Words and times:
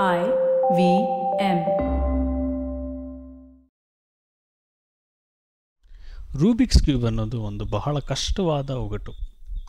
I 0.00 0.20
V 0.76 0.82
M. 1.40 1.58
Rubik's 6.40 6.82
cube 6.82 7.04
ಅನ್ನೋದು 7.04 7.42
ಒಂದು 7.42 7.64
ಬಹಳ 7.64 7.98
ಕಷ್ಟವಾದ 7.98 8.70
ಒಗಟು. 8.70 9.12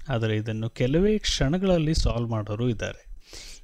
ಆದರೆ 0.10 0.36
ಇದನ್ನು 0.36 0.70
ಕೆಲವೇ 0.70 1.18
ಕ್ಷಣಗಳಲ್ಲಿ 1.18 1.94
ಸಾಲ್ವ್ 1.94 2.30
ಮಾಡೋರು 2.30 2.70
ಇದ್ದಾರೆ. 2.70 3.02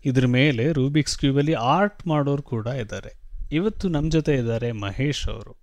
ಇದ್ರ 0.05 0.25
ಮೇಲೆ 0.25 0.71
ರೂಬಿಕ್ಸ್ 0.71 1.17
ಕ್ಯೂಬಲ್ಲಿ 1.17 1.53
ಆರ್ಟ್ 1.53 2.07
ಮಾಡೋರು 2.07 2.41
ಕೂಡ 2.41 2.67
ಇದ್ದಾರೆ. 2.67 3.13
ಇವತ್ತು 3.51 3.87
ನಮ್ಮ 3.89 4.11
ಜೊತೆ 4.11 4.35
ಇದ್ದಾರೆ 4.35 4.71
ಮಹೇಶ್ 4.71 5.29
ಅವರು. 5.29 5.55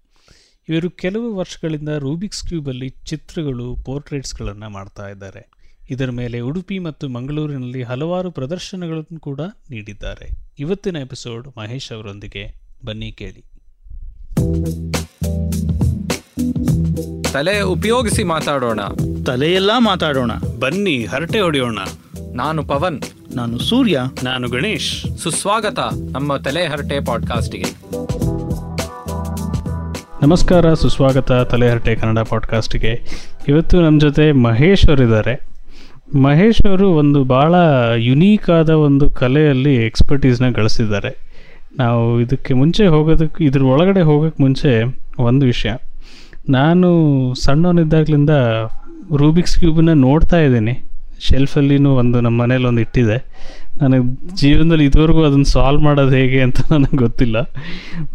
ಇವರು 0.68 0.90
ಕೆಲವು 0.90 1.34
ವರ್ಷಗಳಿಂದ 1.34 1.88
ರೂಬಿಕ್ಸ್ 1.88 2.44
ಕ್ಯೂಬಲ್ಲಿ 2.48 2.88
ಚಿತ್ರಗಳು 2.88 3.76
ಪೋರ್ಟ್ರೇಟ್ಸ್ಗಳನ್ನು 3.84 4.68
ಮಾಡ್ತಾ 4.68 5.08
ಇದ್ದಾರೆ. 5.08 5.55
ಇದರ 5.90 6.10
ಮೇಲೆ 6.10 6.40
ಉಡುಪಿ 6.40 6.78
ಮತ್ತು 6.78 7.08
ಮಂಗಳೂರಿನಲ್ಲಿ 7.08 7.82
ಹಲವಾರು 7.82 8.30
ಪ್ರದರ್ಶನಗಳನ್ನು 8.30 9.20
ಕೂಡ 9.20 9.40
ನೀಡಿದ್ದಾರೆ. 9.70 10.28
ಇವತ್ತಿನ 10.58 10.96
ಎಪಿಸೋಡ್ 10.96 11.48
ಮಹೇಶ್ 11.58 11.92
ಅವರೊಂದಿಗೆ. 11.92 12.54
ಬನ್ನಿ 12.86 13.12
ಕೇಳಿ. 13.12 13.44
ತಲೆ 17.32 17.60
ಉಪಯೋಗಿಸಿ 17.60 18.24
ಮಾತಾಡೋಣ. 18.24 18.80
ತಲೆಯೆಲ್ಲ 19.26 19.70
ಮಾತಾಡೋಣ. 19.78 20.30
ಬನ್ನಿ 20.60 21.04
ಹರಟೆ 21.04 21.40
ಹೊಡೆಯೋಣ. 21.40 21.78
ನಾನು 22.32 22.64
ಪವನ್. 22.64 23.02
ನಾನು 23.36 23.58
ಸೂರ್ಯ. 23.58 24.00
ನಾನು 24.22 24.48
ಗಣೇಶ್. 24.48 25.18
ಸುಸ್ವಾಗತ 25.18 25.78
ನಮ್ಮ 26.10 26.36
ತಲೆ 26.36 26.66
ಹರಟೆ 26.66 27.04
ಪಾಡ್ಕಾಸ್ಟ್ಗೆ. 27.04 27.64
ನಮಸ್ಕಾರ 30.22 30.74
ಸುಸ್ವಾಗತ 30.74 31.32
ತಲೆಹರಟೆ 31.32 31.96
ಕನ್ನಡ 31.96 32.18
ಪಾಡ್ಕಾಸ್ಟ್ಗೆ. 32.18 33.00
ಇವತ್ತು 33.48 33.80
ನಮ್ಮ 33.80 34.00
ಜೊತೆ 34.00 34.32
ಮಹೇಶ್ 34.32 34.88
ಅವರಿದ್ದಾರೆ. 34.88 35.55
ಮಹೇಶ್ 36.14 36.66
ಅವರು 36.66 36.90
ಒಂದು 36.90 37.24
ಭಾಳ 37.24 37.54
ಯುನೀಕ್ 37.96 38.50
ಆದ 38.50 38.70
ಒಂದು 38.70 39.10
ಕಲೆಯಲ್ಲಿ 39.10 39.74
ಎಕ್ಸ್ಪರ್ಟೀಸ್ನ 39.74 40.48
ಗಳಿಸಿದ್ದಾರೆ. 40.48 41.26
ನಾವು 41.78 42.20
ಇದಕ್ಕೆ 42.20 42.54
ಮುಂಚೆ 42.54 42.86
ಹೋಗೋದಕ್ಕೆ 42.86 43.44
ಇದ್ರ 43.44 43.62
ಒಳಗಡೆ 43.62 44.00
ಹೋಗೋಕ್ಕೆ 44.00 44.42
ಮುಂಚೆ 44.42 44.82
ಒಂದು 45.18 45.46
ವಿಷಯ. 45.46 45.72
ನಾನು 46.48 47.34
ಸಣ್ಣವನಿದ್ದಾಗಲಿಂದ 47.34 48.30
ರೂಬಿಕ್ಸ್ 49.16 49.58
ಕ್ಯೂಬನ್ನ 49.58 49.92
ನೋಡ್ತಾ 49.92 50.40
ಇದ್ದೀನಿ. 50.40 50.84
ಶೆಲ್ಫಲ್ಲಿನೂ 51.20 51.90
ಒಂದು 51.90 52.20
ನಮ್ಮ 52.20 52.42
ಮನೇಲಿ 52.42 52.64
ಒಂದು 52.64 52.80
ಇಟ್ಟಿದೆ. 52.80 53.24
ನನಗೆ 53.82 54.36
ಜೀವನದಲ್ಲಿ 54.36 54.84
ಇದುವರೆಗೂ 54.84 55.24
ಅದನ್ನು 55.24 55.44
ಸಾಲ್ವ್ 55.44 55.82
ಮಾಡೋದು 55.82 56.16
ಹೇಗೆ 56.16 56.40
ಅಂತ 56.40 56.72
ನನಗೆ 56.72 56.96
ಗೊತ್ತಿಲ್ಲ. 56.96 57.40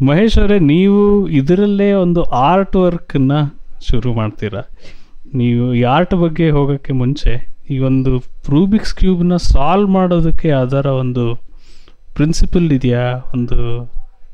ಮಹೇಶ್ 0.05 0.38
ಅವರೇ, 0.38 0.59
ನೀವು 0.59 1.28
ಇದರಲ್ಲೇ 1.28 1.92
ಒಂದು 1.92 2.23
ಆರ್ಟ್ 2.23 2.76
ವರ್ಕನ್ನು 2.76 3.59
ಶುರು 3.92 4.14
ಮಾಡ್ತೀರಾ? 4.14 4.61
ನೀವು 5.33 5.73
ಈ 5.73 5.81
ಆರ್ಟ್ 5.81 6.14
ಬಗ್ಗೆ 6.14 6.50
ಹೋಗೋಕ್ಕೆ 6.50 6.94
ಮುಂಚೆ 6.94 7.52
ಈ 7.73 7.77
ಒಂದು 7.89 8.11
ರೂಬಿಕ್ಸ್ 8.53 8.94
ಕ್ಯೂಬ್ನ 9.00 9.36
ಸಾಲ್ವ್ 9.52 9.89
ಮಾಡೋದಕ್ಕೆ 9.97 10.47
ಯಾವ್ದಾರ 10.58 10.88
ಒಂದು 11.03 11.23
ಪ್ರಿನ್ಸಿಪಲ್ 12.17 12.67
ಇದೆಯಾ? 12.77 13.03
ಒಂದು 13.36 13.58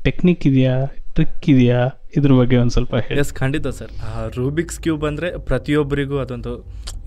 ಟೆಕ್ನಿಕ್ 0.06 0.44
ಇದೆಯಾ? 0.50 0.74
ಟ್ರಿಕ್ 1.16 1.46
ಇದೆಯಾ? 1.52 1.80
ಇದ್ರ 2.16 2.32
ಬಗ್ಗೆ 2.38 2.56
ಒಂದು 2.62 2.72
ಸ್ವಲ್ಪ 2.74 2.94
ಹೇಳಿ. 3.06 3.16
ಎಸ್ 3.22 3.32
ಖಂಡಿತ 3.40 3.68
ಸರ್ 3.78 3.90
ರೂಬಿಕ್ಸ್ 4.38 4.78
ಕ್ಯೂಬ್ 4.84 5.02
ಅಂದರೆ 5.08 5.28
ಪ್ರತಿಯೊಬ್ಬರಿಗೂ 5.48 6.16
ಅದೊಂದು 6.24 6.52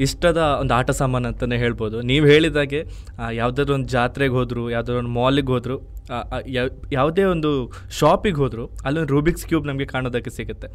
ಇಷ್ಟದ 0.06 0.42
ಒಂದು 0.62 0.74
ಆಟ 0.78 0.90
ಸಾಮಾನು 1.00 1.28
ಅಂತಲೇ 1.32 1.58
ಹೇಳ್ಬೋದು. 1.64 1.98
ನೀವು 2.12 2.26
ಹೇಳಿದಾಗೆ 2.32 2.80
ಯಾವುದಾದ್ರು 3.40 3.74
ಒಂದು 3.78 3.90
ಜಾತ್ರೆಗೆ 3.96 4.36
ಹೋದರು, 4.40 4.64
ಯಾವುದಾದ್ರು 4.76 5.02
ಒಂದು 5.04 5.14
ಮಾಲಿಗೆ 5.20 5.52
ಹೋದರು 5.56 5.78
ಯಾವುದೇ 7.00 7.26
ಒಂದು 7.34 7.52
ಶಾಪಿಗೆ 8.00 8.40
ಹೋದರೂ, 8.44 8.66
ಅಲ್ಲೊಂದು 8.88 9.12
ರೂಬಿಕ್ಸ್ 9.16 9.46
ಕ್ಯೂಬ್ 9.50 9.68
ನಮಗೆ 9.72 9.88
ಕಾಣೋದಕ್ಕೆ 9.94 10.34
ಸಿಗುತ್ತೆ. 10.40 10.70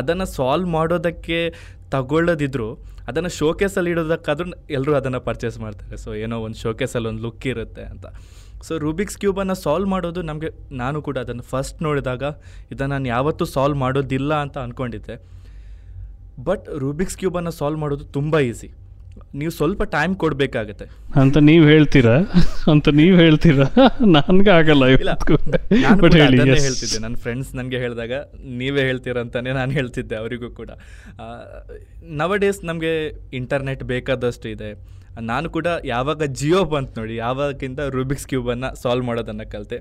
ಅದನ್ನು 0.00 0.26
ಸಾಲ್ವ್ 0.38 0.68
ಮಾಡೋದಕ್ಕೆ 0.78 1.38
ತಗೊಳ್ಳೋದಿದ್ರು 1.94 2.68
ಅದನ್ನು 3.08 3.30
ಶೋಕೇಸಲ್ಲಿ 3.38 3.90
ಇಡೋದಕ್ಕಾದ್ರೂ 3.94 4.46
ಎಲ್ಲರೂ 4.76 4.92
ಅದನ್ನು 4.98 5.20
ಪರ್ಚೇಸ್ 5.28 5.56
ಮಾಡ್ತಾರೆ. 5.64 5.96
ಸೊ 6.04 6.10
ಏನೋ 6.24 6.36
ಒಂದು 6.46 6.58
ಶೋಕೇಸಲ್ಲಿ 6.64 7.08
ಒಂದು 7.12 7.22
ಲುಕ್ 7.26 7.46
ಇರುತ್ತೆ 7.52 7.84
ಅಂತ. 7.92 8.06
ಸೊ 8.66 8.72
ರೂಬಿಕ್ಸ್ 8.84 9.18
ಕ್ಯೂಬನ್ನು 9.22 9.56
ಸಾಲ್ವ್ 9.64 9.88
ಮಾಡೋದು 9.92 10.20
ನಮಗೆ, 10.30 10.50
ನಾನು 10.82 10.98
ಕೂಡ 11.06 11.16
ಅದನ್ನು 11.24 11.44
ಫಸ್ಟ್ 11.52 11.78
ನೋಡಿದಾಗ 11.86 12.22
ಇದನ್ನು 12.74 12.92
ನಾನು 12.94 13.08
ಯಾವತ್ತೂ 13.16 13.46
ಸಾಲ್ವ್ 13.54 13.78
ಮಾಡೋದಿಲ್ಲ 13.84 14.32
ಅಂತ 14.44 14.56
ಅಂದ್ಕೊಂಡಿದ್ದೆ 14.66 15.16
ಬಟ್ 16.48 16.66
ರೂಬಿಕ್ಸ್ 16.84 17.18
ಕ್ಯೂಬನ್ನು 17.22 17.52
ಸಾಲ್ವ್ 17.60 17.80
ಮಾಡೋದು 17.84 18.04
ತುಂಬ 18.16 18.38
ಈಸಿ 18.50 18.68
ನೀವು 19.34 19.50
ಸ್ವಲ್ಪ 19.50 19.82
ಟೈಮ್ 19.82 20.14
ಕೊಡ್ಬೇಕಾಗತ್ತೆ. 20.16 20.86
ಅಂತ 21.20 21.36
ನೀವು 21.38 21.64
ಹೇಳ್ತೀರಾ? 21.66 22.16
ಅಂತ 22.70 22.88
ನೀವು 22.88 23.16
ಹೇಳ್ತೀರಾ? 23.16 23.66
ನನ್ಗೆ 24.06 24.50
ಆಗಲ್ಲ 24.50 24.84
ಇಲ್ಲ 24.84 25.12
ಬಟ್ 26.02 26.14
ಹೇಳಿ. 26.14 26.38
ಹೇಳ್ತಿದ್ದೆ. 26.60 26.98
ನನ್ನ 26.98 27.14
ಫ್ರೆಂಡ್ಸ್ 27.14 27.54
ನನಗೆ 27.54 27.78
ಹೇಳಿದಾಗ 27.78 28.12
ನೀವೇ 28.44 28.80
ಹೇಳ್ತೀರಂತಾನೆ 28.80 29.52
ನಾನು 29.52 29.72
ಹೇಳ್ತಿದ್ದೆ 29.72 30.16
ಅವರಿಗೂ 30.16 30.50
ಕೂಡ. 30.50 30.70
ನವ 32.02 32.36
ಡೇಸ್ 32.36 32.64
ನಮಗೆ 32.64 32.92
ಇಂಟರ್ನೆಟ್ 33.36 33.82
ಬೇಕಾದಷ್ಟು 33.82 34.48
ಇದೆ. 34.48 34.72
ನಾನು 35.20 35.50
ಕೂಡ 35.50 35.66
ಯಾವಾಗ 35.84 36.22
ಜಿಯೋ 36.22 36.64
ಬಂತು 36.64 37.00
ನೋಡಿ 37.00 37.16
ಯಾವಾಗಿಂದ 37.16 37.78
ರೂಬಿಕ್ಸ್ 37.78 38.26
ಕ್ಯೂಬನ್ನು 38.26 38.82
ಸಾಲ್ವ್ 38.82 39.04
ಮಾಡೋದನ್ನು 39.04 39.50
ಕಲಿತೆ. 39.50 39.78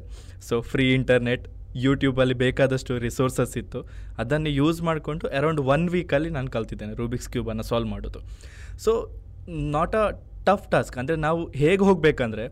ಸೊ 0.48 0.62
ಫ್ರೀ 0.62 0.94
ಇಂಟರ್ನೆಟ್ 0.94 1.48
ಯೂಟ್ಯೂಬಲ್ಲಿ 1.76 2.34
ಬೇಕಾದಷ್ಟು 2.34 2.98
ರಿಸೋರ್ಸಸ್ 2.98 3.58
ಇತ್ತು. 3.58 3.82
ಅದನ್ನು 4.18 4.50
ಯೂಸ್ 4.50 4.82
ಮಾಡಿಕೊಂಡು 4.82 5.28
ಅರೌಂಡ್ 5.38 5.62
ಒನ್ 5.62 5.90
ವೀಕಲ್ಲಿ 5.90 6.30
ನಾನು 6.30 6.50
ಕಲ್ತಿದ್ದೇನೆ 6.50 6.94
ರೂಬಿಕ್ಸ್ 6.94 7.30
ಕ್ಯೂಬನ್ನು 7.30 7.64
ಸಾಲ್ವ್ 7.64 7.90
ಮಾಡೋದು. 7.90 8.22
So 8.80 8.92
not 9.76 9.96
a 10.02 10.06
tough 10.48 10.68
task 10.74 10.96
ಅಂದರೆ 11.00 11.16
ನಾವು 11.26 11.42
ಹೇಗೆ 11.62 11.84
ಹೋಗಬೇಕಂದ್ರೆ 11.88 12.46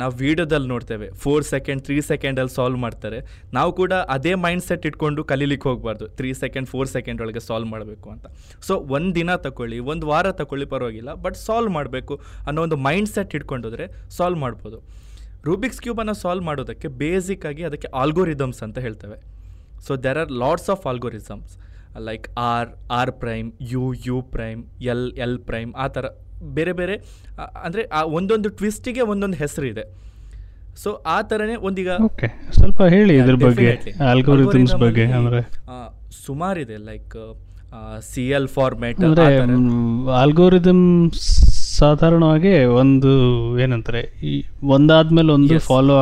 ನಾವು 0.00 0.12
ವೀಡಿಯೋದಲ್ಲಿ 0.22 0.68
ನೋಡ್ತೇವೆ. 0.72 1.06
ಫೋರ್ 1.22 1.44
ಸೆಕೆಂಡ್ 1.52 1.80
ತ್ರೀ 1.86 1.96
ಸೆಕೆಂಡಲ್ಲಿ 2.08 2.52
ಸಾಲ್ವ್ 2.56 2.78
ಮಾಡ್ತಾರೆ. 2.84 3.18
ನಾವು 3.56 3.70
ಕೂಡ 3.80 3.92
ಅದೇ 4.14 4.32
ಮೈಂಡ್ 4.44 4.64
ಸೆಟ್ 4.66 4.84
ಇಟ್ಕೊಂಡು 4.90 5.22
ಕಲೀಲಿಕ್ಕೆ 5.30 5.66
ಹೋಗಬಾರ್ದು. 5.68 6.06
ತ್ರೀ 6.18 6.30
ಸೆಕೆಂಡ್ 6.42 6.68
ಫೋರ್ 6.72 6.88
ಸೆಕೆಂಡ್ 6.96 7.22
ಒಳಗೆ 7.24 7.42
ಸಾಲ್ವ್ 7.48 7.68
ಮಾಡಬೇಕು 7.74 8.10
ಅಂತ. 8.14 8.26
ಸೊ 8.68 8.76
ಒಂದು 8.96 9.12
ದಿನ 9.20 9.36
ತಗೊಳ್ಳಿ 9.46 9.78
ಒಂದು 9.92 10.06
ವಾರ 10.12 10.30
ತಗೊಳ್ಳಿ 10.40 10.66
ಪರವಾಗಿಲ್ಲ 10.74 11.12
ಬಟ್ 11.24 11.38
ಸಾಲ್ವ್ 11.46 11.72
ಮಾಡಬೇಕು 11.78 12.16
ಅನ್ನೋ 12.48 12.62
ಒಂದು 12.66 12.78
ಮೈಂಡ್ 12.88 13.10
ಸೆಟ್ 13.16 13.34
ಇಟ್ಕೊಂಡೋದ್ರೆ 13.38 13.86
ಸಾಲ್ವ್ 14.18 14.40
ಮಾಡ್ಬೋದು. 14.44 14.80
ರೂಬಿಕ್ಸ್ 15.48 15.82
ಕ್ಯೂಬನ್ನು 15.86 16.16
ಸಾಲ್ವ್ 16.24 16.44
ಮಾಡೋದಕ್ಕೆ 16.50 16.88
ಬೇಸಿಕ್ಕಾಗಿ 17.02 17.64
ಅದಕ್ಕೆ 17.70 17.90
ಆಲ್ಗೋರಿದಮ್ಸ್ 18.02 18.62
ಅಂತ 18.68 18.78
ಹೇಳ್ತೇವೆ. 18.86 19.18
So 19.86 19.94
there 20.06 20.20
are 20.24 20.32
lots 20.44 20.70
of 20.74 20.84
algorithms 20.92 21.52
like 22.00 22.28
R 22.38 22.68
R 22.90 23.12
prime 23.12 23.52
U 23.60 23.94
U 24.06 24.22
prime 24.22 24.64
L 24.82 25.12
L 25.16 25.38
prime 25.38 25.72
ಆ 25.76 25.86
ಥರ 25.86 26.04
ಬೇರೆ 26.42 26.72
ಬೇರೆ 26.72 26.94
ಅಂದರೆ 27.64 27.82
ಆ 27.92 28.02
ಒಂದೊಂದು 28.02 28.48
ಟ್ವಿಸ್ಟಿಗೆ 28.48 29.00
ಒಂದೊಂದು 29.00 29.36
ಹೆಸರು 29.36 29.66
ಇದೆ. 29.66 29.84
ಸೊ 30.82 31.02
ಆ 31.06 31.22
ಥರನೇ 31.22 31.54
ಒಂದೀಗ 31.54 31.88
ಓಕೆ 32.04 32.28
ಸ್ವಲ್ಪ 32.52 32.82
ಹೇಳಿ 32.82 33.16
ಇದ್ರ 33.16 33.34
ಬಗ್ಗೆ 33.34 33.72
ಬಗ್ಗೆ 34.80 35.04
ಅಂದರೆ? 35.04 35.40
ಸುಮಾರಿದೆ 36.26 36.76
ಲೈಕ್ 36.76 37.16
ಸಿ 38.02 38.28
ಎಲ್ 38.28 38.48
ಫಾರ್ಮ್ಯಾಟ್ 38.48 39.04
ಅಂದರೆ 39.04 39.26
ಆಲ್ಗೋರಿದಮ್ 40.12 41.10
ಸಾಧಾರಣವಾಗಿ 41.78 42.64
ಒಂದು 42.64 43.12
ಏನಂತಾರೆ 43.58 44.02
ಈ 44.22 44.44
ಒಂದಾದ್ಮೇಲೆ 44.62 45.32
ಒಂದು 45.32 45.58
ಫಾಲೋ 45.58 45.94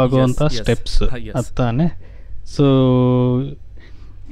yes. 0.46 0.62
ಸ್ಟೆಪ್ಸ್. 0.62 1.02
ಅತ್ತಾನೆ. 1.34 1.86
ಸೊ 2.46 2.64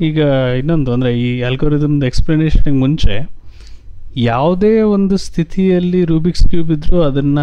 ಈಗ 0.00 0.20
ಇನ್ನೊಂದು 0.59 0.92
ಅಂದರೆ 0.92 1.20
ಈ 1.20 1.42
ಅಲ್ಗೋರಿದಮ್ದು 1.42 2.06
ಎಕ್ಸ್ಪ್ಲನೇಷನ್ಗೆ 2.06 2.78
ಮುಂಚೆ 2.78 3.14
ಯಾವುದೇ 4.25 4.81
ಒಂದು 4.81 5.16
ಸ್ಥಿತಿಯಲ್ಲಿ 5.16 6.04
ರೂಬಿಕ್ಸ್ 6.04 6.47
ಕ್ಯೂಬ್ 6.47 6.70
ಇದ್ದರೂ 6.72 7.03
ಅದನ್ನ 7.03 7.38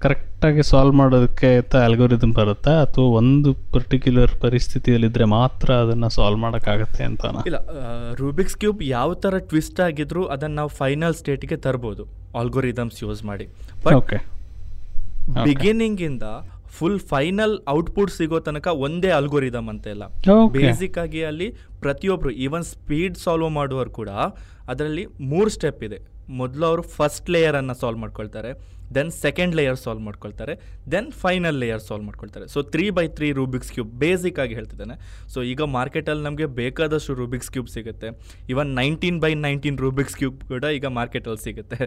ಕರೆಕ್ಟಾಗಿ 0.00 0.62
ಸಾಲ್ವ್ 0.62 0.94
ಮಾಡೋದಕ್ಕೆ 0.94 1.56
ಅಂತ 1.56 1.76
ಅಲ್ಗೋರಿದಮ್ 1.76 2.34
ಬರುತ್ತಾ? 2.34 2.82
ಅಥವಾ 2.82 3.06
ಒಂದು 3.20 3.54
ಪರ್ಟಿಕ್ಯುಲರ್ 3.72 4.32
ಪರಿಸ್ಥಿತಿಯಲ್ಲಿದ್ದರೆ 4.40 5.24
ಮಾತ್ರ 5.24 5.74
ಅದನ್ನು 5.74 6.08
ಸಾಲ್ವ್ 6.08 6.40
ಮಾಡೋಕ್ಕಾಗತ್ತೆ 6.40 7.04
ಅಂತ 7.04 7.24
ಇಲ್ಲ 7.46 7.58
ರೂಬಿಕ್ಸ್ 8.14 8.56
ಕ್ಯೂಬ್ 8.56 8.82
ಯಾವ 8.82 9.14
ಥರ 9.14 9.38
ಟ್ವಿಸ್ಟ್ 9.50 9.80
ಆಗಿದ್ರೂ 9.80 10.24
ಅದನ್ನು 10.24 10.56
ನಾವು 10.56 10.68
ಫೈನಲ್ 10.68 11.14
ಸ್ಟೇಟ್ಗೆ 11.14 11.56
ತರ್ಬೋದು 11.56 12.04
ಆಲ್ಗೋರಿದಮ್ಸ್ 12.36 13.04
ಯೂಸ್ 13.04 13.24
ಮಾಡಿ. 13.24 13.46
ಬಟ್ 13.84 13.94
ಓಕೆ 13.94 14.18
ಬಿಗಿನಿಂಗ್ 15.44 16.00
ಇಂದ 16.00 16.22
ಫುಲ್ 16.78 17.00
ಫೈನಲ್ 17.12 17.54
ಔಟ್ಪುಟ್ 17.76 18.12
ಸಿಗೋ 18.18 18.38
ತನಕ 18.48 18.68
ಒಂದೇ 18.86 19.12
ಅಲ್ಗೋರಿದಮ್ 19.18 19.70
ಅಂತ 19.74 19.86
ಇಲ್ಲ 19.94 20.04
Okay. 20.38 20.62
ಬೇಸಿಕ್ 20.62 20.98
ಆಗಿ 21.04 21.20
ಅಲ್ಲಿ 21.30 21.48
ಪ್ರತಿಯೊಬ್ರು 21.84 22.30
ಈವನ್ 22.46 22.66
ಸ್ಪೀಡ್ 22.74 23.16
ಸಾಲ್ವ್ 23.24 23.50
ಮಾಡುವವರು 23.58 23.92
ಕೂಡ 23.98 24.10
ಅದರಲ್ಲಿ 24.72 25.04
ಮೂರು 25.32 25.50
ಸ್ಟೆಪ್ 25.56 25.82
ಇದೆ. 25.88 25.98
ಮೊದಲು 26.40 26.64
ಅವರು 26.70 26.82
ಫಸ್ಟ್ 26.96 27.28
ಲೇಯರನ್ನು 27.34 27.74
ಸಾಲ್ವ್ 27.82 28.00
ಮಾಡ್ಕೊಳ್ತಾರೆ 28.02 28.50
ದೆನ್ 28.96 29.12
ಸೆಕೆಂಡ್ 29.22 29.54
ಲೇಯರ್ 29.58 29.78
ಸಾಲ್ವ್ 29.84 30.02
ಮಾಡ್ಕೊಳ್ತಾರೆ 30.08 30.54
ದೆನ್ 30.92 31.08
ಫೈನಲ್ 31.22 31.58
ಲೇಯರ್ 31.62 31.82
ಸಾಲ್ವ್ 31.86 32.04
ಮಾಡ್ಕೊಳ್ತಾರೆ. 32.08 32.46
So 32.54 32.58
three 32.74 32.86
by 32.98 33.04
three 33.18 33.28
Rubik's 33.38 33.72
cube 33.76 33.92
basic 34.02 34.38
ಆಗಿ 34.44 34.54
ಹೇಳ್ತಿದ್ದಾನೆ. 34.58 34.96
ಸೊ 35.34 35.38
ಈಗ 35.52 35.60
ಮಾರ್ಕೆಟಲ್ಲಿ 35.78 36.24
ನಮಗೆ 36.28 36.48
ಬೇಕಾದಷ್ಟು 36.60 37.14
ರೂಬಿಕ್ಸ್ 37.22 37.50
ಕ್ಯೂಬ್ 37.54 37.70
ಸಿಗುತ್ತೆ. 37.76 38.10
Even 38.54 38.70
nineteen 38.80 39.20
by 39.24 39.32
nineteen 39.46 39.80
Rubik's 39.86 40.18
cube 40.20 40.38
ಕೂಡ 40.52 40.64
ಈಗ 40.78 40.86
ಮಾರ್ಕೆಟಲ್ಲಿ 41.00 41.42
ಸಿಗುತ್ತೆ. 41.48 41.78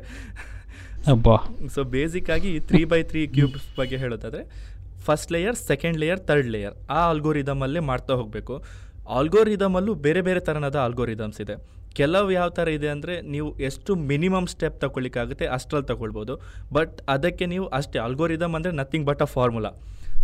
ಅಬ್ಬಾ. 1.13 1.35
ಸೊ 1.75 1.83
ಬೇಸಿಕ್ 1.95 2.27
ಆಗಿ 2.33 2.49
ತ್ರೀ 2.69 2.81
ಬೈ 2.91 3.01
ತ್ರೀ 3.11 3.21
ಕ್ಯೂಬ್ಸ್ 3.37 3.69
ಬಗ್ಗೆ 3.79 3.97
ಹೇಳೋದಾದ್ರೆ 4.03 4.43
first 5.07 5.31
layer 5.35 5.57
second 5.69 5.99
layer 6.03 6.21
third 6.29 6.49
layer 6.55 6.75
ಆ 6.97 7.01
ಆಲ್ಗೋರಿದಮಲ್ಲೇ 7.11 7.83
ಮಾಡ್ತಾ 7.91 8.13
ಹೋಗಬೇಕು. 8.21 8.55
ಆಲ್ಗೋರಿದಮಲ್ಲೂ 9.19 9.93
ಬೇರೆ 10.07 10.21
ಬೇರೆ 10.27 10.41
ಥರನಾದ 10.47 10.77
ಆಲ್ಗೋರಿದಮ್ಸ್ 10.87 11.39
ಇದೆ. 11.45 11.55
ಕೆಲವು 11.99 12.27
ಯಾವ 12.39 12.49
ಥರ 12.57 12.67
ಇದೆ 12.77 12.89
ಅಂದರೆ 12.95 13.13
ನೀವು 13.33 13.47
ಎಷ್ಟು 13.67 13.91
ಮಿನಿಮಮ್ 14.11 14.45
ಸ್ಟೆಪ್ 14.51 14.75
ತಗೊಳ್ಳಿಕ್ಕಾಗುತ್ತೆ 14.83 15.45
ಅಷ್ಟರಲ್ಲಿ 15.55 15.87
ತಗೊಳ್ಬೋದು. 15.89 16.33
ಬಟ್ 16.77 16.93
ಅದಕ್ಕೆ 17.15 17.45
ನೀವು 17.53 17.65
ಅಷ್ಟೇ 17.79 17.99
ಆಲ್ಗೋರಿದಮ್ 18.05 18.53
ಅಂದರೆ 18.59 18.73
nothing 18.81 19.07
but 19.09 19.23
a 19.25 19.29
formula 19.37 19.71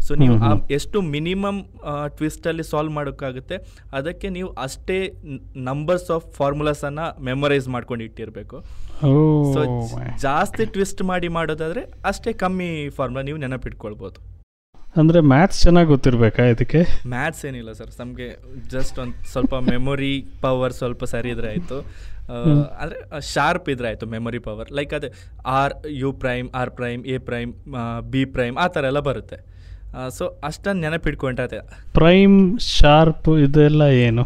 so 0.05 0.15
ನೀವು 0.21 0.35
ಆ 0.47 0.49
ಎಷ್ಟು 0.77 0.97
ಮಿನಿಮಮ್ 1.15 1.59
ಟ್ವಿಸ್ಟಲ್ಲಿ 2.17 2.63
ಸಾಲ್ವ್ 2.71 2.93
ಮಾಡೋಕ್ಕಾಗುತ್ತೆ 2.97 3.55
ಅದಕ್ಕೆ 3.99 4.27
ನೀವು 4.37 4.49
ಅಷ್ಟೇ 4.65 4.97
ನಂಬರ್ಸ್ 5.69 6.09
ಆಫ್ 6.15 6.25
ಫಾರ್ಮುಲಾಸನ್ನು 6.37 7.05
ಮೆಮೊರೈಸ್ 7.29 7.67
ಮಾಡ್ಕೊಂಡು 7.75 8.03
ಇಟ್ಟಿರಬೇಕು. 8.07 8.57
ಸೊ 9.53 9.59
ಜಾಸ್ತಿ 10.25 10.65
ಟ್ವಿಸ್ಟ್ 10.75 11.03
ಮಾಡಿ 11.11 11.29
ಮಾಡೋದಾದ್ರೆ 11.39 11.83
ಅಷ್ಟೇ 12.11 12.33
ಕಮ್ಮಿ 12.43 12.71
ಫಾರ್ಮುಲಾ 12.99 13.25
ನೀವು 13.29 13.41
ನೆನಪಿಟ್ಕೊಳ್ಬೋದು. 13.45 14.19
ಅಂದರೆ 15.01 15.19
ಮ್ಯಾಥ್ಸ್ 15.31 15.59
ಚೆನ್ನಾಗಿ 15.63 15.89
ಗೊತ್ತಿರಬೇಕಾ 15.93 16.43
ಇದಕ್ಕೆ? 16.53 16.81
ಮ್ಯಾಥ್ಸ್ 17.13 17.41
ಏನಿಲ್ಲ 17.49 17.71
ಸರ್ 17.79 17.91
ನಮಗೆ 18.01 18.27
ಜಸ್ಟ್ 18.73 18.95
ಒಂದು 19.03 19.15
ಸ್ವಲ್ಪ 19.33 19.55
ಮೆಮೊರಿ 19.71 20.13
ಪವರ್ 20.45 20.73
ಸ್ವಲ್ಪ 20.79 21.03
ಸರಿ 21.13 21.29
ಇದ್ರೆ 21.35 21.49
ಆಯಿತು. 21.53 21.77
ಅಂದರೆ 22.81 22.99
ಶಾರ್ಪ್ 23.33 23.67
ಇದ್ರೆ 23.73 23.87
ಆಯಿತು 23.91 24.07
ಮೆಮೊರಿ 24.15 24.39
ಪವರ್ 24.47 24.69
ಲೈಕ್ 24.79 24.93
ಅದೇ 24.97 25.09
R 25.59 25.75
U 26.01 26.09
prime 26.23 26.49
R 26.61 26.71
prime 26.79 27.03
A 27.15 27.17
prime 27.29 27.51
B 28.15 28.23
prime 28.37 28.57
ಆ 28.63 28.67
ಥರ 28.77 28.83
ಎಲ್ಲ 28.91 29.01
ಬರುತ್ತೆ. 29.09 29.39
ಸೊ 30.17 30.23
ಅಷ್ಟೊಂದು 30.47 30.81
ನೆನಪಿಟ್ಕೊಂಡ್ರೆ 30.85 31.59
ಪ್ರೈಮ್ 31.99 32.37
ಶಾರ್ಪ್ 32.77 33.29
ಇದೆಲ್ಲ 33.45 33.83
ಏನು 34.07 34.23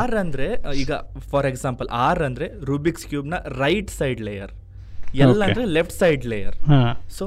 ಆರ್ 0.00 0.16
ಅಂದ್ರೆ? 0.24 0.48
ಈಗ 0.82 0.92
ಫಾರ್ 1.32 1.48
ಎಕ್ಸಾಂಪಲ್ 1.52 1.88
ಆರ್ 2.06 2.22
ಅಂದ್ರೆ 2.28 2.48
ರೂಬಿಕ್ಸ್ 2.70 3.06
ಕ್ಯೂಬ್ನ 3.12 3.38
ರೈಟ್ 3.64 3.92
ಸೈಡ್ 4.00 4.22
ಲೇಯರ್ 4.28 4.52
ಎಲ್ಲ 5.26 5.42
ಅಂದ್ರೆ 5.48 5.64
ಲೆಫ್ಟ್ 5.76 5.96
ಸೈಡ್ 6.02 6.24
ಲೇಯರ್ 6.32 6.56
ಸೊ 7.18 7.24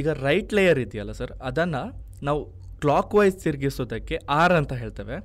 ಈಗ 0.00 0.08
ರೈಟ್ 0.26 0.52
ಲೇಯರ್ 0.58 0.80
ಇದೆಯಲ್ಲ 0.84 1.12
ಸರ್ 1.20 1.32
ಅದನ್ನು 1.50 1.82
ನಾವು 2.28 2.40
ಕ್ಲಾಕ್ 2.84 3.12
ವೈಸ್ 3.18 3.36
ತಿರುಗಿಸೋದಕ್ಕೆ 3.44 4.16
ಆರ್ 4.40 4.54
ಅಂತ 4.60 4.72
ಹೇಳ್ತೇವೆ. 4.82 5.16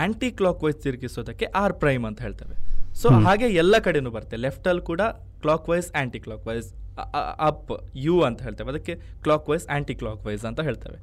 ಆ್ಯಂಟಿ 0.00 0.28
ಕ್ಲಾಕ್ 0.38 0.62
ವೈಸ್ 0.64 0.80
ತಿರುಗಿಸೋದಕ್ಕೆ 0.86 1.46
ಆರ್ 1.62 1.74
ಪ್ರೈಮ್ 1.82 2.04
ಅಂತ 2.08 2.20
ಹೇಳ್ತೇವೆ. 2.26 2.56
ಸೊ 3.02 3.08
ಹಾಗೆ 3.26 3.46
ಎಲ್ಲ 3.62 3.74
ಕಡೆನೂ 3.86 4.10
ಬರುತ್ತೆ. 4.16 4.36
ಲೆಫ್ಟಲ್ಲಿ 4.46 4.84
ಕೂಡ 4.90 5.02
ಕ್ಲಾಕ್ 5.44 5.66
ವೈಸ್ 5.70 5.88
ಆ್ಯಂಟಿ 5.94 6.20
ಕ್ಲಾಕ್ 6.26 6.44
ವೈಸ್ 6.48 6.68
ಅಪ್ 7.48 7.72
ಯು 8.04 8.16
ಅಂತ 8.28 8.38
ಹೇಳ್ತೇವೆ. 8.46 8.68
ಅದಕ್ಕೆ 8.74 8.94
ಕ್ಲಾಕ್ 9.24 9.48
ವೈಸ್ 9.50 9.66
ಆ್ಯಂಟಿ 9.72 9.94
ಕ್ಲಾಕ್ 10.02 10.22
ವೈಸ್ 10.28 10.44
ಅಂತ 10.50 10.60
ಹೇಳ್ತೇವೆ 10.68 10.98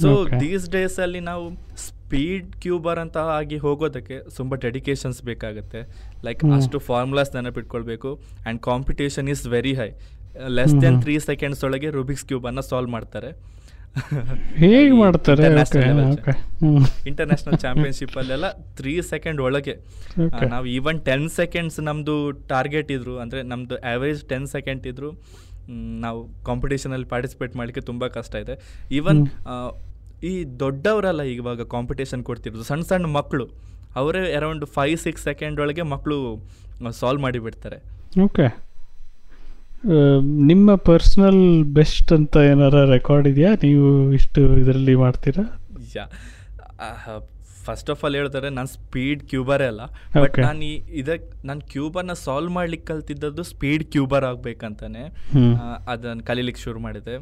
ಸೊ. 0.00 0.08
ದೀಸ್ 0.42 0.64
ಡೇಸಲ್ಲಿ 0.74 1.20
ನಾವು 1.30 1.44
ಸ್ಪೀಡ್ 1.86 2.48
ಕ್ಯೂಬರ್ 2.64 2.98
ಅಂತ 3.04 3.18
ಆಗಿ 3.38 3.56
ಹೋಗೋದಕ್ಕೆ 3.64 4.16
ತುಂಬ 4.36 4.54
ಡೆಡಿಕೇಶನ್ಸ್ 4.64 5.20
ಬೇಕಾಗುತ್ತೆ. 5.30 5.80
ಲೈಕ್ 6.26 6.42
ಅಷ್ಟು 6.56 6.78
formulas 6.88 7.32
ನೆನಪಿಟ್ಕೊಳ್ಬೇಕು. 7.38 8.10
And 8.20 8.60
competition 8.70 9.28
is 9.34 9.44
very 9.56 9.74
high 9.80 9.90
less 10.58 10.74
than 10.82 10.98
three 11.04 11.14
seconds 11.30 11.62
ಒಳಗೆ 11.68 11.90
ರೂಬಿಕ್ಸ್ 11.98 12.24
ಕ್ಯೂಬ್ 12.30 12.46
ಅನ್ನ 12.50 12.60
ಸಾಲ್ವ್ 12.70 12.90
ಮಾಡ್ತಾರೆ. 12.96 13.30
ಹೇಗೆ 14.62 14.94
ಮಾಡ್ತಾರೆ? 15.00 15.46
ಇಂಟರ್ನ್ಯಾಷನಲ್ 17.10 17.58
ಚಾಂಪಿಯನ್ಶಿಪ್ 17.64 18.16
ಅಲ್ಲೆಲ್ಲ 18.20 18.48
ತ್ರೀ 18.78 18.94
ಸೆಕೆಂಡ್ 19.12 19.40
ಒಳಗೆ. 19.46 19.74
ನಾವು 20.54 20.66
ಈವನ್ 20.76 21.00
ಟೆನ್ 21.08 21.28
ಸೆಕೆಂಡ್ಸ್ 21.40 21.78
ನಮ್ದು 21.88 22.14
ಟಾರ್ಗೆಟ್ 22.52 22.90
ಇದ್ರು 22.96 23.14
ಅಂದ್ರೆ 23.24 23.42
ನಮ್ದು 23.52 23.76
ಆವರೇಜ್ 23.92 24.22
ಟೆನ್ 24.32 24.46
ಸೆಕೆಂಡ್ 24.46 24.86
ಇದ್ರು 24.92 25.10
ನಾವು 26.04 26.20
ಕಾಂಪಿಟೇಷನ್ 26.22 26.46
ಕಾಂಪಿಟೇಷನಲ್ಲಿ 26.48 27.08
ಪಾರ್ಟಿಸಿಪೇಟ್ 27.14 27.52
ಮಾಡಲಿಕ್ಕೆ 27.58 27.82
ತುಂಬಾ 27.90 28.06
ಕಷ್ಟ 28.18 28.34
ಇದೆ. 28.44 28.54
ಈವನ್ 28.98 29.20
ಈ 30.30 30.32
ದೊಡ್ಡವರಲ್ಲ 30.62 31.22
ಇವಾಗ 31.34 31.62
ಕಾಂಪಿಟೇಷನ್ 31.74 32.22
ಕೊಡ್ತಿರೋದು 32.24 32.64
ಸಣ್ಣ 32.70 32.82
ಸಣ್ಣ 32.88 33.06
ಮಕ್ಕಳು 33.18 33.46
ಅವರೇ 34.00 34.20
ಅರೌಂಡ್ 34.38 34.64
ಫೈವ್ 34.78 34.98
ಸಿಕ್ಸ್ 35.04 35.24
ಸೆಕೆಂಡ್ 35.28 35.60
ಒಳಗೆ 35.60 35.84
ಮಕ್ಕಳು 35.92 36.18
ಸಾಲ್ವ್ 37.02 37.22
ಮಾಡಿಬಿಡ್ತಾರೆ. 37.26 37.78
ಓಕೆ 38.24 38.46
ನಿಮ್ಮ 40.50 40.74
ಪರ್ಸ್ನಲ್ 40.88 41.42
ಬೆಸ್ಟ್ 41.76 42.10
ಅಂತ 42.16 42.36
ಏನಾರ 42.52 42.78
ರೆಕಾರ್ಡ್ 42.94 43.26
ಇದೆಯಾ? 43.32 43.50
ನೀವು 43.64 43.86
ಇಷ್ಟು 44.18 44.40
ಇದರಲ್ಲಿ 44.62 44.94
ಮಾಡ್ತೀರಾ? 45.02 45.44
ಫಸ್ಟ್ 47.66 47.90
ಆಫ್ 47.92 48.00
ಆಲ್ 48.04 48.16
ಹೇಳ್ತಾರೆ 48.18 48.48
ನಾನು 48.56 48.68
ಸ್ಪೀಡ್ 48.76 49.22
ಕ್ಯೂಬರೇ 49.30 49.66
ಅಲ್ಲ. 49.72 49.82
ಬಟ್ 50.22 50.36
ನಾನು 50.46 50.62
ಈ 50.68 50.74
ಇದಕ್ಕೆ 51.00 51.28
ನಾನು 51.48 51.62
ಕ್ಯೂಬರ್ನ 51.72 52.14
ಸಾಲ್ವ್ 52.24 52.50
ಮಾಡ್ಲಿಕ್ಕೆ 52.56 52.86
ಕಲ್ತಿದ್ದದ್ದು 52.90 53.42
ಸ್ಪೀಡ್ 53.50 53.84
ಕ್ಯೂಬರ್ 53.94 54.24
ಆಗ್ಬೇಕಂತಾನೆ. 54.30 55.02
ಅದನ್ನು 55.92 56.24
ಕಲೀಲಿಕ್ಕೆ 56.30 56.62
ಶುರು 56.66 56.80
ಮಾಡಿದೆ. 56.86 57.14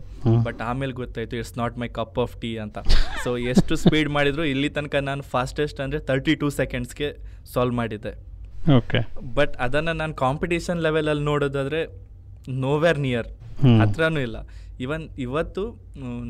ಬಟ್ 0.47 0.61
ಆಮೇಲೆ 0.69 0.95
ಗೊತ್ತಾಯ್ತು 1.03 1.37
it's 1.41 1.57
not 1.63 1.77
my 1.83 1.89
cup 2.01 2.19
of 2.25 2.35
tea 2.43 2.51
ಅಂತ. 2.65 2.79
ಸೊ 3.25 3.33
ಎಷ್ಟು 3.53 3.77
ಸ್ಪೀಡ್ 3.85 4.11
ಮಾಡಿದ್ರು 4.19 4.45
ಇಲ್ಲಿ 4.55 4.71
ತನಕ 4.79 5.03
ನಾನು 5.11 5.25
ಫಾಸ್ಟೆಸ್ಟ್ 5.35 5.81
ಅಂದರೆ 5.87 6.01
ತರ್ಟಿ 6.11 6.37
ಟೂ 6.43 6.51
ಸೆಕೆಂಡ್ಸ್ಗೆ 6.61 7.11
ಸಾಲ್ವ್ 7.55 7.77
ಮಾಡಿದ್ದೆ. 7.81 8.15
ಓಕೆ 8.81 9.01
ಬಟ್ 9.41 9.57
ಅದನ್ನು 9.69 9.93
ನಾನು 10.03 10.15
ಕಾಂಪಿಟೇಷನ್ 10.25 10.81
ಲೆವೆಲಲ್ಲಿ 10.89 11.27
ನೋಡೋದಾದರೆ 11.33 11.83
ನೋವೇರ್ 12.65 13.01
ನಿಯರ್. 13.07 13.29
ಹತ್ರನೂ 13.83 14.21
ಇಲ್ಲ. 14.29 14.39
ಇವನ್ 14.85 15.05
ಇವತ್ತು 15.25 15.63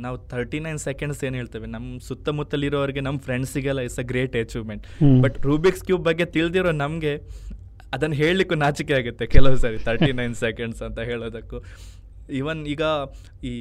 ನಾವು 0.05 0.17
ತರ್ಟಿ 0.31 0.59
ನೈನ್ 0.67 0.79
ಸೆಕೆಂಡ್ಸ್ 0.87 1.21
ಏನು 1.29 1.37
ಹೇಳ್ತೇವೆ 1.41 1.67
ನಮ್ಮ 1.75 1.99
ಸುತ್ತಮುತ್ತಲಿರೋರಿಗೆ 2.07 3.03
ನಮ್ಮ 3.07 3.19
ಫ್ರೆಂಡ್ಸಿಗೆಲ್ಲ 3.27 3.81
it's 3.87 4.01
a 4.03 4.07
great 4.13 4.37
achievement 4.43 4.85
but 5.25 5.37
Rubik's 5.51 5.85
cube 5.89 6.05
ಬಗ್ಗೆ 6.09 6.27
ತಿಳಿದಿರೋ 6.37 6.73
ನಮಗೆ 6.85 7.13
ಅದನ್ನು 7.97 8.17
ಹೇಳಲಿಕ್ಕೂ 8.23 8.57
ನಾಚಿಕೆ 8.65 8.95
ಆಗುತ್ತೆ 9.01 9.27
ಕೆಲವು 9.35 9.59
ಸಾರಿ 9.65 9.79
ತರ್ಟಿ 9.89 10.11
ನೈನ್ 10.21 10.35
ಸೆಕೆಂಡ್ಸ್ 10.45 10.81
ಅಂತ 10.89 10.99
ಹೇಳೋದಕ್ಕೂ. 11.11 11.61
ಇವನ್ 12.41 12.61
ಈಗ 12.73 12.83
ಈ 13.51 13.55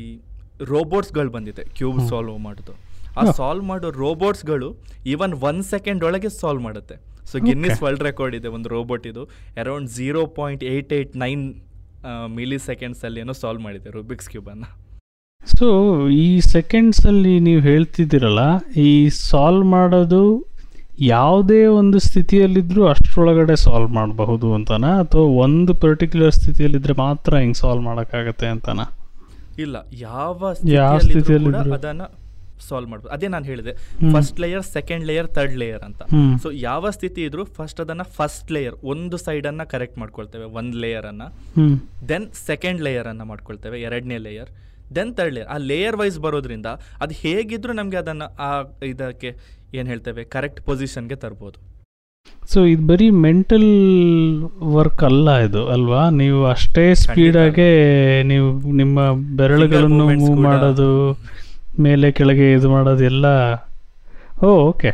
ರೋಬೋಟ್ಸ್ಗಳು 0.72 1.32
ಬಂದಿದೆ 1.36 1.64
ಕ್ಯೂಬ್ 1.78 2.00
ಸಾಲ್ವ್ 2.10 2.40
ಮಾಡೋದು. 2.48 2.74
ಆ 3.20 3.24
ಸಾಲ್ವ್ 3.40 3.64
ಮಾಡೋ 3.72 3.90
ರೋಬೋಟ್ಸ್ಗಳು 4.04 4.70
ಈವನ್ 5.14 5.36
ಒನ್ 5.50 5.62
ಸೆಕೆಂಡ್ 5.74 6.02
ಒಳಗೆ 6.08 6.30
ಸಾಲ್ವ್ 6.42 6.64
ಮಾಡುತ್ತೆ. 6.68 6.96
ಸೊ 7.30 7.38
ಗಿನ್ನಿಸ್ 7.46 7.80
ವರ್ಲ್ಡ್ 7.84 8.04
ರೆಕಾರ್ಡ್ 8.08 8.36
ಇದೆ 8.40 8.50
ಒಂದು 8.58 8.68
ರೋಬೋಟ್ 8.76 9.06
ಇದು. 9.12 9.24
Around 9.62 9.90
zero 9.96 10.22
point 10.40 10.62
eight 10.74 10.92
eight 10.98 11.16
nine 11.24 11.44
milli 12.28 12.60
ಸೆಕೆಂಡ್ಸಲ್ಲಿ 12.60 13.20
ಏನೋ 13.20 13.34
ಸಾಲ್ವ್ 13.34 13.62
ಮಾಡಿದೆ 13.62 13.90
ರೂಬಿಕ್ಸ್ 13.90 14.30
ಕ್ಯೂಬನ್ನು 14.30 14.68
ಸೊ 15.58 15.68
ಈ 16.10 16.40
ಸೆಕೆಂಡ್ಸಲ್ಲಿ 16.40 17.40
ನೀವು 17.40 17.62
ಹೇಳ್ತಿದ್ದೀರಲ್ಲ 17.62 18.40
ಈ 18.78 19.10
ಸಾಲ್ವ್ 19.10 19.66
ಮಾಡೋದು 19.66 20.48
ಯಾವುದೇ 21.00 21.66
ಒಂದು 21.66 22.00
ಸ್ಥಿತಿಯಲ್ಲಿದ್ದರೂ 22.00 22.88
ಅಷ್ಟರೊಳಗಡೆ 22.88 23.56
ಸಾಲ್ವ್ 23.56 23.90
ಮಾಡಬಹುದು 23.92 24.54
ಅಂತನಾ? 24.54 25.00
ಅಥವಾ 25.00 25.22
ಒಂದು 25.22 25.74
ಪರ್ಟಿಕ್ಯುಲರ್ 25.74 26.32
ಸ್ಥಿತಿಯಲ್ಲಿದ್ದರೆ 26.32 26.94
ಮಾತ್ರ 26.94 27.38
ಹಿಂಗೆ 27.38 27.54
ಸಾಲ್ವ್ 27.54 27.84
ಮಾಡೋಕ್ಕಾಗತ್ತೆ 27.84 28.48
ಅಂತನಾ? 28.48 28.86
ಇಲ್ಲ 29.58 29.78
ಯಾವ 29.92 30.54
ಯಾವ? 30.66 31.74
ಅದನ್ನ 31.74 32.02
ಸಾಲ್ವ್ 32.70 32.90
ಮಾಡ್ಬೋದು. 32.90 33.14
ಅದೇ 33.14 33.28
ನಾನು 33.28 33.46
ಹೇಳಿದೆ. 33.46 33.74
First 34.14 34.40
layer 34.40 34.64
second 34.64 35.06
layer 35.06 35.28
third 35.28 35.58
layer 35.58 35.84
ಅಂತ. 35.84 36.02
ಸೊ 36.44 36.52
ಯಾವ 36.52 36.90
ಸ್ಥಿತಿ 36.90 37.24
ಇದ್ರೂ 37.24 37.44
ಫಸ್ಟ್ 37.58 37.82
ಅದನ್ನ 37.82 38.02
ಫಸ್ಟ್ 38.18 38.52
ಲೇಯರ್ 38.52 38.76
ಒಂದು 38.84 39.18
ಸೈಡನ್ನು 39.18 39.70
ಕರೆಕ್ಟ್ 39.70 39.98
ಮಾಡ್ಕೊಳ್ತೇವೆ. 39.98 40.46
ಒಂದು 40.62 40.78
ಲೇಯರ್ 40.78 41.06
ಅನ್ನ. 41.06 41.24
ದೆನ್ 42.10 42.28
ಸೆಕೆಂಡ್ 42.46 42.82
ಲೇಯರ್ 42.82 43.08
ಅನ್ನ 43.08 43.24
ಮಾಡ್ಕೊಳ್ತೇವೆ. 43.24 43.82
ಎರಡನೇ 43.82 44.18
ಲೇಯರ್ 44.18 44.52
ದೆನ್ 44.96 45.14
ಥರ್ಡ್ 45.16 45.34
ಲೇಯರ್ 45.34 45.50
ಆ 45.50 45.58
ಲೇಯರ್ 45.58 45.96
ವೈಸ್ 45.96 46.20
ಬರೋದ್ರಿಂದ 46.20 46.66
ಅದು 47.02 47.16
ಹೇಗಿದ್ರೂ 47.24 47.74
ನಮಗೆ 47.74 47.98
ಅದನ್ನ 47.98 48.24
ಆ 48.40 48.52
ಇದಕ್ಕೆ 48.84 49.32
ಏನು 49.74 49.88
ಹೇಳ್ತೇವೆ? 49.90 50.24
ಕರೆಕ್ಟ್ 50.24 50.62
ಪೊಸಿಷನ್ಗೆ 50.62 51.16
ತರ್ಬೋದು. 51.16 51.58
ಸೊ 52.54 52.66
ಇದು 52.66 52.88
ಬರೀ 52.88 53.10
ಮೆಂಟಲ್ 53.10 53.66
ವರ್ಕ್ 54.76 55.04
ಅಲ್ಲ 55.04 55.30
ಇದು 55.38 55.68
ಅಲ್ವಾ? 55.68 56.10
ನೀವು 56.10 56.46
ಅಷ್ಟೇ 56.46 56.96
ಸ್ಪೀಡಾಗೆ 56.96 57.68
ನೀವು 58.24 58.48
ನಿಮ್ಮ 58.72 59.00
ಬೆರಳುಗಳನ್ನು 59.40 60.06
ಮೂವ್ 60.22 60.40
ಮಾಡೋದು 60.40 60.90
ಮೇಲೆ, 61.80 62.12
ಕೆಳಗೆ 62.12 62.52
ಇದು 62.52 62.70
ಮಾಡೋದು 62.70 63.04
ಎಲ್ಲ. 63.04 63.26
Oh, 64.44 64.70
okay. 64.70 64.90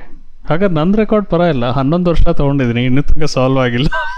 ಹಾಗಾದ್ರೆ 0.49 0.75
ನನ್ನ 0.75 0.95
ರೆಕಾರ್ಡ್ 0.95 1.27
ಪರವಾಗಿಲ್ಲ 1.27 1.65
ಹನ್ನೊಂದು 1.65 2.09
ವರ್ಷ 2.09 2.27
ತೊಗೊಂಡಿದ್ದೀನಿ 2.27 2.85
ಇನ್ನೂ 2.85 3.01
ತನಕ 3.01 3.23
ಸಾಲ್ವ್ 3.23 3.59
ಆಗಿಲ್ಲ. 3.59 3.87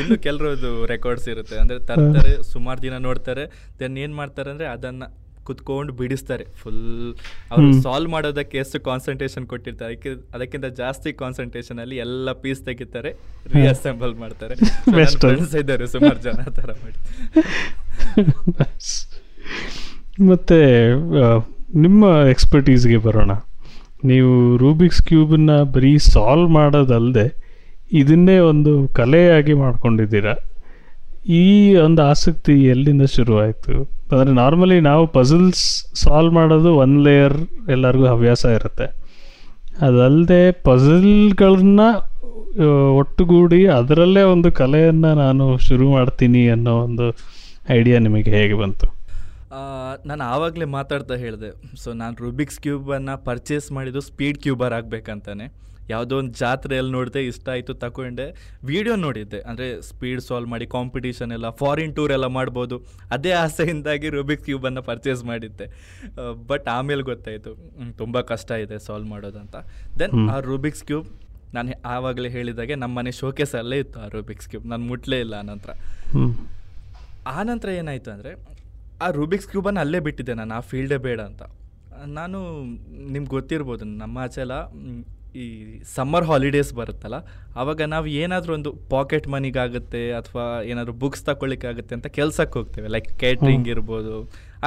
ಇನ್ನು 0.00 0.16
ಇದು 0.52 0.86
ರೆಕಾರ್ಡ್ಸ್ 0.86 1.28
ಇರುತ್ತೆ. 1.28 1.58
ಅಂದ್ರೆ 1.58 1.78
ತರ್ತಾರೆ, 1.78 2.52
ಸುಮಾರು 2.52 2.82
ದಿನ 2.82 2.96
ನೋಡ್ತಾರೆ. 2.96 3.72
ದೆನ್ 3.78 3.98
ಏನ್ 3.98 4.14
ಮಾಡ್ತಾರೆ 4.14 4.50
ಅಂದ್ರೆ 4.50 4.66
ಅದನ್ನ 4.66 5.02
ಕುತ್ಕೊಂಡು 5.46 5.92
ಬಿಡಿಸ್ತಾರೆ. 5.92 6.44
ಫುಲ್ 6.62 7.14
ಅವರು 7.50 7.82
ಸಾಲ್ವ್ 7.82 8.10
ಮಾಡೋದಕ್ಕೆ 8.10 8.56
ಎಷ್ಟು 8.58 8.78
ಕಾನ್ಸಂಟ್ರೇಷನ್ 8.80 9.46
ಕೊಟ್ಟಿರ್ತಾರೆ. 9.46 9.90
ಅದಕ್ಕೆ 9.92 10.10
ಅದಕ್ಕಿಂತ 10.34 10.68
ಜಾಸ್ತಿ 10.76 11.12
ಕಾನ್ಸಂಟ್ರೇಷನ್ 11.12 11.78
ಅಲ್ಲಿ 11.78 11.96
ಎಲ್ಲ 11.96 12.32
ಪೀಸ್ 12.42 12.60
ತೆಗಿತಾರೆ 12.60 13.12
ರಿಅಸೆಂಬಲ್ 13.54 14.14
ಮಾಡ್ತಾರೆ. 14.14 14.54
ಇದ್ದಾರೆ 15.60 15.86
ಸುಮಾರು 15.86 16.20
ಜನ 16.22 16.42
ಥರ 16.56 16.70
ಮಾಡಿ. 16.84 16.98
ಮತ್ತೆ 20.30 20.60
ನಿಮ್ಮ 21.78 22.04
ಎಕ್ಸ್ಪರ್ಟೀಸ್ಗೆ 22.30 22.98
ಬರೋಣ. 23.06 23.32
ನೀವು 24.04 24.56
ರೂಬಿಕ್ಸ್ 24.56 25.02
ಕ್ಯೂಬನ್ನ 25.02 25.52
ಬರೀ 25.74 25.92
ಸಾಲ್ವ್ 25.98 26.48
ಮಾಡೋದಲ್ಲದೆ 26.50 27.26
ಇದನ್ನೇ 27.92 28.36
ಒಂದು 28.50 28.72
ಕಲೆಯಾಗಿ 28.94 29.54
ಮಾಡ್ಕೊಂಡಿದ್ದೀರಾ? 29.62 30.34
ಈ 31.28 31.76
ಒಂದು 31.76 32.02
ಆಸಕ್ತಿ 32.02 32.64
ಎಲ್ಲಿಂದ 32.64 33.02
ಶುರುವಾಯಿತು? 33.02 33.74
ಅಂದರೆ 34.12 34.32
ನಾರ್ಮಲಿ 34.32 34.80
ನಾವು 34.80 35.06
ಪಝಲ್ಸ್ 35.06 35.64
ಸಾಲ್ವ್ 35.94 36.34
ಮಾಡೋದು 36.34 36.76
ಒನ್ 36.76 37.04
ಲೇಯರ್ 37.04 37.36
ಎಲ್ಲರಿಗೂ 37.70 38.06
ಹವ್ಯಾಸ 38.06 38.44
ಇರುತ್ತೆ. 38.44 38.86
ಅದಲ್ಲದೆ 39.80 40.52
ಪಝಲ್ಗಳನ್ನ 40.52 41.80
ಒಟ್ಟುಗೂಡಿ 42.98 43.66
ಅದರಲ್ಲೇ 43.66 44.22
ಒಂದು 44.22 44.52
ಕಲೆಯನ್ನು 44.52 45.14
ನಾನು 45.14 45.58
ಶುರು 45.58 45.90
ಮಾಡ್ತೀನಿ 45.90 46.48
ಅನ್ನೋ 46.48 46.74
ಒಂದು 46.78 47.06
ಐಡಿಯಾ 47.70 47.98
ನಿಮಗೆ 47.98 48.30
ಹೇಗೆ 48.30 48.54
ಬಂತು? 48.54 48.86
ನಾನು 50.06 50.24
ಆವಾಗಲೇ 50.24 50.64
ಮಾತಾಡ್ತಾ 50.64 51.14
ಹೇಳಿದೆ. 51.14 51.50
ಸೊ 51.82 51.92
ನಾನು 51.92 52.16
ರುಬಿಕ್ಸ್ 52.20 52.60
ಕ್ಯೂಬನ್ನು 52.60 53.24
ಪರ್ಚೇಸ್ 53.24 53.72
ಮಾಡಿದ್ದು 53.72 54.00
ಸ್ಪೀಡ್ 54.00 54.38
ಕ್ಯೂಬರ್ 54.38 54.72
ಆಗಬೇಕಂತಾನೆ. 54.72 55.46
ಯಾವುದೋ 55.92 56.14
ಒಂದು 56.20 56.32
ಜಾತ್ರೆಯಲ್ಲಿ 56.42 56.92
ನೋಡಿದೆ 56.96 57.20
ಇಷ್ಟ 57.30 57.46
ಆಯಿತು 57.54 57.74
ತಗೊಂಡೆ 57.84 58.26
ವಿಡಿಯೋ 58.70 58.94
ನೋಡಿದ್ದೆ. 59.06 59.40
ಅಂದರೆ 59.50 59.66
ಸ್ಪೀಡ್ 59.90 60.22
ಸಾಲ್ವ್ 60.28 60.48
ಮಾಡಿ 60.54 60.66
ಕಾಂಪಿಟೀಷನ್ 60.76 61.32
ಎಲ್ಲ 61.36 61.50
ಫಾರಿನ್ 61.62 61.94
ಟೂರ್ 61.98 62.14
ಎಲ್ಲ 62.16 62.28
ಮಾಡ್ಬೋದು. 62.38 62.78
ಅದೇ 63.16 63.32
ಆಸೆಯಿಂದಾಗಿ 63.44 64.10
ರುಬಿಕ್ಸ್ 64.16 64.46
ಕ್ಯೂಬನ್ನು 64.48 64.82
ಪರ್ಚೇಸ್ 64.90 65.22
ಮಾಡಿದ್ದೆ. 65.30 65.68
ಬಟ್ 66.50 66.66
ಆಮೇಲೆ 66.78 67.04
ಗೊತ್ತಾಯಿತು. 67.12 67.52
ತುಂಬ 68.02 68.20
ಕಷ್ಟ 68.32 68.50
ಇದೆ 68.64 68.78
ಸಾಲ್ವ್ 68.88 69.08
ಮಾಡೋದಂತ 69.14 69.56
ದೆನ್. 70.00 70.14
ಆ 70.34 70.38
ರೂಬಿಕ್ಸ್ 70.50 70.84
ಕ್ಯೂಬ್ 70.90 71.08
ನಾನು 71.56 71.74
ಆವಾಗಲೇ 71.94 72.28
ಹೇಳಿದಾಗೆ 72.36 72.74
ನಮ್ಮ 72.82 72.94
ಮನೆ 73.00 73.10
ಶೋಕೇಸ್ 73.20 73.54
ಅಲ್ಲೇ 73.60 73.76
ಇತ್ತು 73.82 73.98
ಆ 74.04 74.06
ರೂಬಿಕ್ಸ್ 74.14 74.48
ಕ್ಯೂಬ್ 74.52 74.64
ನಾನು 74.72 74.84
ಮುಟ್ಲೇ 74.92 75.18
ಇಲ್ಲ 75.24 75.34
ಆನಂತರ. 75.44 75.70
ಆನಂತರ 76.14 77.34
ಆ 77.34 77.42
ನಂತರ 77.50 77.68
ಏನಾಯಿತು 77.80 78.10
ಅಂದರೆ 78.14 78.32
ಆ 79.04 79.06
ರೂಬಿಕ್ಸ್ 79.18 79.48
ಕ್ಯೂಬನ್ನು 79.52 79.80
ಅಲ್ಲೇ 79.84 79.98
ಬಿಟ್ಟಿದ್ದೆ 80.06 80.34
ನಾನು 80.40 80.52
ಆ 80.58 80.60
ಫೀಲ್ಡೇ 80.70 80.98
ಬೇಡ 81.06 81.20
ಅಂತ. 81.30 81.42
ನಾನು 82.18 82.38
ನಿಮ್ಗೆ 83.14 83.30
ಗೊತ್ತಿರ್ಬೋದು 83.36 83.84
ನಮ್ಮ 84.02 84.24
ಆಚೆ 84.24 84.40
ಎಲ್ಲ 84.44 84.56
ಈ 85.40 85.44
ಸಮ್ಮರ್ 85.94 86.26
ಹಾಲಿಡೇಸ್ 86.30 86.70
ಬರುತ್ತಲ್ಲ 86.80 87.18
ಆವಾಗ 87.60 87.82
ನಾವು 87.94 88.06
ಏನಾದರೂ 88.22 88.52
ಒಂದು 88.58 88.70
ಪಾಕೆಟ್ 88.92 89.26
ಮನಿಗಾಗುತ್ತೆ 89.34 90.02
ಅಥವಾ 90.20 90.44
ಏನಾದರೂ 90.70 90.94
ಬುಕ್ಸ್ 91.02 91.24
ತಗೊಳ್ಳಿಕ್ಕಾಗುತ್ತೆ 91.28 91.94
ಅಂತ 91.98 92.08
ಕೆಲ್ಸಕ್ಕೆ 92.18 92.56
ಹೋಗ್ತೇವೆ 92.58 92.90
ಲೈಕ್ 92.94 93.10
ಕ್ಯಾಟ್ರಿಂಗ್ 93.22 93.68
ಇರ್ಬೋದು 93.74 94.14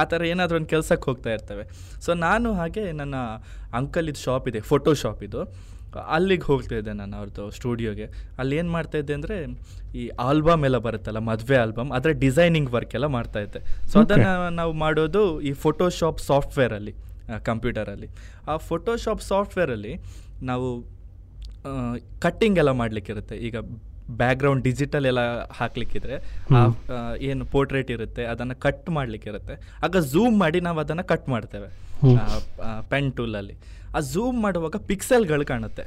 ಆ 0.00 0.04
ಥರ 0.12 0.22
ಏನಾದರೂ 0.32 0.56
ಒಂದು 0.60 0.70
ಕೆಲ್ಸಕ್ಕೆ 0.74 1.06
ಹೋಗ್ತಾ 1.10 1.30
ಇರ್ತೇವೆ. 1.36 1.64
ಸೊ 2.04 2.10
ನಾನು 2.26 2.48
ಹಾಗೆ 2.60 2.84
ನನ್ನ 3.00 3.16
ಅಂಕಲ್ 3.80 4.08
ಇದು 4.12 4.22
ಶಾಪ್ 4.26 4.46
ಇದೆ 4.52 4.62
ಫೋಟೋ 4.72 4.92
ಶಾಪ್ 5.02 5.22
ಇದು. 5.28 5.42
ಅಲ್ಲಿಗೆ 6.16 6.46
ಹೋಗ್ತಾ 6.50 6.74
ಇದ್ದೆ 6.80 6.92
ನಾನು 6.98 7.14
ಅವ್ರದ್ದು 7.20 7.44
ಸ್ಟುಡಿಯೋಗೆ 7.56 8.06
ಅಲ್ಲಿ 8.40 8.54
ಏನು 8.60 8.70
ಮಾಡ್ತಾ 8.74 8.96
ಇದ್ದೆ 9.02 9.14
ಅಂದರೆ 9.18 9.36
ಈ 10.00 10.02
ಆಲ್ಬಮ್ 10.26 10.64
ಎಲ್ಲ 10.68 10.78
ಬರುತ್ತಲ್ಲ 10.84 11.20
ಮದುವೆ 11.30 11.56
ಆಲ್ಬಮ್ 11.62 11.90
ಅದರ 11.96 12.10
ಡಿಸೈನಿಂಗ್ 12.24 12.68
ವರ್ಕ್ 12.76 12.92
ಎಲ್ಲ 12.98 13.06
ಮಾಡ್ತಾ 13.16 13.40
ಇದ್ದೆ. 13.46 13.60
ಸೊ 13.92 13.96
ಅದನ್ನು 14.04 14.32
ನಾವು 14.60 14.72
ಮಾಡೋದು 14.84 15.22
ಈ 15.48 15.52
ಫೋಟೋಶಾಪ್ 15.64 16.20
ಸಾಫ್ಟ್ವೇರಲ್ಲಿ 16.30 16.94
ಕಂಪ್ಯೂಟರಲ್ಲಿ. 17.46 18.08
ಆ 18.48 18.56
ಫೋಟೋಶಾಪ್ 18.70 19.22
ಸಾಫ್ಟ್ವೇರಲ್ಲಿ 19.22 19.94
ನಾವು 20.42 20.68
ಕಟ್ಟಿಂಗ್ 22.20 22.58
ಎಲ್ಲ 22.58 22.70
ಮಾಡಲಿಕ್ಕಿರುತ್ತೆ. 22.70 23.36
ಈಗ 23.36 23.56
ಬ್ಯಾಕ್ಗ್ರೌಂಡ್ 24.10 24.62
ಡಿಜಿಟಲ್ 24.64 25.06
ಎಲ್ಲ 25.06 25.22
ಹಾಕ್ಲಿಕ್ಕಿದ್ರೆ 25.58 26.16
ಏನು 27.22 27.44
ಪೋರ್ಟ್ರೇಟ್ 27.44 27.90
ಇರುತ್ತೆ 27.90 28.24
ಅದನ್ನು 28.24 28.56
ಕಟ್ 28.60 28.90
ಮಾಡಲಿಕ್ಕಿರುತ್ತೆ. 28.90 29.54
ಆಗ 29.84 29.96
ಝೂಮ್ 30.12 30.38
ಮಾಡಿ 30.38 30.60
ನಾವು 30.60 30.80
ಅದನ್ನು 30.80 31.04
ಕಟ್ 31.04 31.28
ಮಾಡ್ತೇವೆ. 31.28 31.68
ಪೆನ್ 32.90 33.12
ಟೂಲಲ್ಲಿ 33.12 33.56
ಆ 33.96 34.00
ಝೂಮ್ 34.12 34.38
ಮಾಡುವಾಗ 34.42 34.76
ಪಿಕ್ಸೆಲ್ಗಳು 34.86 35.46
ಕಾಣುತ್ತೆ. 35.46 35.84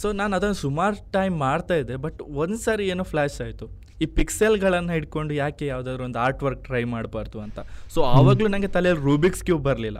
ಸೊ 0.00 0.12
ನಾನು 0.12 0.36
ಅದನ್ನು 0.36 0.58
ಸುಮಾರು 0.64 0.96
ಟೈಮ್ 1.12 1.34
ಮಾಡ್ತಾ 1.38 1.74
ಇದ್ದೆ 1.74 1.96
ಬಟ್ 2.04 2.20
ಒಂದು 2.42 2.58
ಸಾರಿ 2.58 2.84
ಏನೋ 2.94 3.04
ಫ್ಲ್ಯಾಶ್ 3.12 3.38
ಆಯಿತು. 3.46 3.66
ಈ 4.02 4.06
ಪಿಕ್ಸೆಲ್ಗಳನ್ನು 4.18 4.92
ಹಿಡ್ಕೊಂಡು 4.92 5.34
ಯಾಕೆ 5.34 5.66
ಯಾವುದಾದ್ರು 5.66 6.04
ಒಂದು 6.04 6.18
ಆರ್ಟ್ 6.18 6.42
ವರ್ಕ್ 6.42 6.64
ಟ್ರೈ 6.64 6.84
ಮಾಡಬಾರ್ದು 6.84 7.40
ಅಂತ. 7.40 7.58
ಸೊ 7.94 8.02
ಆವಾಗಲೂ 8.02 8.48
ನನಗೆ 8.48 8.70
ತಲೆಯಲ್ಲಿ 8.76 9.04
ರೂಬಿಕ್ಸ್ 9.04 9.44
ಕ್ಯೂಬ್ 9.48 9.64
ಬರಲಿಲ್ಲ. 9.64 9.98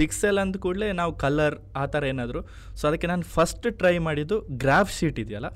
ಪಿಕ್ಸೆಲ್ 0.00 0.38
ಅಂದ 0.38 0.56
ಕೂಡಲೇ 0.56 0.92
ನಾವು 1.00 1.12
ಕಲರ್ 1.24 1.56
ಆ 1.76 1.86
ಥರ 1.86 2.04
ಏನಾದರೂ. 2.04 2.40
ಸೊ 2.80 2.88
ಅದಕ್ಕೆ 2.88 3.06
ನಾನು 3.06 3.22
ಫಸ್ಟ್ 3.36 3.66
ಟ್ರೈ 3.80 3.98
ಮಾಡಿದ್ದು 3.98 4.40
ಗ್ರಾಫ್ 4.64 4.92
ಶೀಟ್ 4.98 5.18
ಇದೆಯಲ್ಲ? 5.24 5.50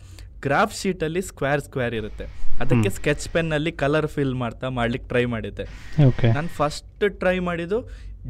ಗ್ರಾಫ್ 0.46 0.74
ಶೀಟಲ್ಲಿ 0.80 1.22
ಸ್ಕ್ವೇರ್ 1.22 1.60
ಸ್ಕ್ವೇರ್ 1.60 1.94
ಇರುತ್ತೆ. 1.94 2.24
ಅದಕ್ಕೆ 2.62 2.90
ಸ್ಕೆಚ್ 2.96 3.28
ಪೆನ್ನಲ್ಲಿ 3.34 3.72
ಕಲರ್ 3.72 4.06
ಫಿಲ್ 4.06 4.34
ಮಾಡ್ತಾ 4.34 4.68
ಮಾಡ್ಲಿಕ್ಕೆ 4.68 5.08
ಟ್ರೈ 5.08 5.24
ಮಾಡಿದ್ದೆ. 5.34 5.64
ಓಕೆ 6.08 6.32
ನಾನು 6.32 6.48
ಫಸ್ಟ್ 6.48 7.04
ಟ್ರೈ 7.20 7.38
ಮಾಡಿದ್ದು 7.38 7.78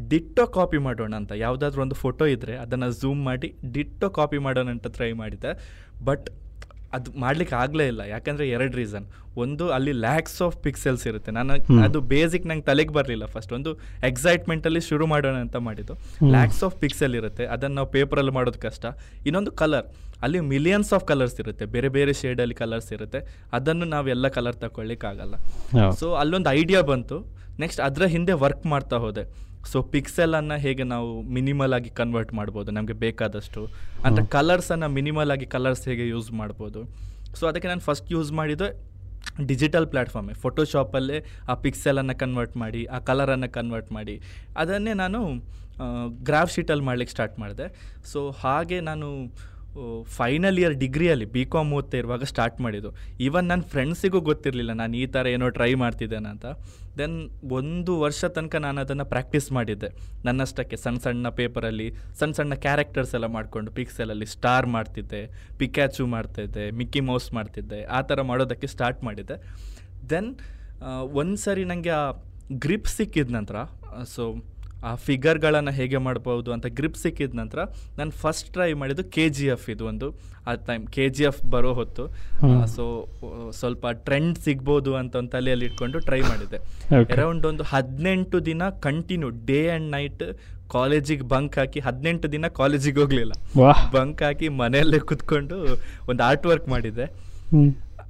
ಡಿಟ್ಟೋ 0.09 0.45
ಕಾಪಿ 0.45 0.77
ಮಾಡೋಣ 0.77 1.13
ಅಂತ 1.15 1.31
ಯಾವುದಾದ್ರೂ 1.31 1.81
ಒಂದು 1.81 1.95
ಫೋಟೋ 1.95 2.25
ಇದ್ದರೆ 2.25 2.55
ಅದನ್ನು 2.57 2.89
ಝೂಮ್ 3.01 3.21
ಮಾಡಿ 3.25 3.55
ಡಿಟ್ಟೋ 3.71 4.09
ಕಾಪಿ 4.09 4.37
ಮಾಡೋಣ 4.37 4.69
ಅಂತ 4.69 4.87
ಟ್ರೈ 4.87 5.11
ಮಾಡಿದ್ದೆ 5.13 5.53
ಬಟ್ 6.03 6.29
ಅದು 6.93 7.11
ಮಾಡ್ಲಿಕ್ಕೆ 7.19 7.55
ಆಗಲೇ 7.55 7.87
ಇಲ್ಲ. 7.87 8.01
ಯಾಕಂದರೆ 8.01 8.49
ಎರಡು 8.49 8.77
ರೀಸನ್ 8.77 9.05
ಒಂದು 9.37 9.69
ಅಲ್ಲಿ 9.69 9.91
ಲ್ಯಾಕ್ಸ್ 9.91 10.41
ಆಫ್ 10.41 10.57
ಪಿಕ್ಸೆಲ್ಸ್ 10.57 11.07
ಇರುತ್ತೆ. 11.07 11.31
ನಾನು 11.31 11.53
ಅದು 11.83 12.01
ಬೇಸಿಕ್ 12.01 12.45
ನಂಗೆ 12.47 12.63
ತಲೆಗೆ 12.63 12.93
ಬರಲಿಲ್ಲ 12.93 13.25
ಫಸ್ಟ್ 13.25 13.53
ಒಂದು 13.53 13.71
ಎಕ್ಸೈಟ್ಮೆಂಟಲ್ಲಿ 14.09 14.81
ಶುರು 14.81 15.07
ಮಾಡೋಣ 15.07 15.35
ಅಂತ 15.35 15.55
ಮಾಡಿದ್ದು. 15.55 15.93
ಲ್ಯಾಕ್ಸ್ 16.35 16.63
ಆಫ್ 16.63 16.75
ಪಿಕ್ಸೆಲ್ 16.79 17.15
ಇರುತ್ತೆ. 17.15 17.45
ಅದನ್ನು 17.45 17.75
ನಾವು 17.75 17.87
ಪೇಪರಲ್ಲಿ 17.87 18.31
ಮಾಡೋದು 18.31 18.59
ಕಷ್ಟ. 18.59 18.85
ಇನ್ನೊಂದು 19.25 19.51
ಕಲರ್ 19.51 19.87
ಅಲ್ಲಿ 20.21 20.39
ಮಿಲಿಯನ್ಸ್ 20.39 20.93
ಆಫ್ 20.93 21.05
ಕಲರ್ಸ್ 21.05 21.39
ಇರುತ್ತೆ. 21.39 21.65
ಬೇರೆ 21.65 21.89
ಬೇರೆ 21.89 22.13
ಶೇಡಲ್ಲಿ 22.13 22.55
ಕಲರ್ಸ್ 22.55 22.93
ಇರುತ್ತೆ. 22.93 23.21
ಅದನ್ನು 23.53 23.85
ನಾವೆಲ್ಲ 23.85 24.27
ಕಲರ್ 24.27 24.55
ತಗೊಳ್ಳಿಕ್ಕಾಗಲ್ಲ. 24.55 25.35
ಸೊ 25.91 26.13
ಅಲ್ಲೊಂದು 26.13 26.49
ಐಡಿಯಾ 26.49 26.81
ಬಂತು. 26.81 27.19
ನೆಕ್ಸ್ಟ್ 27.59 27.81
ಅದರ 27.81 28.05
ಹಿಂದೆ 28.05 28.33
ವರ್ಕ್ 28.33 28.65
ಮಾಡ್ತಾ 28.65 28.97
ಹೋದೆ. 28.97 29.54
ಸೊ 29.71 29.77
ಪಿಕ್ಸೆಲನ್ನು 29.93 30.57
ಹೇಗೆ 30.65 30.83
ನಾವು 30.93 31.09
ಮಿನಿಮಲ್ 31.37 31.73
ಆಗಿ 31.77 31.91
ಕನ್ವರ್ಟ್ 31.99 32.31
ಮಾಡ್ಬೋದು? 32.39 32.69
ನಮಗೆ 32.77 32.95
ಬೇಕಾದಷ್ಟು. 33.05 33.61
ಅಂದರೆ 34.07 34.25
ಕಲರ್ಸನ್ನು 34.35 34.89
ಮಿನಿಮಲ್ 34.97 35.31
ಆಗಿ 35.35 35.47
ಕಲರ್ಸ್ 35.55 35.83
ಹೇಗೆ 35.89 36.05
ಯೂಸ್ 36.13 36.29
ಮಾಡ್ಬೋದು? 36.41 36.81
ಸೊ 37.39 37.43
ಅದಕ್ಕೆ 37.51 37.69
ನಾನು 37.71 37.83
ಫಸ್ಟ್ 37.89 38.09
ಯೂಸ್ 38.15 38.31
ಮಾಡಿದ್ದು 38.39 38.67
ಡಿಜಿಟಲ್ 39.51 39.87
ಪ್ಲ್ಯಾಟ್ಫಾರ್ಮೇ 39.93 40.33
ಫೋಟೋಶಾಪಲ್ಲೇ 40.43 41.17
ಆ 41.51 41.53
ಪಿಕ್ಸೆಲನ್ನು 41.63 42.15
ಕನ್ವರ್ಟ್ 42.23 42.55
ಮಾಡಿ 42.63 42.81
ಆ 42.95 42.99
ಕಲರನ್ನು 43.09 43.49
ಕನ್ವರ್ಟ್ 43.57 43.89
ಮಾಡಿ. 43.97 44.15
ಅದನ್ನೇ 44.63 44.93
ನಾನು 45.03 45.19
ಗ್ರಾಫ್ 46.29 46.51
ಶೀಟಲ್ಲಿ 46.55 46.85
ಮಾಡ್ಲಿಕ್ಕೆ 46.89 47.13
ಸ್ಟಾರ್ಟ್ 47.15 47.35
ಮಾಡಿದೆ. 47.43 47.65
ಸೊ 48.11 48.19
ಹಾಗೆ 48.43 48.77
ನಾನು 48.89 49.07
ಫೈನಲ್ 50.17 50.57
ಇಯರ್ 50.61 50.75
ಡಿಗ್ರಿಯಲ್ಲಿ 50.83 51.27
ಬಿ 51.35 51.43
ಕಾಮ್ 51.53 51.71
ಓದ್ತಾ 51.77 51.97
ಇರುವಾಗ 52.01 52.23
ಸ್ಟಾರ್ಟ್ 52.31 52.57
ಮಾಡಿದ್ದು. 52.65 52.89
ಈವನ್ 53.25 53.47
ನನ್ನ 53.51 53.63
ಫ್ರೆಂಡ್ಸಿಗೂ 53.73 54.19
ಗೊತ್ತಿರಲಿಲ್ಲ 54.29 54.73
ನಾನು 54.81 54.95
ಈ 55.01 55.05
ಥರ 55.15 55.27
ಏನೋ 55.35 55.47
ಟ್ರೈ 55.57 55.69
ಮಾಡ್ತಿದ್ದೇನೆ 55.83 56.29
ಅಂತ. 56.33 56.45
ದೆನ್ 56.99 57.15
ಒಂದು 57.59 57.93
ವರ್ಷ 58.03 58.21
ತನಕ 58.35 58.55
ನಾನು 58.65 58.79
ಅದನ್ನು 58.85 59.05
ಪ್ರಾಕ್ಟೀಸ್ 59.13 59.47
ಮಾಡಿದ್ದೆ. 59.57 59.89
ನನ್ನಷ್ಟಕ್ಕೆ 60.27 60.77
ಸಣ್ಣ 60.83 60.99
ಸಣ್ಣ 61.05 61.29
ಪೇಪರಲ್ಲಿ 61.39 61.87
ಸಣ್ಣ 62.19 62.33
ಸಣ್ಣ 62.39 62.53
ಕ್ಯಾರೆಕ್ಟರ್ಸ್ 62.65 63.13
ಎಲ್ಲ 63.19 63.29
ಮಾಡಿಕೊಂಡು 63.37 63.71
ಪಿಕ್ಸೆಲಲ್ಲಿ 63.79 64.27
ಸ್ಟಾರ್ 64.35 64.67
ಮಾಡ್ತಿದ್ದೆ 64.75 65.21
ಪಿಕ್ಯಾಚು 65.61 66.05
ಮಾಡ್ತಿದ್ದೆ 66.15 66.65
ಮಿಕ್ಕಿ 66.81 67.03
ಮೌಸ್ 67.09 67.27
ಮಾಡ್ತಿದ್ದೆ, 67.39 67.81
ಆ 67.97 68.01
ಥರ 68.11 68.21
ಮಾಡೋದಕ್ಕೆ 68.31 68.69
ಸ್ಟಾರ್ಟ್ 68.75 69.01
ಮಾಡಿದ್ದೆ. 69.09 69.37
ದೆನ್ 70.13 70.31
ಒಂದು 71.21 71.37
ಸರಿ 71.45 71.65
ನನಗೆ 71.71 71.93
ಆ 72.01 72.05
ಗ್ರಿಪ್ 72.63 72.89
ಸಿಕ್ಕಿದ 72.95 73.31
ನಂತರ 73.35 73.57
ಸೊ 74.15 74.23
ಆ 74.89 74.93
ಫಿಗರ್ಗಳನ್ನು 75.05 75.73
ಹೇಗೆ 75.79 75.99
ಮಾಡ್ಬೋದು 76.07 76.49
ಅಂತ 76.55 76.65
ಗ್ರಿಪ್ 76.79 76.97
ಸಿಕ್ಕಿದ 77.03 77.35
ನಂತರ 77.41 77.59
ನಾನು 77.99 78.11
ಫಸ್ಟ್ 78.21 78.49
ಟ್ರೈ 78.55 78.69
ಮಾಡಿದ್ದು 78.81 79.03
ಕೆ 79.15 79.25
ಜಿ 79.37 79.45
ಎಫ್ 79.55 79.67
ಇದು 79.73 79.85
ಒಂದು. 79.91 80.07
ಆ 80.47 80.53
ಟೈಮ್ 80.69 80.83
ಕೆ 80.95 81.05
ಜಿ 81.17 81.23
ಎಫ್ 81.29 81.41
ಬರೋ 81.53 81.71
ಹೊತ್ತು. 81.79 82.03
ಸೊ 82.75 82.83
ಸ್ವಲ್ಪ 83.59 83.85
ಟ್ರೆಂಡ್ 84.07 84.37
ಸಿಗ್ಬೋದು 84.45 84.91
ಅಂತ 85.01 85.15
ಒಂದು 85.21 85.31
ತಲೆಯಲ್ಲಿ 85.35 85.65
ಇಟ್ಕೊಂಡು 85.69 85.99
ಟ್ರೈ 86.09 86.21
ಮಾಡಿದೆ. 86.31 86.59
ಅರೌಂಡ್ 87.15 87.45
ಒಂದು 87.51 87.65
ಹದಿನೆಂಟು 87.73 88.39
ದಿನ 88.49 88.63
ಕಂಟಿನ್ಯೂ 88.87 89.31
ಡೇ 89.49 89.59
ಆ್ಯಂಡ್ 89.69 89.89
ನೈಟ್ 89.97 90.23
ಕಾಲೇಜಿಗೆ 90.75 91.25
ಬಂಕ್ 91.33 91.55
ಹಾಕಿ 91.61 91.79
ಹದಿನೆಂಟು 91.87 92.27
ದಿನ 92.35 92.45
ಕಾಲೇಜಿಗೆ 92.59 92.99
ಹೋಗಲಿಲ್ಲ. 93.03 93.33
ಬಂಕ್ 93.97 94.21
ಹಾಕಿ 94.27 94.47
ಮನೆಯಲ್ಲೇ 94.61 94.99
ಕುತ್ಕೊಂಡು 95.11 95.57
ಒಂದು 96.11 96.21
ಆರ್ಟ್ 96.29 96.47
ವರ್ಕ್ 96.51 96.69
ಮಾಡಿದ್ದೆ 96.75 97.07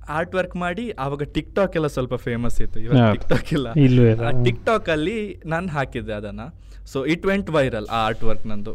ಆರ್ಟ್ 0.09 0.35
ವರ್ಕ್ 0.35 0.55
ಮಾಡಿ 0.55 0.91
ಆವಾಗ 0.91 1.23
ಟಿಕ್ 1.23 1.55
ಟಾಕ್ 1.55 1.75
ಎಲ್ಲ 1.75 1.87
ಸ್ವಲ್ಪ 1.87 2.15
ಫೇಮಸ್ 2.15 2.61
ಇತ್ತು. 2.61 2.79
ಇವಾಗ. 2.79 3.11
ಟಿಕ್ 3.11 3.29
ಟಾಕ್ 3.29 3.53
ಇಲ್ಲ. 3.53 3.67
ಟಿಕ್ 4.45 4.65
ಟಾಕ್ 4.65 4.89
ಅಲ್ಲಿ 4.89 5.41
ನಾನು 5.45 5.67
ಹಾಕಿದ್ದೆ 5.67 6.13
ಅದನ್ನ. 6.13 6.41
ಸೊ 6.91 7.05
ಇಟ್ 7.05 7.25
ವೆಂಟ್ 7.25 7.49
ವೈರಲ್ 7.49 7.87
ಆ 7.91 8.05
ಆರ್ಟ್ 8.07 8.23
ವರ್ಕ್ 8.23 8.47
ನಂದು. 8.47 8.73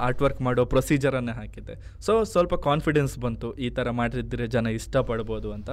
ಆರ್ಟ್ 0.00 0.22
ವರ್ಕ್ 0.22 0.40
ಮಾಡೋ 0.40 0.64
ಪ್ರೊಸೀಜರ್ 0.64 1.14
ಅನ್ನೇ 1.14 1.32
ಹಾಕಿದ್ದೆ. 1.32 1.74
ಸೊ 2.06 2.24
ಸ್ವಲ್ಪ 2.24 2.54
ಕಾನ್ಫಿಡೆನ್ಸ್ 2.54 3.18
ಬಂತು. 3.18 3.54
ಈ 3.54 3.70
ತರ 3.70 3.90
ಮಾಡಿದ್ರೆ 3.90 4.46
ಜನ 4.46 4.66
ಇಷ್ಟಪಡ್ಬೋದು 4.66 5.52
ಅಂತ. 5.52 5.70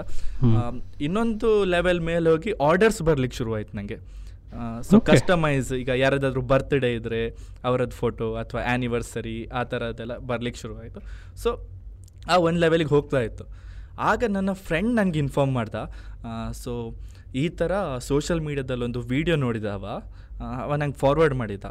ಇನ್ನೊಂದು 1.01 1.65
ಲೆವೆಲ್ 1.65 1.99
ಮೇಲೆ 1.99 2.29
ಹೋಗಿ 2.29 2.51
ಆರ್ಡರ್ಸ್ 2.51 3.01
ಬರ್ಲಿಕ್ಕೆ 3.01 3.37
ಶುರು 3.37 3.55
ಆಯ್ತು 3.55 3.77
ನನಗೆ 3.77 4.19
ಸೊ 4.81 4.99
ಕಸ್ಟಮೈಸ್ 4.99 5.73
ಈಗ 5.73 5.89
ಯಾರದಾದ್ರೂ 5.95 6.41
ಬರ್ತ್ಡೇ 6.41 6.93
ಇದ್ರೆ 6.93 7.27
ಅವರದ್ದು 7.63 7.95
ಫೋಟೋ 7.95 8.33
ಅಥವಾ 8.33 8.61
ಆನಿವರ್ಸರಿ 8.61 9.47
ಆ 9.47 9.63
ಥರದ್ದೆಲ್ಲ 9.63 10.17
ಬರ್ಲಿಕ್ಕೆ 10.17 10.61
ಶುರು 10.61 10.79
ಆಯಿತು 10.79 11.01
ಸೊ 11.43 11.49
ಆ 12.29 12.37
ಒಂದು 12.37 12.59
ಲೆವೆಲಿಗೆ 12.59 12.89
ಹೋಗ್ತಾ 12.89 13.19
ಇತ್ತು. 13.19 13.68
ಆಗ 14.11 14.23
ನನ್ನ 14.37 14.51
ಫ್ರೆಂಡ್ 14.67 14.91
ನನಗೆ 14.99 15.19
ಇನ್ಫಾರ್ಮ್ 15.25 15.53
ಮಾಡ್ದ. 15.59 15.75
ಸೊ 16.63 16.73
ಈ 17.43 17.45
ಥರ 17.59 17.71
ಸೋಷಿಯಲ್ 18.09 18.41
ಮೀಡ್ಯಾದಲ್ಲಿ 18.47 18.85
ಒಂದು 18.89 19.01
ವಿಡಿಯೋ 19.13 19.35
ನೋಡಿದ 19.45 19.69
ಅವ 19.77 20.75
ನಂಗೆ 20.81 20.97
ಫಾರ್ವರ್ಡ್ 21.03 21.35
ಮಾಡಿದ. 21.41 21.65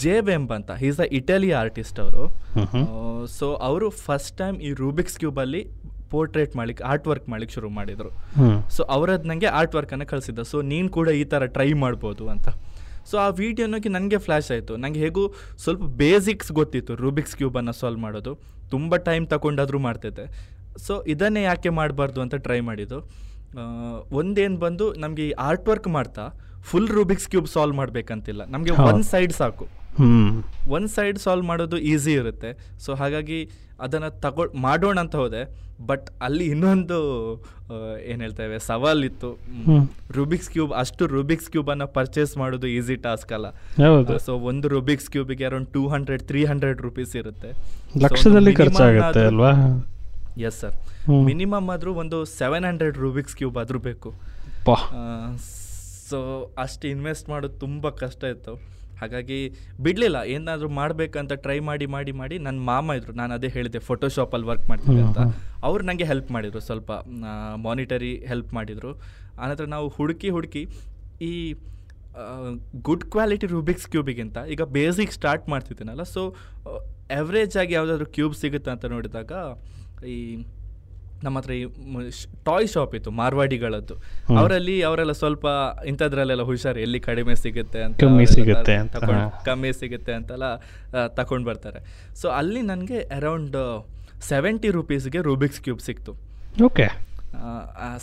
ಜೆ 0.00 0.14
ವೆಂಬ್ 0.26 0.52
ಅಂತ. 0.56 0.70
ಈಸ್ 0.88 1.00
ಅ 1.04 1.06
ಇಟಲಿ 1.18 1.50
ಆರ್ಟಿಸ್ಟ್ 1.62 1.98
ಅವರು. 2.04 2.24
ಸೊ 3.38 3.46
ಅವರು 3.68 3.86
ಫಸ್ಟ್ 4.06 4.34
ಟೈಮ್ 4.42 4.58
ಈ 4.68 4.72
ರೂಬಿಕ್ಸ್ 4.82 5.16
ಕ್ಯೂಬಲ್ಲಿ 5.22 5.62
ಪೋರ್ಟ್ರೇಟ್ 6.12 6.52
ಮಾಡ್ಲಿಕ್ಕೆ 6.58 6.84
ಆರ್ಟ್ 6.90 7.06
ವರ್ಕ್ 7.10 7.26
ಮಾಡ್ಲಿಕ್ಕೆ 7.32 7.54
ಶುರು 7.58 7.68
ಮಾಡಿದರು. 7.78 8.10
ಸೊ 8.76 8.82
ಅವರದ್ದು 8.96 9.28
ನನಗೆ 9.30 9.48
ಆರ್ಟ್ 9.60 9.74
ವರ್ಕನ್ನು 9.78 10.06
ಕಳಿಸಿದ್ದ. 10.12 10.42
ಸೊ 10.52 10.58
ನೀನು 10.72 10.88
ಕೂಡ 10.98 11.08
ಈ 11.22 11.24
ಥರ 11.32 11.46
ಟ್ರೈ 11.56 11.70
ಮಾಡ್ಬೋದು 11.84 12.24
ಅಂತ. 12.34 12.48
ಸೊ 13.10 13.14
ಆ 13.26 13.28
ವಿಡಿಯೋನೋಗಿ 13.42 13.90
ನನಗೆ 13.96 14.18
ಫ್ಲ್ಯಾಶ್ 14.24 14.50
ಆಯಿತು. 14.54 14.72
ನನಗೆ 14.82 15.00
ಹೇಗೂ 15.04 15.22
ಸ್ವಲ್ಪ 15.62 15.84
ಬೇಸಿಕ್ಸ್ 16.02 16.50
ಗೊತ್ತಿತ್ತು 16.58 16.92
ರೂಬಿಕ್ಸ್ 17.04 17.34
ಕ್ಯೂಬನ್ನು 17.40 17.72
ಸಾಲ್ವ್ 17.80 18.00
ಮಾಡೋದು. 18.06 18.32
ತುಂಬ 18.74 18.96
ಟೈಮ್ 19.08 19.24
ತಗೊಂಡಾದರೂ 19.32 19.78
ಮಾಡ್ತಿದ್ದೆ. 19.86 20.24
ಸೊ 20.86 20.94
ಇದನ್ನೇ 21.14 21.42
ಯಾಕೆ 21.50 21.70
ಮಾಡಬಾರ್ದು 21.80 22.20
ಅಂತ 22.24 22.34
ಟ್ರೈ 22.46 22.60
ಮಾಡಿದ್ದು. 22.70 22.98
ಒಂದೇನು 24.20 24.58
ಬಂದು 24.64 24.86
ನಮಗೆ 25.04 25.24
ಈ 25.30 25.32
ಆರ್ಟ್ 25.48 25.66
ವರ್ಕ್ 25.72 25.88
ಮಾಡ್ತಾ 25.98 26.24
ಫುಲ್ 26.70 26.90
ರೂಬಿಕ್ಸ್ 26.98 27.28
ಕ್ಯೂಬ್ 27.32 27.48
ಸಾಲ್ವ್ 27.54 27.76
ಮಾಡಬೇಕಂತಿಲ್ಲ. 27.80 28.42
ನಮಗೆ. 28.54 28.72
ಒನ್ 28.90 29.02
ಸೈಡ್ 29.12 29.34
ಸಾಕು. 29.40 29.66
ಒನ್ 30.02 30.76
ಒಂದು 30.76 30.90
ಸೈಡ್ 30.98 31.18
ಸಾಲ್ವ್ 31.24 31.44
ಮಾಡೋದು 31.50 31.78
ಈಸಿ 31.92 32.12
ಇರುತ್ತೆ. 32.20 32.50
ಸೊ 32.84 32.90
ಹಾಗಾಗಿ 33.00 33.40
ಅದನ್ನು 33.84 34.10
ತಗೊಳ್ 34.24 34.50
ಮಾಡೋಣ 34.66 34.96
ಅಂತ 35.04 35.14
ಹೋದೆ. 35.22 35.42
ಬಟ್ 35.88 36.06
ಅಲ್ಲಿ 36.26 36.44
ಇನ್ನೊಂದು 36.54 36.98
ಏನು 38.10 38.20
ಹೇಳ್ತೇವೆ 38.24 38.56
ಸವಾಲಿತ್ತು. 38.68 39.30
ಇತ್ತು 39.48 39.76
ರೂಬಿಕ್ಸ್ 40.18 40.50
ಕ್ಯೂಬ್ 40.54 40.72
ಅಷ್ಟು 40.82 41.06
ರೂಬಿಕ್ಸ್ 41.14 41.48
ಕ್ಯೂಬನ್ನು 41.54 41.86
ಪರ್ಚೇಸ್ 41.96 42.32
ಮಾಡೋದು 42.42 42.66
ಈಸಿ 42.76 42.96
ಟಾಸ್ಕ್ 43.06 43.32
ಅಲ್ಲ. 43.36 43.48
ಸೊ 44.26 44.34
ಒಂದು 44.50 44.68
Rubik's 44.74 45.08
ಕ್ಯೂಬಿಗೆ 45.14 45.46
around 45.50 45.70
two 45.76 45.82
hundred 45.94 46.24
three 46.30 46.42
hundred 46.50 46.80
rupees 46.88 47.14
ಇರುತ್ತೆ. 47.22 47.50
ಲಕ್ಷದಲ್ಲಿ 48.06 48.54
ಖರ್ಚಾಗುತ್ತೆ 48.60 49.24
ಅಲ್ವಾ? 49.32 49.52
ಎಸ್ 50.48 50.58
ಸರ್ 50.62 50.76
ಮಿನಿಮಮ್ 51.28 51.68
ಆದರೂ 51.74 51.92
ಒಂದು 52.02 52.18
ಸೆವೆನ್ 52.40 52.66
ಹಂಡ್ರೆಡ್ 52.70 52.98
ರೂಬಿಕ್ಸ್ 53.04 53.36
ಕ್ಯೂಬ್ 53.40 53.56
ಆದರೂ 53.62 53.80
ಬೇಕು. 53.88 54.10
ಸೊ 56.10 56.18
ಅಷ್ಟು 56.64 56.84
ಇನ್ವೆಸ್ಟ್ 56.94 57.26
ಮಾಡೋದು 57.32 57.56
ತುಂಬ 57.64 57.90
ಕಷ್ಟ 58.02 58.22
ಇತ್ತು. 58.34 58.54
ಹಾಗಾಗಿ 59.00 59.38
ಬಿಡಲಿಲ್ಲ 59.84 60.18
ಏನಾದರೂ 60.34 60.68
ಮಾಡಬೇಕಂತ 60.80 61.32
ಟ್ರೈ 61.44 61.58
ಮಾಡಿ 61.68 61.86
ಮಾಡಿ 61.94 62.12
ಮಾಡಿ 62.20 62.36
ನನ್ನ 62.46 62.58
ಮಾಮ 62.70 62.94
ಇದ್ರು. 62.98 63.12
ನಾನು 63.20 63.32
ಅದೇ 63.38 63.48
ಹೇಳಿದೆ 63.56 63.80
ಫೋಟೋಶಾಪಲ್ಲಿ 63.88 64.46
ವರ್ಕ್ 64.50 64.66
ಮಾಡ್ತೀನಿ 64.70 65.00
ಅಂತ. 65.06 65.18
ಅವ್ರು 65.68 65.82
ನನಗೆ 65.88 66.06
ಹೆಲ್ಪ್ 66.10 66.30
ಮಾಡಿದರು 66.36 66.62
ಸ್ವಲ್ಪ 66.68 66.90
ಮಾನಿಟರಿ 67.66 68.12
ಹೆಲ್ಪ್ 68.30 68.52
ಮಾಡಿದರು. 68.58 68.92
ಆನಂತರ 69.44 69.66
ನಾವು 69.74 69.86
ಹುಡುಕಿ 69.98 70.30
ಹುಡುಕಿ 70.36 70.62
ಈ 71.30 71.32
ಗುಡ್ 72.86 73.04
ಕ್ವಾಲಿಟಿ 73.12 73.46
ರೂಬಿಕ್ಸ್ 73.52 73.86
ಕ್ಯೂಬಿಗಿಂತ 73.92 74.38
ಈಗ 74.54 74.62
ಬೇಸಿಕ್ 74.76 75.12
ಸ್ಟಾರ್ಟ್ 75.18 75.46
ಮಾಡ್ತಿದ್ದೀನಲ್ಲ 75.52 76.04
ಸೊ 76.14 76.22
ಎವ್ರೇಜ್ 77.20 77.54
ಆಗಿ 77.62 77.72
ಯಾವುದಾದ್ರೂ 77.78 78.06
ಕ್ಯೂಬ್ 78.16 78.34
ಸಿಗುತ್ತೆ 78.40 78.70
ಅಂತ 78.74 78.84
ನೋಡಿದಾಗ 78.94 79.32
ಈ 80.14 80.18
ನಮ್ಮ 81.24 81.34
ಹತ್ರ 81.38 81.52
ಈ 81.58 81.64
ಟಾಯ್ 82.46 82.68
ಶಾಪ್ 82.72 82.94
ಇತ್ತು 82.98 83.10
ಮಾರ್ವಾಡಿಗಳದ್ದು. 83.20 83.94
ಅವರಲ್ಲಿ 84.40 84.74
ಅವರೆಲ್ಲ 84.88 85.12
ಸ್ವಲ್ಪ 85.20 85.46
ಇಂಥದ್ರಲ್ಲೆಲ್ಲ 85.90 86.44
ಹುಷಾರು 86.48 86.80
ಎಲ್ಲಿ 86.86 87.00
ಕಡಿಮೆ 87.08 87.34
ಸಿಗುತ್ತೆ 87.42 87.80
ಅಂತ 87.86 88.00
ಕಮ್ಮಿ 88.04 88.26
ಸಿಗುತ್ತೆ. 88.34 88.74
ಕಮ್ಮಿ 89.48 89.70
ಸಿಗುತ್ತೆ 89.80 90.12
ಅಂತೆಲ್ಲ 90.18 90.48
ತಗೊಂಡು 91.20 91.46
ಬರ್ತಾರೆ. 91.50 91.80
ಸೊ 92.22 92.28
ಅಲ್ಲಿ 92.40 92.62
ನನಗೆ 92.72 93.00
ಅರೌಂಡ್ 93.18 93.58
ಸೆವೆಂಟಿ 94.30 94.70
ರುಪೀಸ್ಗೆ 94.78 95.22
ರೂಬಿಕ್ಸ್ 95.28 95.62
ಕ್ಯೂಬ್ 95.66 95.84
ಸಿಕ್ತು. 95.88 96.14
ಓಕೆ. 96.68 96.88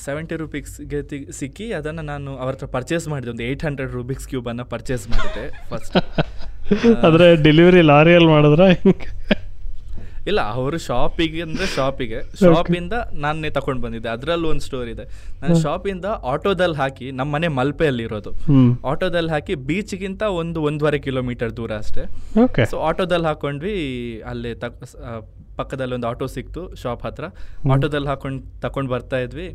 ಸೆವೆಂಟಿ 0.06 0.36
ರುಪೀಸ್ಗೆ 0.44 1.01
ಸಿಕ್ಕಿ 1.39 1.68
ಅದನ್ನು 1.79 2.03
ನಾನು 2.12 2.29
ಅವ್ರ 2.41 2.51
ಹತ್ರ 2.56 2.68
ಪರ್ಚೇಸ್ 2.77 3.06
ಮಾಡಿದೆ. 3.13 3.29
ಒಂದು 3.34 3.46
ಏಯ್ಟ್ 3.50 3.63
ಹಂಡ್ರೆಡ್ 3.68 3.91
ರೂಬಿಕ್ಸ್ 4.00 4.27
ಕ್ಯೂಬನ್ನು 4.32 4.65
ಪರ್ಚೇಸ್ 4.74 5.06
ಮಾಡಿದೆ 5.12 5.46
ಫಸ್ಟ್ 5.74 5.98
ಆದರೆ 7.08 7.27
ಡೆಲಿವರಿ 7.46 7.84
ಲಾರಿಯಲ್ಲಿ 7.91 8.32
ಮಾಡಿದ್ರ 8.36 8.63
ಇಲ್ಲ 10.29 10.41
ಅವರು 10.59 10.77
ಶಾಪಿಗೆ 10.88 11.41
ಅಂದ್ರೆ 11.48 11.67
ಶಾಪಿಗೆ 11.75 12.19
ಶಾಪಿಂದ 12.41 12.93
ನಾನೇ 13.25 13.50
ತಕೊಂಡ್ 13.57 13.81
ಬಂದಿದ್ದೆ. 13.86 14.09
ಅದರಲ್ಲೂ 14.15 14.48
ಒಂದು 14.53 14.65
ಸ್ಟೋರಿ 14.67 14.91
ಇದೆ. 14.95 15.05
ನಾನು 15.41 15.57
ಶಾಪಿಂದ 15.65 16.05
ಆಟೋದಲ್ಲಿ 16.33 16.77
ಹಾಕಿ 16.83 17.07
ನಮ್ಮ 17.19 17.29
ಮನೆ 17.36 17.50
ಮಲ್ಪೆಯಲ್ಲಿ 17.59 18.03
ಇರೋದು 18.09 18.33
ಆಟೋದಲ್ಲಿ 18.91 19.33
ಹಾಕಿ 19.36 19.55
ಬೀಚ್ಗಿಂತ 19.69 20.24
ಒಂದು 20.41 20.62
ಒಂದೂವರೆ 20.69 21.00
ಕಿಲೋಮೀಟರ್ 21.07 21.53
ದೂರ 21.57 21.71
ಅಷ್ಟೇ. 21.83 22.05
ಸೊ 22.71 22.77
ಆಟೋದಲ್ಲಿ 22.89 23.29
ಹಾಕೊಂಡ್ವಿ 23.31 23.75
ಅಲ್ಲಿ 24.31 24.53
ಪಕ್ಕದಲ್ಲಿ 25.59 25.93
ಒಂದು 25.95 26.07
ಆಟೋ 26.07 26.25
ಸಿಕ್ತು 26.33 26.62
ಶಾಪ್ 26.81 27.01
ಹತ್ರ. 27.05 27.25
ಆಟೋದಲ್ಲಿ 27.74 28.09
ಹಾಕೊಂಡು 28.12 28.41
ತಕೊಂಡು 28.62 28.89
ಬರ್ತಾ 28.91 29.17
ಇದ್ವಿ. 29.25 29.48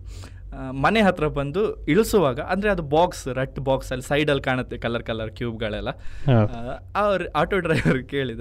ಮನೆ 0.84 1.00
ಹತ್ರ 1.00 1.28
ಬಂದು 1.28 1.84
ಇಳಿಸುವಾಗ 1.84 2.40
ಅಂದ್ರೆ 2.52 2.70
ಅದು 2.70 2.82
ಬಾಕ್ಸ್ 2.82 3.28
ರಟ್ 3.28 3.61
ಬಾಕ್ಸ್ 3.61 3.92
ಅಲ್ಲಿ 3.92 4.06
ಸೈಡಲ್ಲಿ 4.08 4.42
ಕಾಣುತ್ತೆ 4.42 4.78
ಕಲರ್ 4.78 5.02
ಕಲರ್ 5.02 5.30
ಕ್ಯೂಬ್ಗಳೆಲ್ಲ 5.30 5.90
ಗಳೆಲ್ಲ. 5.90 6.70
ಅವ್ರು 6.96 7.32
ಆಟೋ 7.32 7.58
ಡ್ರೈವರ್ 7.58 8.02
ಕೇಳಿದ 8.04 8.40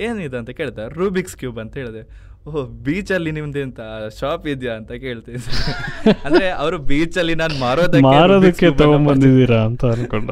ಏನಿದೆ? 0.00 0.36
ಅಂತ 0.36 0.50
ಕೇಳಿದ 0.50 0.78
ರೂಬಿಕ್ಸ್ 0.92 1.36
ಕ್ಯೂಬ್ 1.36 1.58
ಅಂತ 1.58 1.74
ಹೇಳಿದೆ. 1.76 2.02
ಓಹ್ 2.48 2.66
ಬೀಚಲ್ಲಿ 2.86 3.30
ನಿಮ್ದು 3.30 3.58
ಎಂತ 3.58 3.80
ಶಾಪ್ 4.20 4.46
ಇದೆಯಾ? 4.46 4.74
ಅಂತ 4.76 4.92
ಕೇಳ್ತೀನಿ 5.04 5.38
ಅಂದ್ರೆ 6.26 6.50
ಅವರು 6.62 6.78
ಬೀಚಲ್ಲಿ 6.78 7.34
ನಾನು 7.34 7.54
ಮಾರೋದಕ್ಕೆ 7.58 8.06
ಮಾರೋದಕ್ಕೆ 8.06 8.70
ತಗೊಂಡ್ಬಂದಿದ್ದೀರಾ 8.70 9.60
ಅಂತ 9.64 9.84
ಅನ್ಕೊಂಡ. 9.84 10.30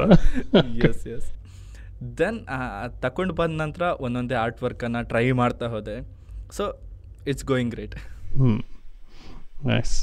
ಎಸ್ 0.89 1.07
ಎಸ್ 1.07 1.29
ದೆನ್ 2.19 2.39
ತಗೊಂಡು 3.01 3.33
ಬಂದ 3.33 3.55
ನಂತರ 3.61 3.83
ಒಂದೊಂದೇ 3.99 4.35
ಆರ್ಟ್ 4.35 4.63
ವರ್ಕನ್ನು 4.63 5.07
ಟ್ರೈ 5.07 5.25
ಮಾಡ್ತಾ 5.31 5.67
ಹೋದೆ. 5.67 5.97
So 6.51 6.65
it's 7.27 7.45
going 7.45 7.71
great 7.75 7.95
nice 9.71 9.95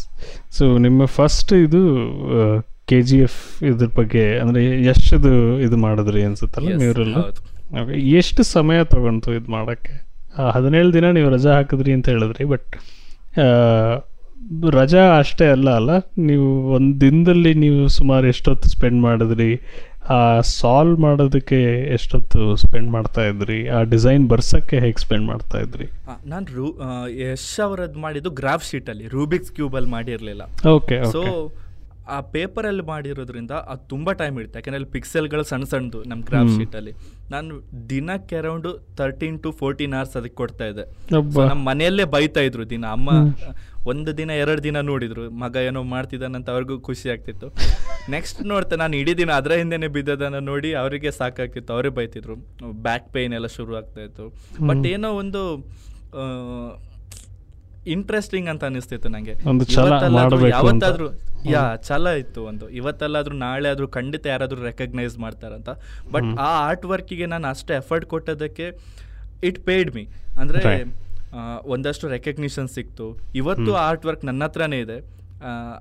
so 0.58 0.64
ನಿಮ್ಮ 0.78 1.06
ಫಸ್ಟ್ 1.18 1.52
ಇದು 1.66 1.82
ಕೆ 2.88 2.98
ಜಿ 3.02 3.18
ಎಫ್ 3.18 3.40
ಇದ್ರ 3.62 3.88
ಬಗ್ಗೆ 3.98 4.24
ಅಂದರೆ 4.38 4.62
ಎಷ್ಟದು 4.92 5.32
ಇದು 5.62 5.76
ಮಾಡಿದ್ರಿ 5.76 6.22
ಅನ್ಸುತ್ತಲ್ಲ 6.22 6.70
ನೀವರೆಲ್ಲ? 6.82 7.18
ಎಷ್ಟು 8.20 8.42
ಸಮಯ 8.56 8.78
ತಗೊಂತು 8.84 9.32
ಇದು 9.32 9.50
ಮಾಡೋಕ್ಕೆ? 9.50 9.94
ಹದಿನೇಳು 10.50 10.90
ದಿನ 10.92 11.06
ನೀವು 11.10 11.28
ರಜಾ 11.30 11.52
ಹಾಕಿದ್ರಿ 11.54 11.92
ಅಂತ 11.92 12.08
ಹೇಳಿದ್ರಿ 12.08 12.44
ಬಟ್ 12.44 12.70
ರಜಾ 14.70 15.02
ಅಷ್ಟೇ 15.18 15.46
ಅಲ್ಲ 15.46 15.68
ಅಲ್ಲ 15.70 15.90
ನೀವು 16.18 16.46
ಒಂದು 16.76 16.92
ದಿನದಲ್ಲಿ 17.00 17.52
ನೀವು 17.54 17.80
ಸುಮಾರು 17.88 18.26
ಎಷ್ಟೊತ್ತು 18.26 18.68
ಸ್ಪೆಂಡ್ 18.68 19.00
ಮಾಡಿದ್ರಿ? 19.02 19.50
ಸಾಲ್ವ್ 20.42 20.98
ಮಾಡೋದಕ್ಕೆ 20.98 21.58
ಎಷ್ಟೊತ್ತು 21.96 22.56
ಸ್ಪೆಂಡ್ 22.56 22.90
ಮಾಡ್ತಾ 22.90 23.22
ಇದ್ರಿ? 23.24 23.58
ಆ 23.68 23.82
ಡಿಸೈನ್ 23.82 24.24
ಬರ್ಸೋಕ್ಕೆ 24.28 24.78
ಹೇಗೆ 24.84 25.00
ಸ್ಪೆಂಡ್ 25.04 25.26
ಮಾಡ್ತಾ 25.26 25.58
ಇದ್ರಿ? 25.58 25.86
ನಾನು 26.26 26.46
ರೂ 26.56 26.66
ಯಶ್ 27.22 27.60
ಅವರದ್ದು 27.60 27.98
ಮಾಡಿದ್ದು 27.98 28.30
ಗ್ರಾಫ್ 28.42 28.66
ಶೀಟಲ್ಲಿ 28.70 29.08
ರೂಬಿಕ್ಸ್ 29.08 29.52
ಕ್ಯೂಬಲ್ಲಿ 29.52 29.90
ಮಾಡಿರಲಿಲ್ಲ. 29.90 30.42
ಓಕೆ 30.68 30.98
ಸೊ 31.12 31.22
ಆ 32.08 32.20
ಪೇಪರಲ್ಲಿ 32.20 32.82
ಮಾಡಿರೋದ್ರಿಂದ 32.82 33.50
ಅದು 33.72 33.82
ತುಂಬ 33.88 34.12
ಟೈಮ್ 34.20 34.36
ಇಡುತ್ತೆ 34.38 34.56
ಯಾಕಂದ್ರೆ 34.58 34.78
ಅಲ್ಲಿ 34.78 34.90
ಪಿಕ್ಸೆಲ್ಗಳು 34.90 35.42
ಸಣ್ಣ 35.42 35.64
ಸಣ್ಣದು 35.64 35.98
ನಮ್ಮ 36.10 36.22
ಗ್ರಾಫ್. 36.22 36.50
ಶೀಟಲ್ಲಿ 36.56 36.92
ನಾನು 37.30 37.54
ದಿನಕ್ಕೆ 37.90 38.36
around 38.36 38.68
thirteen 38.96 39.36
to 39.42 39.50
fourteen 39.52 39.94
hours 39.94 40.16
ಅದಕ್ಕೆ 40.16 40.36
ಕೊಡ್ತಾ 40.36 40.64
ಇದ್ದೆ. 40.64 40.84
ಒಬ್ಬ 41.18 41.44
ನಮ್ಮ 41.44 41.62
ಮನೆಯಲ್ಲೇ 41.68 42.04
ಬೈತಾ 42.04 42.40
ಇದ್ರು 42.40 42.64
ದಿನ. 42.70 42.86
ಅಮ್ಮ 42.86 43.10
ಒಂದು 43.86 44.16
ದಿನ 44.16 44.30
ಎರಡು 44.30 44.62
ದಿನ 44.62 44.80
ನೋಡಿದ್ರು. 44.80 45.30
ಮಗ 45.30 45.56
ಏನೋ 45.56 45.82
ಮಾಡ್ತಿದ್ದಾನಂತ 45.82 46.50
ಅವ್ರಿಗೂ 46.50 46.80
ಖುಷಿ 46.80 47.10
ಆಗ್ತಿತ್ತು. 47.10 47.48
ನೆಕ್ಸ್ಟ್ 48.10 48.42
ನೋಡ್ತಾ 48.42 48.76
ನಾನು 48.76 48.96
ಇಡೀ 48.96 49.14
ದಿನ 49.14 49.30
ಅದರ 49.30 49.52
ಹಿಂದೆನೆ 49.52 49.88
ಬಿದ್ದದನ್ನು 49.88 50.40
ನೋಡಿ 50.40 50.72
ಅವರಿಗೆ 50.74 51.10
ಸಾಕಾಗ್ತಿತ್ತು. 51.10 51.72
ಅವರೇ 51.74 51.88
ಬೈತಿದ್ರು. 51.88 52.36
ಬ್ಯಾಕ್ 52.72 53.12
ಪೇನ್ 53.12 53.34
ಎಲ್ಲ 53.34 53.46
ಶುರು 53.46 53.76
ಆಗ್ತಾ 53.76 54.00
ಇತ್ತು. 54.00 54.26
ಬಟ್ 54.66 54.86
ಏನೋ 54.86 55.10
ಒಂದು 55.12 55.42
ಇಂಟ್ರೆಸ್ಟಿಂಗ್ 57.86 58.48
ಅಂತ 58.48 58.64
ಅನಿಸ್ತಿತ್ತು 58.64 59.08
ನಂಗೆ. 59.08 59.34
ಯಾವತ್ತಾದ್ರೂ 60.50 61.08
ಯಾ 61.50 61.76
ಛಲ 61.88 62.06
ಇತ್ತು 62.06 62.44
ಒಂದು. 62.44 62.68
ಇವತ್ತಲ್ಲಾದ್ರೂ 62.68 63.34
ನಾಳೆ 63.34 63.68
ಆದ್ರೂ 63.68 63.88
ಖಂಡಿತ 63.88 64.26
ಯಾರಾದ್ರೂ 64.26 64.62
ರೆಕಗ್ನೈಸ್ 64.62 65.18
ಮಾಡ್ತಾರಂತ 65.18 65.68
ಬಟ್ 66.12 66.38
ಆ 66.38 66.68
ಆರ್ಟ್ 66.68 66.84
ವರ್ಕಿಗೆ 66.84 67.26
ನಾನು 67.26 67.48
ಅಷ್ಟು 67.48 67.74
ಎಫರ್ಟ್ 67.74 68.06
ಕೊಟ್ಟದಕ್ಕೆ 68.06 68.66
ಇಟ್ 69.44 69.64
ಪೇಯ್ಡ್ 69.66 69.94
ಮೀ 69.94 70.06
ಅಂದ್ರೆ 70.38 70.84
ಒಂದಷ್ಟು 71.62 72.08
ರೆಕಗ್ನಿಷನ್ 72.08 72.68
ಸಿಕ್ತು. 72.68 73.18
ಇವತ್ತು 73.34 73.74
ಆರ್ಟ್ 73.74 74.06
ವರ್ಕ್ 74.06 74.24
ನನ್ನ 74.24 74.44
ಹತ್ರನೇ 74.44 74.80
ಇದೆ. 74.80 75.20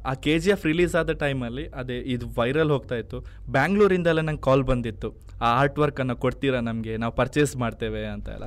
ಆ, 0.06 0.14
ಕೆ 0.14 0.40
ಜಿ 0.40 0.50
ಎಫ್ 0.50 0.66
ರಿಲೀಸ್ 0.66 0.96
ಆದ 0.96 1.12
ಟೈಮಲ್ಲಿ 1.12 1.68
ಅದೇ 1.68 1.98
ಇದು 1.98 2.26
ವೈರಲ್ 2.38 2.72
ಹೋಗ್ತಾ 2.72 2.96
ಇತ್ತು. 2.96 3.26
ಬ್ಯಾಂಗ್ಳೂರಿಂದೆಲ್ಲ 3.50 4.20
ನಂಗೆ 4.20 4.42
ಕಾಲ್ 4.42 4.64
ಬಂದಿತ್ತು. 4.64 5.12
ಆ 5.42 5.46
ಆರ್ಟ್ 5.46 5.80
ವರ್ಕನ್ನು 5.80 6.16
ಕೊಡ್ತೀರಾ 6.16 6.60
ನಮಗೆ? 6.60 6.98
ನಾವು 6.98 7.14
ಪರ್ಚೇಸ್ 7.14 7.58
ಮಾಡ್ತೇವೆ 7.58 8.06
ಅಂತ 8.06 8.30
ಎಲ್ಲ. 8.30 8.44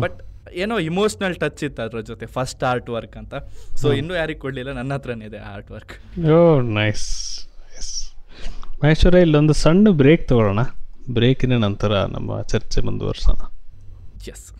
ಬಟ್ 0.00 0.22
ಏನೋ 0.52 0.78
ಇಮೋಷ್ನಲ್ 0.78 1.36
ಟಚ್ 1.36 1.64
ಇತ್ತು 1.64 1.82
ಅದ್ರ 1.82 2.00
ಜೊತೆ 2.00 2.26
ಫಸ್ಟ್ 2.26 2.64
ಆರ್ಟ್ 2.64 2.90
ವರ್ಕ್ 2.90 3.16
ಅಂತ 3.16 3.34
ಸೊ 3.76 3.92
ಇನ್ನೂ 3.92 4.14
ಯಾರಿಗೆ 4.14 4.38
ಕೊಡಲಿಲ್ಲ 4.38 4.72
ನನ್ನ 4.72 4.94
ಹತ್ರನೇ 4.94 5.24
ಇದೆ 5.24 5.38
art 5.38 5.70
work 5.70 6.20
oh 6.32 6.60
nice 6.60 7.38
nice 7.40 8.14
Maheshwara 8.84 9.14
ಇಲ್ಲೊಂದು 9.14 9.52
ಸಣ್ಣ 9.52 9.88
ಬ್ರೇಕ್ 9.90 10.28
ತಗೊಳ್ಳೋಣ. 10.28 10.58
ಬ್ರೇಕಿನ 11.12 11.56
ನಂತರ 11.56 11.92
ನಮ್ಮ 11.92 12.42
ಚರ್ಚೆ 12.42 12.80
ಮುಂದುವರ್ಸೋಣ. 12.80 13.40
ಎಸ್ 14.28 14.52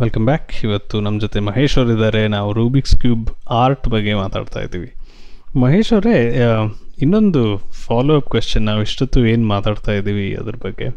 ವೆಲ್ಕಮ್ 0.00 0.24
ಬ್ಯಾಕ್ 0.24 0.50
ಇವತ್ತು 0.64 1.00
ನಮ್ಮ 1.00 1.20
ಜೊತೆ 1.20 1.40
ಮಹೇಶ್ 1.40 1.78
ಅವರು 1.78 1.90
ಇದ್ದಾರೆ 1.92 2.28
ನಾವು 2.28 2.52
ರೂಬಿಕ್ಸ್ 2.52 2.96
ಕ್ಯೂಬ್ 2.96 3.28
ಆರ್ಟ್ 3.50 3.88
ಬಗ್ಗೆ 3.88 4.14
ಮಾತಾಡ್ತಾ 4.14 4.60
ಇದ್ದೀವಿ. 4.60 4.90
ಮಹೇಶ್ 5.58 5.92
ಅವರೇ 5.92 6.16
ಇನ್ನೊಂದು 7.02 7.42
ಫಾಲೋ 7.84 8.16
ಅಪ್ 8.16 8.28
ಕ್ವೆಶನ್ 8.30 8.64
ನಾವು 8.64 8.80
ಇಷ್ಟೊತ್ತು 8.82 9.20
ಏನು 9.26 9.46
ಮಾತಾಡ್ತಾ 9.46 9.92
ಇದ್ದೀವಿ 9.92 10.26
ಅದ್ರ 10.34 10.54
ಬಗ್ಗೆ. 10.62 10.88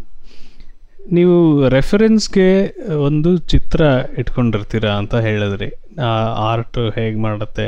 ನೀವು 1.12 1.38
ರೆಫರೆನ್ಸ್ಗೆ 1.70 2.50
ಒಂದು 3.06 3.38
ಚಿತ್ರ 3.38 3.82
ಇಟ್ಕೊಂಡಿರ್ತೀರಾ 4.18 4.92
ಅಂತ 4.92 5.16
ಹೇಳಿದ್ರಿ. 5.16 5.70
ಆರ್ಟ್ 6.50 6.80
ಹೇಗೆ 6.96 7.20
ಮಾಡುತ್ತೆ? 7.20 7.68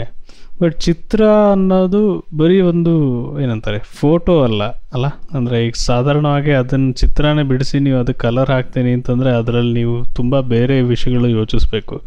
ಬಟ್ 0.59 0.75
ಚಿತ್ರ 0.85 1.21
ಅನ್ನೋದು 1.53 2.01
ಬರೀ 2.39 2.57
ಒಂದು 2.71 2.93
ಏನಂತಾರೆ, 3.43 3.79
ಫೋಟೋ 3.99 4.33
ಅಲ್ಲ 4.47 4.63
ಅಲ್ಲ? 4.95 5.07
ಅಂದರೆ 5.37 5.57
ಈಗ 5.67 5.77
ಸಾಧಾರಣವಾಗಿ 5.89 6.51
ಅದನ್ನು 6.61 6.91
ಚಿತ್ರನೇ 7.01 7.43
ಬಿಡಿಸಿ 7.51 7.77
ನೀವು 7.85 7.97
ಅದಕ್ಕೆ 8.03 8.21
ಕಲರ್ 8.25 8.51
ಹಾಕ್ತೀನಿ 8.55 8.91
ಅಂತಂದರೆ 8.97 9.31
ಅದರಲ್ಲಿ 9.39 9.73
ನೀವು 9.79 9.95
ತುಂಬ 10.19 10.41
ಬೇರೆ 10.53 10.75
ವಿಷಯಗಳು 10.91 11.29
ಯೋಚಿಸ್ಬೇಕು. 11.39 11.97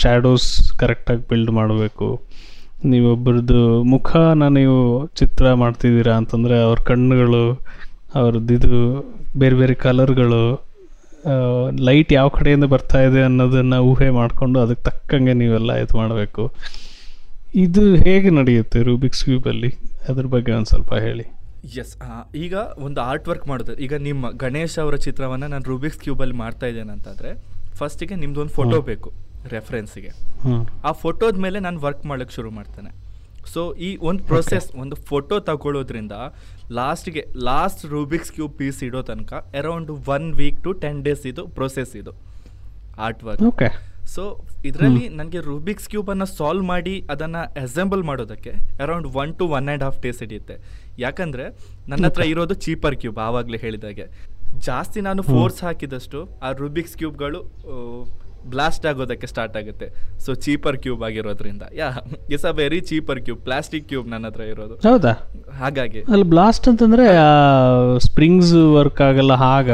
ಶ್ಯಾಡೋಸ್ 0.00 0.50
ಕರೆಕ್ಟಾಗಿ 0.82 1.24
ಬಿಲ್ಡ್ 1.30 1.52
ಮಾಡಬೇಕು. 1.60 2.08
ನೀವೊಬ್ಬರದ್ದು 2.92 3.60
ಮುಖನ 3.94 4.46
ನೀವು 4.58 4.78
ಚಿತ್ರ 5.18 5.52
ಮಾಡ್ತಿದ್ದೀರಾ 5.62 6.14
ಅಂತಂದರೆ 6.20 6.56
ಅವ್ರ 6.66 6.78
ಕಣ್ಣುಗಳು 6.90 7.44
ಅವ್ರದ್ದು 8.22 8.52
ಇದು 8.58 8.80
ಬೇರೆ 9.42 9.56
ಬೇರೆ 9.60 9.74
ಕಲರ್ಗಳು 9.84 10.42
ಲೈಟ್ 11.86 12.10
ಯಾವ 12.16 12.28
ಕಡೆಯಿಂದ 12.38 12.66
ಬರ್ತಾ 12.72 12.98
ಇದೆ 13.08 13.20
ಅನ್ನೋದನ್ನು 13.28 13.78
ಊಹೆ 13.90 14.08
ಮಾಡಿಕೊಂಡು 14.18 14.58
ಅದಕ್ಕೆ 14.64 14.84
ತಕ್ಕಂಗೆ 14.88 15.34
ನೀವೆಲ್ಲ 15.42 15.72
ಇದು 15.82 15.94
ಮಾಡಬೇಕು. 16.00 16.42
ಇದು 17.62 17.82
ಹೇಗೆ 18.04 18.30
ನಡೆಯುತ್ತೆ 18.30 18.78
ರೂಬಿಕ್ಸ್ 18.82 19.24
ಕ್ಯೂಬಲ್ಲಿ 19.24 19.68
ಅದ್ರ 20.08 20.24
ಬಗ್ಗೆ 20.26 20.52
ಒಂದು 20.52 20.68
ಸ್ವಲ್ಪ 20.70 20.94
ಹೇಳಿ. 21.04 21.24
ಎಸ್ 21.80 21.92
ಈಗ 22.44 22.54
ಒಂದು 22.86 22.98
ಆರ್ಟ್ 23.00 23.28
ವರ್ಕ್ 23.30 23.46
ಮಾಡಿದೆ. 23.48 23.74
ಈಗ 23.84 23.94
ನಿಮ್ಮ 24.08 24.30
ಗಣೇಶ್ 24.30 24.76
ಅವರ 24.84 24.96
ಚಿತ್ರವನ್ನು 25.06 25.46
ನಾನು 25.52 25.64
ರೂಬಿಕ್ಸ್ 25.72 26.00
ಕ್ಯೂಬಲ್ಲಿ 26.04 26.36
ಮಾಡ್ತಾ 26.42 26.66
ಇದ್ದೇನೆ 26.66 26.92
ಅಂತಂದರೆ 26.92 27.30
ಫಸ್ಟಿಗೆ 27.80 28.16
ನಿಮ್ದು 28.22 28.40
ಒಂದು 28.40 28.54
ಫೋಟೋ 28.58 28.80
ಬೇಕು 28.90 29.12
ರೆಫರೆನ್ಸಿಗೆ 29.54 30.10
ಗೆ. 30.10 30.58
ಆ 30.88 30.92
ಫೋಟೋದ 31.04 31.36
ಮೇಲೆ 31.46 31.60
ನಾನು 31.60 31.78
ವರ್ಕ್ 31.86 32.04
ಮಾಡೋಕ್ಕೆ 32.10 32.34
ಶುರು 32.34 32.50
ಮಾಡ್ತೇನೆ. 32.58 32.92
ಸೊ 33.54 33.62
ಈ 33.86 33.96
ಒಂದು 34.10 34.22
ಪ್ರೊಸೆಸ್ 34.24 34.68
ಒಂದು 34.82 34.96
ಫೋಟೋ 35.08 35.38
ತಗೊಳ್ಳೋದ್ರಿಂದ 35.48 36.12
ಲಾಸ್ಟ್ಗೆ 36.80 37.24
ಲಾಸ್ಟ್ 37.48 37.82
ರೂಬಿಕ್ಸ್ 37.86 38.32
ಕ್ಯೂಬ್ 38.32 38.54
ಪೀಸ್ 38.58 38.82
ಇಡೋ 38.88 39.02
ತನಕ 39.10 39.32
around 39.62 39.90
one 40.16 40.28
week 40.42 40.60
to 40.64 40.72
ten 40.84 41.02
days 41.08 41.26
ಇದು 41.32 41.44
ಪ್ರೊಸೆಸ್ 41.58 41.92
ಇದು. 42.02 42.14
ಆರ್ಟ್ 42.98 43.24
ವರ್ಕ್ 43.24 43.42
ಓಕೆ 43.52 43.93
ಸೊ 44.12 44.22
ಇದರಲ್ಲಿ 44.64 45.08
ನನಗೆ 45.08 45.40
ರೂಬಿಕ್ಸ್ 45.40 45.88
ಕ್ಯೂಬನ್ನು 45.88 46.26
ಸಾಲ್ವ್ 46.26 46.64
ಮಾಡಿ 46.64 46.94
ಅದನ್ನು 47.10 47.42
ಅಸೆಂಬಲ್ 47.62 48.02
ಮಾಡೋದಕ್ಕೆ 48.02 48.52
around 48.82 49.06
one 49.22 49.34
to 49.34 49.46
one 49.46 49.68
and 49.68 49.84
half 49.84 50.00
days 50.00 50.20
ಹಿಡಿಯುತ್ತೆ. 50.20 50.56
ಯಾಕಂದರೆ 50.98 51.46
ನನ್ನ 51.88 52.04
ಹತ್ರ 52.06 52.22
ಇರೋದು 52.22 52.54
ಚೀಪರ್ 52.54 52.96
ಕ್ಯೂಬ್ 52.96 53.18
ಆವಾಗಲೇ 53.18 53.56
ಹೇಳಿದಾಗೆ. 53.56 54.06
ಜಾಸ್ತಿ 54.58 55.00
ನಾನು 55.00 55.22
ಫೋರ್ಸ್ 55.22 55.64
ಹಾಕಿದಷ್ಟು 55.64 56.40
ಆ 56.42 56.50
ರೂಬಿಕ್ಸ್ 56.62 56.96
ಕ್ಯೂಬ್ಗಳು 56.96 57.40
ಬ್ಲಾಸ್ಟ್ 58.52 58.84
ಆಗೋದಕ್ಕೆ 58.90 59.26
ಸ್ಟಾರ್ಟ್ 59.32 59.56
ಆಗುತ್ತೆ. 59.60 59.86
ಸೊ 60.24 60.30
ಚೀಪರ್ 60.44 60.76
ಕ್ಯೂಬ್ 60.84 61.02
ಆಗಿರೋದ್ರಿಂದ. 61.08 61.64
Yeah 61.80 61.88
is 62.36 62.44
a 62.50 62.52
very 62.60 62.80
cheaper 62.90 63.20
cube 63.26 63.40
plastic 63.48 63.86
cube 63.92 64.08
ನನ್ನ 64.14 64.24
ಹತ್ರ 64.30 64.44
ಇರೋದು. 64.52 64.76
ಹೌದಾ? 64.88 65.12
ಹಾಗಾಗಿ. 65.62 66.02
ಅಲ್ಲಿ 66.14 66.28
ಬ್ಲಾಸ್ಟ್ 66.34 66.68
ಅಂತಂದ್ರೆ 66.72 67.06
ಸ್ಪ್ರಿಂಗ್ಸ್ 68.06 68.54
ವರ್ಕ್ 68.78 69.02
ಆಗಲ್ಲ 69.08 69.36
ಹಾಗ 69.44 69.70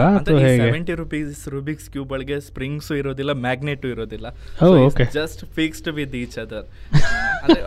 ಸೆವೆಂಟಿ 0.65 0.97
ರುಪೀಸ್ 1.03 1.43
ರುಬಿಕ್ಸ್ 1.57 1.89
ಕ್ಯೂಬ್ 1.95 2.13
ಒಳಗೆ 2.17 2.39
ಸ್ಪ್ರಿಂಗ್ಸ್ 2.49 2.91
ಇರೋದಿಲ್ಲ 3.01 3.35
ಮ್ಯಾಗ್ನೆಟ್ 3.47 3.87
ಇರೋದಿಲ್ಲ. 3.95 4.27
ಜಸ್ಟ್ 5.21 5.43
ಫಿಕ್ಸ್ಡ್ 5.61 5.91
ವಿತ್ 6.01 6.17
ಈಚ್ 6.23 6.39
ಅಂದ್ರೆ 6.45 6.63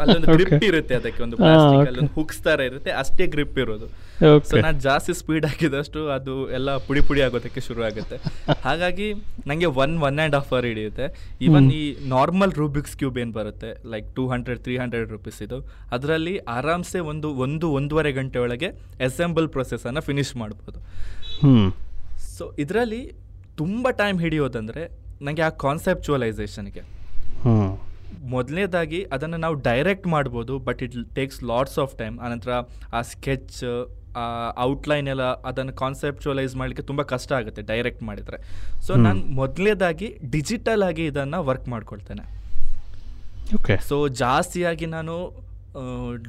ಅಲ್ಲೊಂದು 0.02 0.28
ಗ್ರಿಪ್ 0.38 0.64
ಇರುತ್ತೆ 0.70 0.94
ಅದಕ್ಕೆ 1.00 1.22
ಒಂದು 1.26 1.38
ಪ್ಲಾಸ್ಟಿಕ್ 1.42 1.76
okay. 1.78 1.90
ಅಲ್ಲೊಂದು 1.92 2.14
ಹುಕ್ಸ್ 2.18 2.40
ತರ 2.46 2.60
ಇರುತ್ತೆ 2.70 2.92
ಅಷ್ಟೇ 3.02 3.26
ಗ್ರಿಪ್ 3.36 3.58
ಇರೋದು. 3.64 3.88
ಸೊ 4.50 4.54
ನಾನು 4.66 4.78
ಜಾಸ್ತಿ 4.88 5.14
ಸ್ಪೀಡ್ 5.20 5.46
ಹಾಕಿದಷ್ಟು 5.50 6.02
ಅದು 6.16 6.34
ಎಲ್ಲ 6.58 6.70
ಪುಡಿ 6.88 7.02
ಪುಡಿ 7.08 7.22
ಆಗೋದಕ್ಕೆ 7.28 7.62
ಶುರು 7.68 7.82
ಆಗುತ್ತೆ 7.90 8.18
ಹಾಗಾಗಿ 8.68 9.08
ನನಗೆ 9.50 9.70
one 9.84 9.96
one 10.08 10.18
and 10.20 10.36
half 10.38 10.52
hour 10.54 10.68
ಹಿಡಿಯುತ್ತೆ. 10.72 11.08
ಈವನ್ 11.48 11.68
ಈ 11.80 11.84
ನಾರ್ಮಲ್ 12.16 12.54
ರೂಬಿಕ್ಸ್ 12.62 12.96
ಕ್ಯೂಬ್ 13.02 13.18
ಏನು 13.24 13.34
ಬರುತ್ತೆ? 13.40 13.72
Like 13.94 14.08
two 14.18 14.26
hundred 14.34 14.62
three 14.68 14.76
hundred 14.84 15.10
rupees 15.16 15.40
ಇದು. 15.48 15.60
ಅದರಲ್ಲಿ 15.98 16.36
ಆರಾಮ್ಸೆ 16.58 17.02
ಒಂದು 17.14 17.32
ಒಂದು 17.46 17.70
ಒಂದೂವರೆ 17.80 18.14
ಗಂಟೆ 18.20 18.40
ಒಳಗೆ 18.46 18.72
ಅಸೆಂಬಲ್ 19.10 19.50
ಪ್ರೊಸೆಸನ್ನು 19.56 20.04
ಫಿನಿಶ್ 20.10 20.34
ಮಾಡ್ಬೋದು. 20.44 20.80
ಸೊ 22.36 22.46
ಇದರಲ್ಲಿ 22.66 23.02
ತುಂಬ 23.62 23.88
ಟೈಮ್ 24.04 24.20
ಹಿಡಿಯೋದಂದರೆ 24.26 24.84
ನನಗೆ 25.26 25.42
ಆ 25.48 25.50
ಕಾನ್ಸೆಪ್ಚುವಲೈಸೇಷನ್ಗೆ 25.64 26.84
ಮೊದಲನೇದಾಗಿ 28.22 29.04
ಅದನ್ನು 29.04 29.38
ನಾವು 29.38 29.54
ಡೈರೆಕ್ಟ್ 29.54 30.08
ಮಾಡ್ಬೋದು 30.08 30.60
but 30.60 30.84
it 30.84 30.96
takes 31.16 31.44
lots 31.44 31.80
of 31.80 31.96
time 31.98 32.20
ಆನಂತರ 32.20 32.52
ಆ 32.94 33.02
ಸ್ಕೆಚ್ 33.02 33.64
ಆ 34.16 34.52
ಔಟ್ಲೈನ್ 34.62 35.08
ಎಲ್ಲ 35.08 35.22
ಅದನ್ನು 35.22 35.74
ಕಾನ್ಸೆಪ್ಚುವಲೈಸ್ 35.74 36.56
ಮಾಡಲಿಕ್ಕೆ 36.56 36.84
ತುಂಬ 36.84 37.02
ಕಷ್ಟ 37.02 37.34
ಆಗುತ್ತೆ 37.34 37.62
ಡೈರೆಕ್ಟ್ 37.62 38.04
ಮಾಡಿದರೆ. 38.04 38.38
ಸೊ. 38.82 38.96
ನಾನು 38.96 39.20
ಮೊದಲನೇದಾಗಿ 39.20 40.18
ಡಿಜಿಟಲ್ 40.30 40.84
ಆಗಿ 40.84 41.06
ಇದನ್ನು 41.06 41.44
ವರ್ಕ್ 41.44 41.68
ಮಾಡ್ಕೊಳ್ತೇನೆ. 41.68 42.24
ಓಕೆ 43.56 43.78
ಸೊ 43.78 44.08
ಜಾಸ್ತಿಯಾಗಿ 44.08 44.86
ನಾನು 44.86 45.16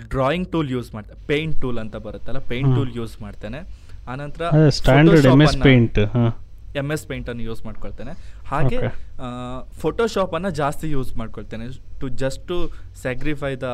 ಡ್ರಾಯಿಂಗ್ 0.09 0.49
ಟೂಲ್ 0.49 0.71
ಯೂಸ್ 0.71 0.95
ಮಾಡ್ತೇನೆ 0.95 1.27
ಪೇಂಟ್ 1.27 1.61
ಟೂಲ್ 1.61 1.79
ಅಂತ 1.79 1.97
ಬರುತ್ತಲ್ಲ 1.97 2.39
ಪೇಂಟ್ 2.39 2.75
ಟೂಲ್ 2.75 2.97
ಯೂಸ್ 2.97 3.23
ಮಾಡ್ತೇನೆ. 3.23 3.61
ಆನಂತರ 4.09 4.43
ಎಂ 6.81 6.89
ಎಸ್ 6.95 7.05
ಪೇಂಟನ್ನು 7.11 7.45
ಯೂಸ್ 7.49 7.61
ಮಾಡ್ಕೊಳ್ತೇನೆ 7.69 8.13
ಹಾಗೆ. 8.53 8.79
ಫೋಟೋಶಾಪನ್ನು 9.83 10.51
ಜಾಸ್ತಿ 10.61 10.89
use 10.97 11.11
ಮಾಡ್ಕೊಳ್ತೇನೆ 11.23 11.67
to 12.03 12.09
just 12.23 12.45
to 12.51 12.59
magnify 13.05 13.53
the 13.65 13.71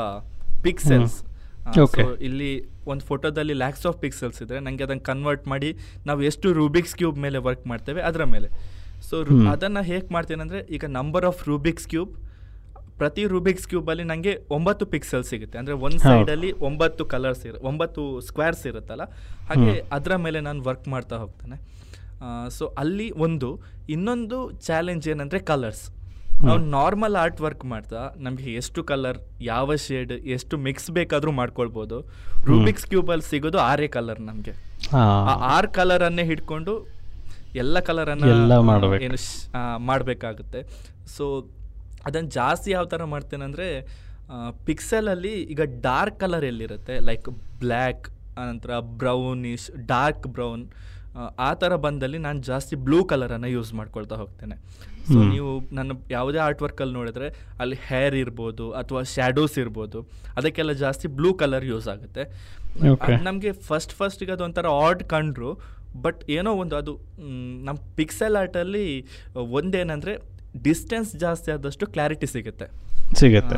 pixels. 0.66 1.16
ಇಲ್ಲಿ 2.28 2.50
ಒಂದು 2.92 3.04
ಫೋಟೋದಲ್ಲಿ 3.10 3.54
ಲ್ಯಾಕ್ಸ್ 3.62 3.84
ಆಫ್ 3.90 3.98
ಪಿಕ್ಸೆಲ್ಸ್ 4.04 4.38
ಇದ್ದರೆ 4.44 4.60
ನನಗೆ 4.66 4.84
ಅದನ್ನು 4.86 5.04
ಕನ್ವರ್ಟ್ 5.10 5.44
ಮಾಡಿ 5.52 5.70
ನಾವು 6.08 6.20
ಎಷ್ಟು 6.30 6.48
ರೂಬಿಕ್ಸ್ 6.60 6.94
ಕ್ಯೂಬ್ 7.00 7.18
ಮೇಲೆ 7.26 7.38
ವರ್ಕ್ 7.48 7.64
ಮಾಡ್ತೇವೆ 7.72 8.02
ಅದರ 8.10 8.24
ಮೇಲೆ 8.34 8.48
ಸೊ. 9.08 9.16
ಅದನ್ನು 9.52 9.82
ಹೇಗೆ 9.90 10.08
ಮಾಡ್ತೇನೆ 10.16 10.42
ಅಂದರೆ 10.46 10.60
ಈಗ 10.76 10.84
ನಂಬರ್ 10.98 11.26
ಆಫ್ 11.30 11.42
ರೂಬಿಕ್ಸ್ 11.50 11.86
ಕ್ಯೂಬ್ 11.92 12.12
ಪ್ರತಿ 13.00 13.22
ರೂಬಿಕ್ಸ್ 13.32 13.66
ಕ್ಯೂಬಲ್ಲಿ 13.70 14.04
ನನಗೆ 14.10 14.32
ಒಂಬತ್ತು 14.56 14.84
ಪಿಕ್ಸೆಲ್ 14.94 15.22
ಸಿಗುತ್ತೆ 15.28 15.56
ಅಂದರೆ 15.60 15.74
ಒಂದು. 15.86 16.00
ಸೈಡಲ್ಲಿ 16.08 16.50
ಒಂಬತ್ತು 16.68 17.02
ಕಲರ್ಸ್ 17.12 17.44
ಇರ 17.48 17.54
ಒಂಬತ್ತು 17.70 18.02
ಸ್ಕ್ವೇರ್ಸ್ 18.28 18.64
ಇರುತ್ತಲ್ಲ 18.70 19.04
ಹಾಗೆ. 19.50 19.74
ಅದರ 19.98 20.16
ಮೇಲೆ 20.24 20.40
ನಾನು 20.48 20.60
ವರ್ಕ್ 20.68 20.88
ಮಾಡ್ತಾ 20.94 21.18
ಹೋಗ್ತೇನೆ 21.22 21.56
ಸೊ 22.56 22.64
ಅಲ್ಲಿ 22.82 23.08
ಒಂದು 23.26 23.48
ಇನ್ನೊಂದು 23.94 24.38
ಚಾಲೆಂಜ್ 24.68 25.06
ಏನಂದರೆ 25.14 25.40
ಕಲರ್ಸ್ 25.50 25.84
ನಾವು 26.46 26.60
ನಾರ್ಮಲ್ 26.74 27.16
ಆರ್ಟ್ 27.22 27.40
ವರ್ಕ್ 27.44 27.64
ಮಾಡ್ತಾ 27.72 28.02
ನಮಗೆ 28.26 28.50
ಎಷ್ಟು 28.60 28.80
ಕಲರ್ 28.90 29.18
ಯಾವ 29.48 29.74
ಶೇಡ್ 29.86 30.12
ಎಷ್ಟು 30.36 30.54
ಮಿಕ್ಸ್ 30.66 30.88
ಬೇಕಾದರೂ 30.98 31.32
ಮಾಡ್ಕೊಳ್ಬೋದು. 31.40 31.96
ರೂಬಿಕ್ಸ್ 32.50 32.86
ಕ್ಯೂಬಲ್ಲಿ 32.92 33.26
ಸಿಗೋದು 33.32 33.58
ಆರೇ 33.70 33.88
ಕಲರ್ 33.96 34.20
ನಮಗೆ. 34.28 34.54
ಆ 35.00 35.34
ಆರ್ 35.54 35.68
ಕಲರನ್ನೇ 35.78 36.24
ಹಿಡ್ಕೊಂಡು 36.30 36.74
ಎಲ್ಲ 37.62 37.80
ಕಲರನ್ನು. 37.88 38.26
ಏನು 39.06 39.18
ಮಾಡಬೇಕಾಗುತ್ತೆ. 39.90 40.62
ಸೊ 41.16 41.24
ಅದನ್ನು 42.08 42.30
ಜಾಸ್ತಿ 42.38 42.70
ಯಾವ 42.76 42.86
ಥರ 42.94 43.04
ಮಾಡ್ತೇನೆ 43.14 43.44
ಅಂದರೆ 43.48 43.68
ಪಿಕ್ಸೆಲಲ್ಲಿ 44.68 45.34
ಈಗ 45.52 45.62
ಡಾರ್ಕ್ 45.86 46.18
ಕಲರ್ 46.22 46.46
ಎಲ್ಲಿರುತ್ತೆ? 46.50 46.94
ಲೈಕ್ 47.08 47.28
ಬ್ಲ್ಯಾಕ್ 47.62 48.06
ಆನಂತರ 48.42 48.72
ಬ್ರೌನಿಶ್ 49.02 49.68
ಡಾರ್ಕ್ 49.92 50.26
ಬ್ರೌನ್ 50.36 50.64
ಆ 51.38 51.50
ಥರ 51.54 51.76
ಬಂದಲ್ಲಿ 51.76 52.18
ನಾನು 52.18 52.40
ಜಾಸ್ತಿ 52.42 52.76
ಬ್ಲೂ 52.84 52.98
ಕಲರನ್ನು 53.04 53.48
ಯೂಸ್ 53.48 53.72
ಮಾಡ್ಕೊಳ್ತಾ 53.74 54.16
ಹೋಗ್ತೇನೆ. 54.16 54.56
ಸೊ 55.06 55.18
ನೀವು 55.32 55.48
ನನ್ನ 55.72 55.92
ಯಾವುದೇ 56.10 56.38
ಆರ್ಟ್ 56.38 56.62
ವರ್ಕಲ್ಲಿ 56.62 56.94
ನೋಡಿದ್ರೆ 56.94 57.28
ಅಲ್ಲಿ 57.60 57.76
ಹೇರ್ 57.88 58.14
ಇರ್ಬೋದು 58.14 58.66
ಅಥವಾ 58.72 59.02
ಶ್ಯಾಡೋಸ್ 59.12 59.58
ಇರ್ಬೋದು 59.58 60.00
ಅದಕ್ಕೆಲ್ಲ 60.36 60.72
ಜಾಸ್ತಿ 60.82 61.08
ಬ್ಲೂ 61.18 61.30
ಕಲರ್ 61.34 61.64
ಯೂಸ್ 61.64 61.88
ಆಗುತ್ತೆ. 61.88 62.24
ನಮಗೆ 63.22 63.52
ಫಸ್ಟ್ 63.66 63.92
ಫಸ್ಟಿಗೆ 63.92 64.32
ಅದು 64.32 64.44
ಒಂಥರ 64.44 64.66
ಆಡ್ 64.82 65.02
ಕಂಡ್ರು 65.04 65.50
ಬಟ್ 66.02 66.20
ಏನೋ 66.30 66.50
ಒಂದು 66.54 66.76
ಅದು 66.76 66.92
ನಮ್ಮ 67.64 67.78
ಪಿಕ್ಸೆಲ್ 67.96 68.36
ಆರ್ಟಲ್ಲಿ 68.36 68.84
ಒಂದೇನಂದರೆ 69.56 70.12
ಡಿಸ್ಟೆನ್ಸ್ 70.62 71.16
ಜಾಸ್ತಿ 71.16 71.50
ಆದಷ್ಟು 71.52 71.86
ಕ್ಲಾರಿಟಿ 71.86 72.26
ಸಿಗುತ್ತೆ. 72.26 72.66
ಸಿಗುತ್ತೆ 73.14 73.56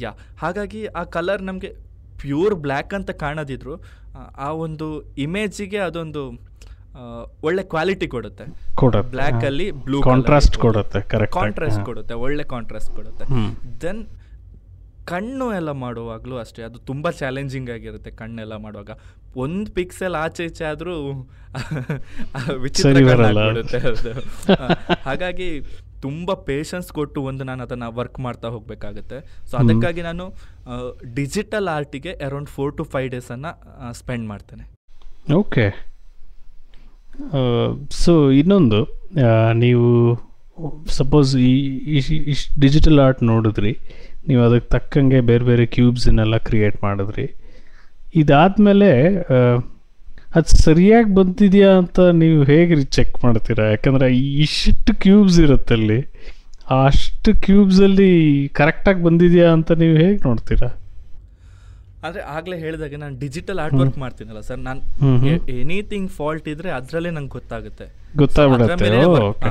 ಯಾ 0.00 0.10
ಹಾಗಾಗಿ 0.36 0.86
ಆ 0.94 1.04
ಕಲರ್ 1.14 1.42
ನಮಗೆ 1.42 1.70
ಪ್ಯೂರ್ 2.20 2.54
ಬ್ಲ್ಯಾಕ್ 2.64 2.94
ಅಂತ 2.94 3.10
ಕಾಣದಿದ್ರು 3.20 3.74
ಆ, 4.36 4.48
ಒಂದು 4.58 4.86
ಇಮೇಜಿಗೆ 5.16 5.78
ಅದೊಂದು 5.78 6.22
ಒಳ್ಳೆ 7.48 7.62
ಕ್ವಾಲಿಟಿ 7.72 8.06
ಕೊಡುತ್ತೆ. 8.14 8.44
ಬ್ಲ್ಯಾಕ್ 9.14 9.44
ಅಲ್ಲಿ 9.50 9.66
ಬ್ಲೂ 9.86 9.98
ಕಾಂಟ್ರಾಸ್ಟ್ 10.02 10.56
ಕೊಡುತ್ತೆ. 10.64 11.00
ಕಾಂಟ್ರಾಸ್ಟ್ 11.38 11.84
ಕೊಡುತ್ತೆ 11.90 12.14
ಒಳ್ಳೆ 12.26 12.44
ಕಾಂಟ್ರಾಸ್ಟ್ 12.54 12.92
ಕೊಡುತ್ತೆ. 12.98 13.26
ದೆನ್ 13.84 14.02
ಕಣ್ಣು 15.10 15.46
ಎಲ್ಲ 15.58 15.70
ಮಾಡುವಾಗಲೂ 15.84 16.36
ಅಷ್ಟೇ 16.36 16.62
ಅದು 16.62 16.78
ತುಂಬ 16.90 17.10
ಚಾಲೆಂಜಿಂಗ್ 17.20 17.70
ಆಗಿರುತ್ತೆ 17.76 18.10
ಕಣ್ಣೆಲ್ಲ 18.20 18.56
ಮಾಡುವಾಗ. 18.64 18.90
ಒಂದು 19.44 19.68
ಪಿಕ್ಸೆಲ್ 19.78 20.16
ಆಚೆ 20.24 20.44
ಈಚೆ 20.50 20.64
ಆದರೂ 20.64 20.94
ವಿಚಿತ್ರ 22.64 23.02
ಕಾಣುತ್ತೆ 23.34 23.78
ಅದು. 23.90 24.12
ಹಾಗಾಗಿ 25.08 25.48
ತುಂಬ 26.06 26.32
ಪೇಷನ್ಸ್ 26.48 26.90
ಕೊಟ್ಟು 26.98 27.22
ಒಂದು 27.30 27.44
ನಾನು 27.44 27.62
ಅದನ್ನು 27.62 27.88
ವರ್ಕ್ 28.00 28.18
ಮಾಡ್ತಾ 28.26 28.48
ಹೋಗಬೇಕಾಗುತ್ತೆ. 28.48 29.18
ಸೊ 29.50 29.56
ಅದಕ್ಕಾಗಿ 29.62 30.02
ನಾನು 30.02 30.26
ಡಿಜಿಟಲ್ 31.14 31.68
ಆರ್ಟಿಗೆ 31.68 32.12
ಅರೌಂಡ್ 32.28 32.50
ಫೋರ್ 32.56 32.76
ಟು 32.76 32.84
ಫೈವ್ 32.94 33.08
ಡೇಸನ್ನು 33.16 33.52
ಸ್ಪೆಂಡ್ 34.00 34.28
ಮಾಡ್ತೇನೆ. 34.28 34.66
ಓಕೆ 35.40 35.66
ಸೊ 38.02 38.12
ಇನ್ನೊಂದು 38.40 38.80
ನೀವು 39.64 39.88
ಸಪೋಸ್ 40.98 41.30
ಈ 41.48 41.52
ಇಷ್ಟು 42.30 42.54
ಡಿಜಿಟಲ್ 42.64 42.98
ಆರ್ಟ್ 43.04 43.20
ನೋಡಿದ್ರಿ, 43.30 43.72
ನೀವು 44.28 44.42
ಅದಕ್ಕೆ 44.46 44.68
ತಕ್ಕಂಗೆ 44.74 45.20
ಬೇರೆ 45.30 45.44
ಬೇರೆ 45.50 45.64
ಕ್ಯೂಬ್ಸನ್ನೆಲ್ಲ 45.76 46.36
ಕ್ರಿಯೇಟ್ 46.48 46.76
ಮಾಡಿದ್ರಿ. 46.86 47.26
ಇದಾದಮೇಲೆ 48.22 48.90
ಅದು 50.38 50.56
ಸರಿಯಾಗಿ 50.64 51.10
ಬಂದಿದೆಯಾ 51.18 51.70
ಅಂತ 51.82 52.00
ನೀವು 52.22 52.40
ಹೇಗೆ 52.50 52.74
ಚೆಕ್ 52.96 53.16
ಮಾಡ್ತೀರಾ? 53.24 53.64
ಯಾಕಂದರೆ 53.74 54.08
ಇಷ್ಟು 54.44 54.92
ಕ್ಯೂಬ್ಸ್ 55.04 55.38
ಇರುತ್ತೆ 55.46 55.74
ಅಲ್ಲಿ. 55.78 55.98
ಅಷ್ಟು 56.86 57.30
ಕ್ಯೂಬ್ಸಲ್ಲಿ 57.46 58.10
ಕರೆಕ್ಟಾಗಿ 58.58 59.00
ಬಂದಿದೆಯಾ 59.08 59.48
ಅಂತ 59.56 59.72
ನೀವು 59.82 59.96
ಹೇಗೆ 60.02 60.18
ನೋಡ್ತೀರಾ? 60.28 60.68
ಆದರೆ 62.04 62.20
ಆಗಲೇ 62.22 62.58
ಹೇಳಿದಾಗ 62.58 62.94
ನಾನು 62.94 63.18
ಡಿಜಿಟಲ್ 63.18 63.58
ಆರ್ಟ್ 63.58 63.76
ವರ್ಕ್ 63.76 63.98
ಮಾಡ್ತೀನಲ್ಲ 63.98 64.40
ಸರ್ 64.40 64.58
ನಾನು. 64.58 64.80
ಎನಿಥಿಂಗ್ 65.46 66.10
ಫಾಲ್ಟ್ 66.10 66.48
ಇದ್ರೆ 66.48 66.70
ಅದರಲ್ಲೇ 66.70 67.10
ನಂಗೆ 67.10 67.28
ಗೊತ್ತಾಗುತ್ತೆ. 67.28 67.86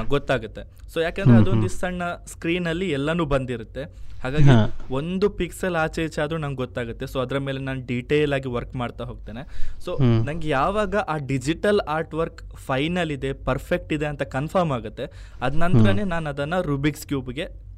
ಗೊತ್ತಾಗುತ್ತೆ. 0.07 0.62
ಸೊ 0.93 0.99
ಯಾಕಂದ್ರೆ 0.99 1.38
ಅದೊಂದು. 1.38 1.67
ಸಣ್ಣ 1.67 2.03
ಸ್ಕ್ರೀನ್ 2.27 2.67
ಅಲ್ಲಿ 2.67 2.89
ಎಲ್ಲಾನು 2.89 3.25
ಬಂದಿರುತ್ತೆ. 3.25 4.09
ಹಾಗಾಗಿ 4.23 4.49
ಒಂದು 4.93 5.29
ಪಿಕ್ಸೆಲ್ 5.29 5.75
ಆಚೆ 5.75 6.03
ಈಚೆ 6.03 6.21
ಆದ್ರೂ 6.21 6.38
ನಂಗೆ 6.38 6.55
ಗೊತ್ತಾಗುತ್ತೆ. 6.55 7.07
ಸೊ 7.07 7.19
ಅದರ 7.19 7.38
ಮೇಲೆ 7.38 7.59
ನಾನು 7.59 7.85
ಡೀಟೇಲ್ 7.85 8.33
ಆಗಿ 8.33 8.47
ವರ್ಕ್ 8.47 8.75
ಮಾಡ್ತಾ 8.75 9.03
ಹೋಗ್ತೇನೆ. 9.03 9.43
ಸೊ. 9.85 9.97
ನಂಗೆ 10.25 10.49
ಯಾವಾಗ 10.49 10.95
ಆ 10.95 11.17
ಡಿಜಿಟಲ್ 11.17 11.79
ಆರ್ಟ್ 11.79 12.13
ವರ್ಕ್ 12.13 12.55
ಫೈನಲ್ 12.55 13.12
ಇದೆ 13.12 13.33
ಪರ್ಫೆಕ್ಟ್ 13.33 13.93
ಇದೆ 13.93 14.05
ಅಂತ 14.05 14.21
ಕನ್ಫರ್ಮ್ 14.21 14.71
ಆಗುತ್ತೆ. 14.71 15.05
ಅದ 15.41 15.55
ನಂತರನೇ 15.55 16.03
ನಾನು 16.03 16.29
ಅದನ್ನ 16.29 16.53
ರುಬಿಕ್ಸ್ 16.62 17.07
ಕ್ಯೂಬ್ಗೆ 17.07 17.68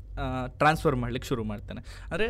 ಟ್ರಾನ್ಸ್ಫರ್ 0.47 0.95
ಮಾಡ್ಲಿಕ್ಕೆ 0.95 1.27
ಶುರು 1.29 1.43
ಮಾಡ್ತೇನೆ. 1.43 1.81
ಅಂದರೆ 2.11 2.27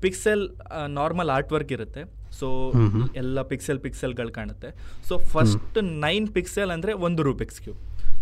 ಪಿಕ್ಸೆಲ್ 0.00 0.44
ನಾರ್ಮಲ್ 0.88 1.30
ಆರ್ಟ್ 1.30 1.52
ವರ್ಕ್ 1.52 1.72
ಇರುತ್ತೆ. 1.72 2.04
ಸೊ. 2.38 2.72
ಎಲ್ಲ 3.16 3.42
ಪಿಕ್ಸೆಲ್ 3.42 3.80
ಪಿಕ್ಸೆಲ್ಗಳು 3.80 4.32
ಕಾಣುತ್ತೆ. 4.32 4.68
ಸೊ 5.08 5.18
ಫಸ್ಟ್ 5.18 5.78
ನೈನ್ 5.82 6.28
ಪಿಕ್ಸೆಲ್ 6.28 6.70
ಅಂದರೆ 6.70 6.92
ಒಂದು 6.92 7.22
ರೂಬಿಕ್ಸ್ 7.22 7.60
ಕ್ಯೂಬ್ 7.60 7.80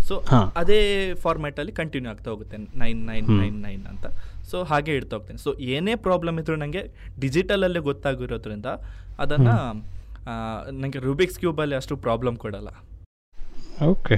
ಸೊ. 0.09 0.17
ಅದೇ 0.57 0.81
ಫಾರ್ಮ್ಯಾಟಲ್ಲಿ 1.15 1.73
ಕಂಟಿನ್ಯೂ 1.73 2.11
ಆಗ್ತಾ 2.13 2.31
ಹೋಗುತ್ತೆ. 2.31 2.57
Nine 2.57 3.01
nine. 3.07 3.29
ನೈನ್ 3.41 3.59
ನೈನ್ 3.63 3.87
ಅಂತ. 3.87 4.07
ಸೊ 4.51 4.63
ಹಾಗೆ 4.65 4.93
ಇಡ್ತಾ 4.95 5.17
ಹೋಗ್ತೇನೆ. 5.17 5.39
ಸೊ 5.39 5.53
ಏನೇ 5.77 5.95
ಪ್ರಾಬ್ಲಮ್ 5.95 6.39
ಇದ್ರೂ 6.39 6.57
ನನಗೆ 6.57 6.83
ಡಿಜಿಟಲಲ್ಲೇ 7.21 7.81
ಗೊತ್ತಾಗಿರೋದ್ರಿಂದ 7.81 8.67
ಅದನ್ನು 9.19 9.55
ನನಗೆ 10.71 10.99
ರೂಬಿಕ್ಸ್ 10.99 11.39
ಕ್ಯೂಬಲ್ಲಿ 11.39 11.75
ಅಷ್ಟು 11.75 11.97
ಪ್ರಾಬ್ಲಮ್ 11.97 12.37
ಕೊಡಲ್ಲ. 12.37 12.71
ಓಕೆ 13.85 14.17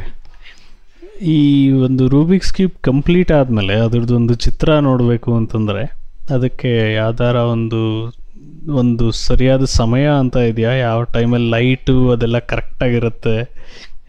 ಈ 1.23 1.71
ಒಂದು 1.71 2.09
ರೂಬಿಕ್ಸ್ 2.09 2.53
ಕ್ಯೂಬ್ 2.53 2.75
ಕಂಪ್ಲೀಟ್ 2.83 3.33
ಆದಮೇಲೆ 3.33 3.75
ಅದರದ್ದು 3.75 4.35
ಚಿತ್ರ 4.35 4.79
ನೋಡಬೇಕು 4.79 5.37
ಅಂತಂದರೆ 5.37 6.03
ಅದಕ್ಕೆ 6.35 6.95
ಯಾವ್ದಾರ 6.95 7.37
ಒಂದು 7.37 8.13
ಒಂದು 8.73 9.11
ಸರಿಯಾದ 9.11 9.65
ಸಮಯ 9.65 10.07
ಅಂತ 10.07 10.37
ಇದೆಯಾ? 10.37 10.71
ಯಾವ 10.71 11.03
ಟೈಮಲ್ಲಿ 11.03 11.51
ಲೈಟು 11.51 12.11
ಅದೆಲ್ಲ 12.11 12.39
ಕರೆಕ್ಟಾಗಿರುತ್ತೆ 12.39 13.37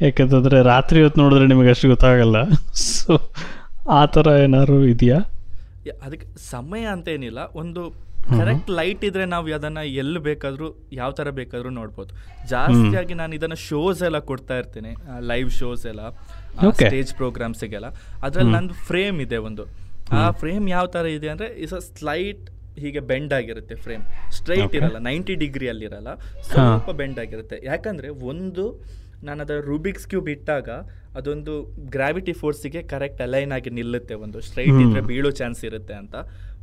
ಯಾಕಂತಂದರೆ 0.02 0.64
ರಾತ್ರಿ 0.64 1.04
ಹೊತ್ತು 1.04 1.22
ನೋಡಿದ್ರೆ 1.22 1.48
ನಿಮಗೆ 1.48 1.70
ಅಷ್ಟು 1.70 1.88
ಗೊತ್ತಾಗಲ್ಲ. 1.88 2.50
ಸೊ 2.76 3.20
ಆ 3.90 4.06
ಥರ 4.06 4.28
ಏನಾದ್ರು 4.44 4.86
ಇದೆಯಾ? 4.86 5.18
ಅದಕ್ಕೆ 6.04 6.28
ಸಮಯ 6.50 6.82
ಅಂತ 6.82 7.08
ಏನಿಲ್ಲ. 7.08 7.40
ಒಂದು 7.56 7.94
ಕರೆಕ್ಟ್ 8.40 8.70
ಲೈಟ್ 8.80 9.04
ಇದ್ರೆ 9.10 9.26
ನಾವು 9.34 9.54
ಅದನ್ನ 9.58 9.82
ಎಲ್ಲಿ 10.02 10.20
ಬೇಕಾದ್ರೂ 10.28 10.68
ಯಾವ 11.00 11.12
ತರ 11.20 11.30
ಬೇಕಾದ್ರೂ 11.40 11.70
ನೋಡ್ಬೋದು. 11.80 12.12
ಜಾಸ್ತಿಯಾಗಿ 12.54 13.14
ನಾನು 13.22 13.34
ಇದನ್ನ 13.40 13.58
ಶೋಸ್ 13.68 14.02
ಎಲ್ಲ 14.08 14.20
ಕೊಡ್ತಾ 14.32 14.58
ಇರ್ತೇನೆ 14.62 14.92
ಲೈವ್ 15.32 15.52
ಶೋಸ್ 15.60 15.86
ಎಲ್ಲ 15.92 16.04
ಸ್ಟೇಜ್ 16.12 16.82
ಸ್ಟೇಜ್ 16.82 17.14
ಪ್ರೋಗ್ರಾಮ್ಸಿಗೆಲ್ಲ 17.22 17.90
ಅದ್ರಲ್ಲಿ 18.28 18.54
ನಂದು 18.58 18.76
ಫ್ರೇಮ್ 18.90 19.20
ಇದೆ 19.26 19.40
ಒಂದು. 19.50 19.66
ಆ 20.20 20.24
ಫ್ರೇಮ್ 20.42 20.66
ಯಾವ 20.76 20.86
ತರ 20.96 21.06
ಇದೆ 21.18 21.30
ಅಂದ್ರೆ 21.34 21.50
ಇಸ್ 21.66 21.76
ಅ 21.80 21.82
ಸ್ಲೈಟ್ 22.00 22.44
ಹೀಗೆ 22.84 23.02
ಬೆಂಡ್ 23.12 23.34
ಆಗಿರುತ್ತೆ 23.40 23.76
ಫ್ರೇಮ್ 23.86 24.04
ಸ್ಟ್ರೈಟ್. 24.38 24.76
ಇರಲ್ಲ 24.80 25.00
ನೈಂಟಿ 25.10 25.36
ಡಿಗ್ರಿಯಲ್ಲಿ 25.44 25.86
ಇರಲ್ಲ. 25.90 26.10
ಸ್ವಲ್ಪ 26.52 26.92
ಬೆಂಡ್ 27.02 27.20
ಆಗಿರುತ್ತೆ. 27.24 27.60
ಯಾಕಂದ್ರೆ 27.72 28.10
ಒಂದು 28.34 28.66
ನಾನು 29.28 29.40
ಅದರ 29.44 29.58
ರೂಬಿಕ್ಸ್ 29.72 30.08
ಕ್ಯೂಬ್ 30.12 30.30
ಇಟ್ಟಾಗ 30.34 30.70
ಅದೊಂದು 31.20 31.54
ಗ್ರಾವಿಟಿ 31.96 32.34
ಫೋರ್ಸಿಗೆ 32.40 32.82
ಕರೆಕ್ಟ್ 32.94 33.22
ಅಲೈನ್ 33.26 33.52
ಆಗಿ 33.58 33.72
ನಿಲ್ಲುತ್ತೆ 33.80 34.16
ಒಂದು. 34.24 34.40
ಸ್ಟ್ರೈಟ್ 34.48 34.80
ಇದ್ರೆ 34.86 35.02
ಬೀಳೋ 35.12 35.32
ಚಾನ್ಸ್ 35.42 35.62
ಇರುತ್ತೆ 35.70 35.96
ಅಂತ. 36.02 36.16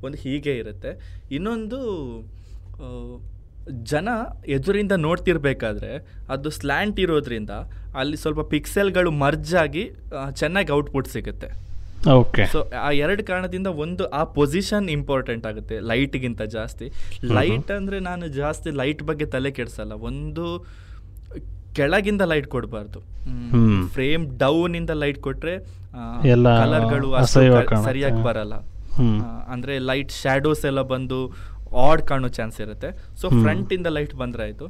ಒಂದು 0.07 0.19
ಹೀಗೆ 0.25 0.55
ಇರುತ್ತೆ. 0.63 0.93
ಇನ್ನೊಂದು 1.39 1.79
ಜನ 3.93 4.09
ಎದುರಿಂದ 4.57 4.95
ನೋಡ್ತಿರ್ಬೇಕಾದ್ರೆ 5.07 5.91
ಅದು 6.35 6.51
ಸ್ಲ್ಯಾಂಟ್ 6.59 7.01
ಇರೋದ್ರಿಂದ 7.05 7.53
ಅಲ್ಲಿ 8.01 8.17
ಸ್ವಲ್ಪ 8.23 8.43
ಪಿಕ್ಸೆಲ್ಗಳು 8.53 9.11
ಮರ್ಜ್ 9.25 9.53
ಆಗಿ 9.65 9.85
ಚೆನ್ನಾಗಿ 10.41 10.73
ಔಟ್ಪುಟ್ 10.79 11.11
ಸಿಗುತ್ತೆ. 11.17 11.49
ಓಕೆ 12.21 12.45
ಸೊ 12.53 12.59
ಆ 12.87 12.91
ಎರಡು 13.05 13.23
ಕಾರಣದಿಂದ 13.31 13.69
ಒಂದು 13.85 14.05
ಆ 14.19 14.23
ಪೊಸಿಷನ್ 14.39 14.87
ಇಂಪಾರ್ಟೆಂಟ್ 14.97 15.45
ಆಗುತ್ತೆ 15.51 15.79
ಲೈಟ್ಗಿಂತ 15.91 16.43
ಜಾಸ್ತಿ. 16.57 16.87
ಲೈಟ್ 17.39 17.71
ಅಂದರೆ 17.79 17.99
ನಾನು 18.09 18.27
ಜಾಸ್ತಿ 18.41 18.71
ಲೈಟ್ 18.81 19.03
ಬಗ್ಗೆ 19.11 19.27
ತಲೆ 19.35 19.51
ಕೆಡಿಸಲ್ಲ. 19.59 19.93
ಒಂದು 20.11 20.47
ಕೆಳಗಿಂದ 21.79 22.23
ಲೈಟ್ 22.33 22.49
ಕೊಡಬಾರ್ದು. 22.55 23.01
ಫ್ರೇಮ್ 23.97 24.25
ಡೌನ್ 24.45 24.75
ಇಂದ 24.81 24.93
ಲೈಟ್ 25.03 25.21
ಕೊಟ್ರೆ 25.27 25.55
ಎಲ್ಲ 26.35 26.49
ಕಲರ್ಗಳು 26.63 27.09
ಸರಿಯಾಗಿ 27.89 28.23
ಬರಲ್ಲ. 28.29 28.55
ಅಂದ್ರೆ 29.55 29.75
ಲೈಟ್ 29.91 30.13
ಶ್ಯಾಡೋಸ್ 30.23 30.65
ಎಲ್ಲ 30.71 30.83
ಬಂದು 30.95 31.19
ಆಡ್ 31.87 32.03
ಕಾಣೋ 32.11 32.29
ಚಾನ್ಸ್ 32.39 32.57
ಇರುತ್ತೆ. 32.65 32.89
ಸೊ 33.21 33.27
ಫ್ರಂಟ್ 33.43 33.73
ಇಂದ 33.79 33.89
ಲೈಟ್ 33.97 34.15
ಬಂದ್ರೆ 34.23 34.45
ಆಯ್ತು. 34.47 34.69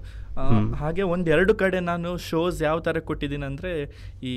ಹಾಗೆ 0.80 1.04
ಒಂದೆರಡು 1.14 1.52
ಕಡೆ 1.62 1.78
ನಾನು 1.92 2.10
ಶೋಸ್ 2.30 2.58
ಯಾವ 2.68 2.78
ತರ 2.88 3.00
ಕೊಟ್ಟಿದ್ದೀನಿ 3.10 3.46
ಅಂದ್ರೆ 3.52 3.72
ಈ 4.30 4.34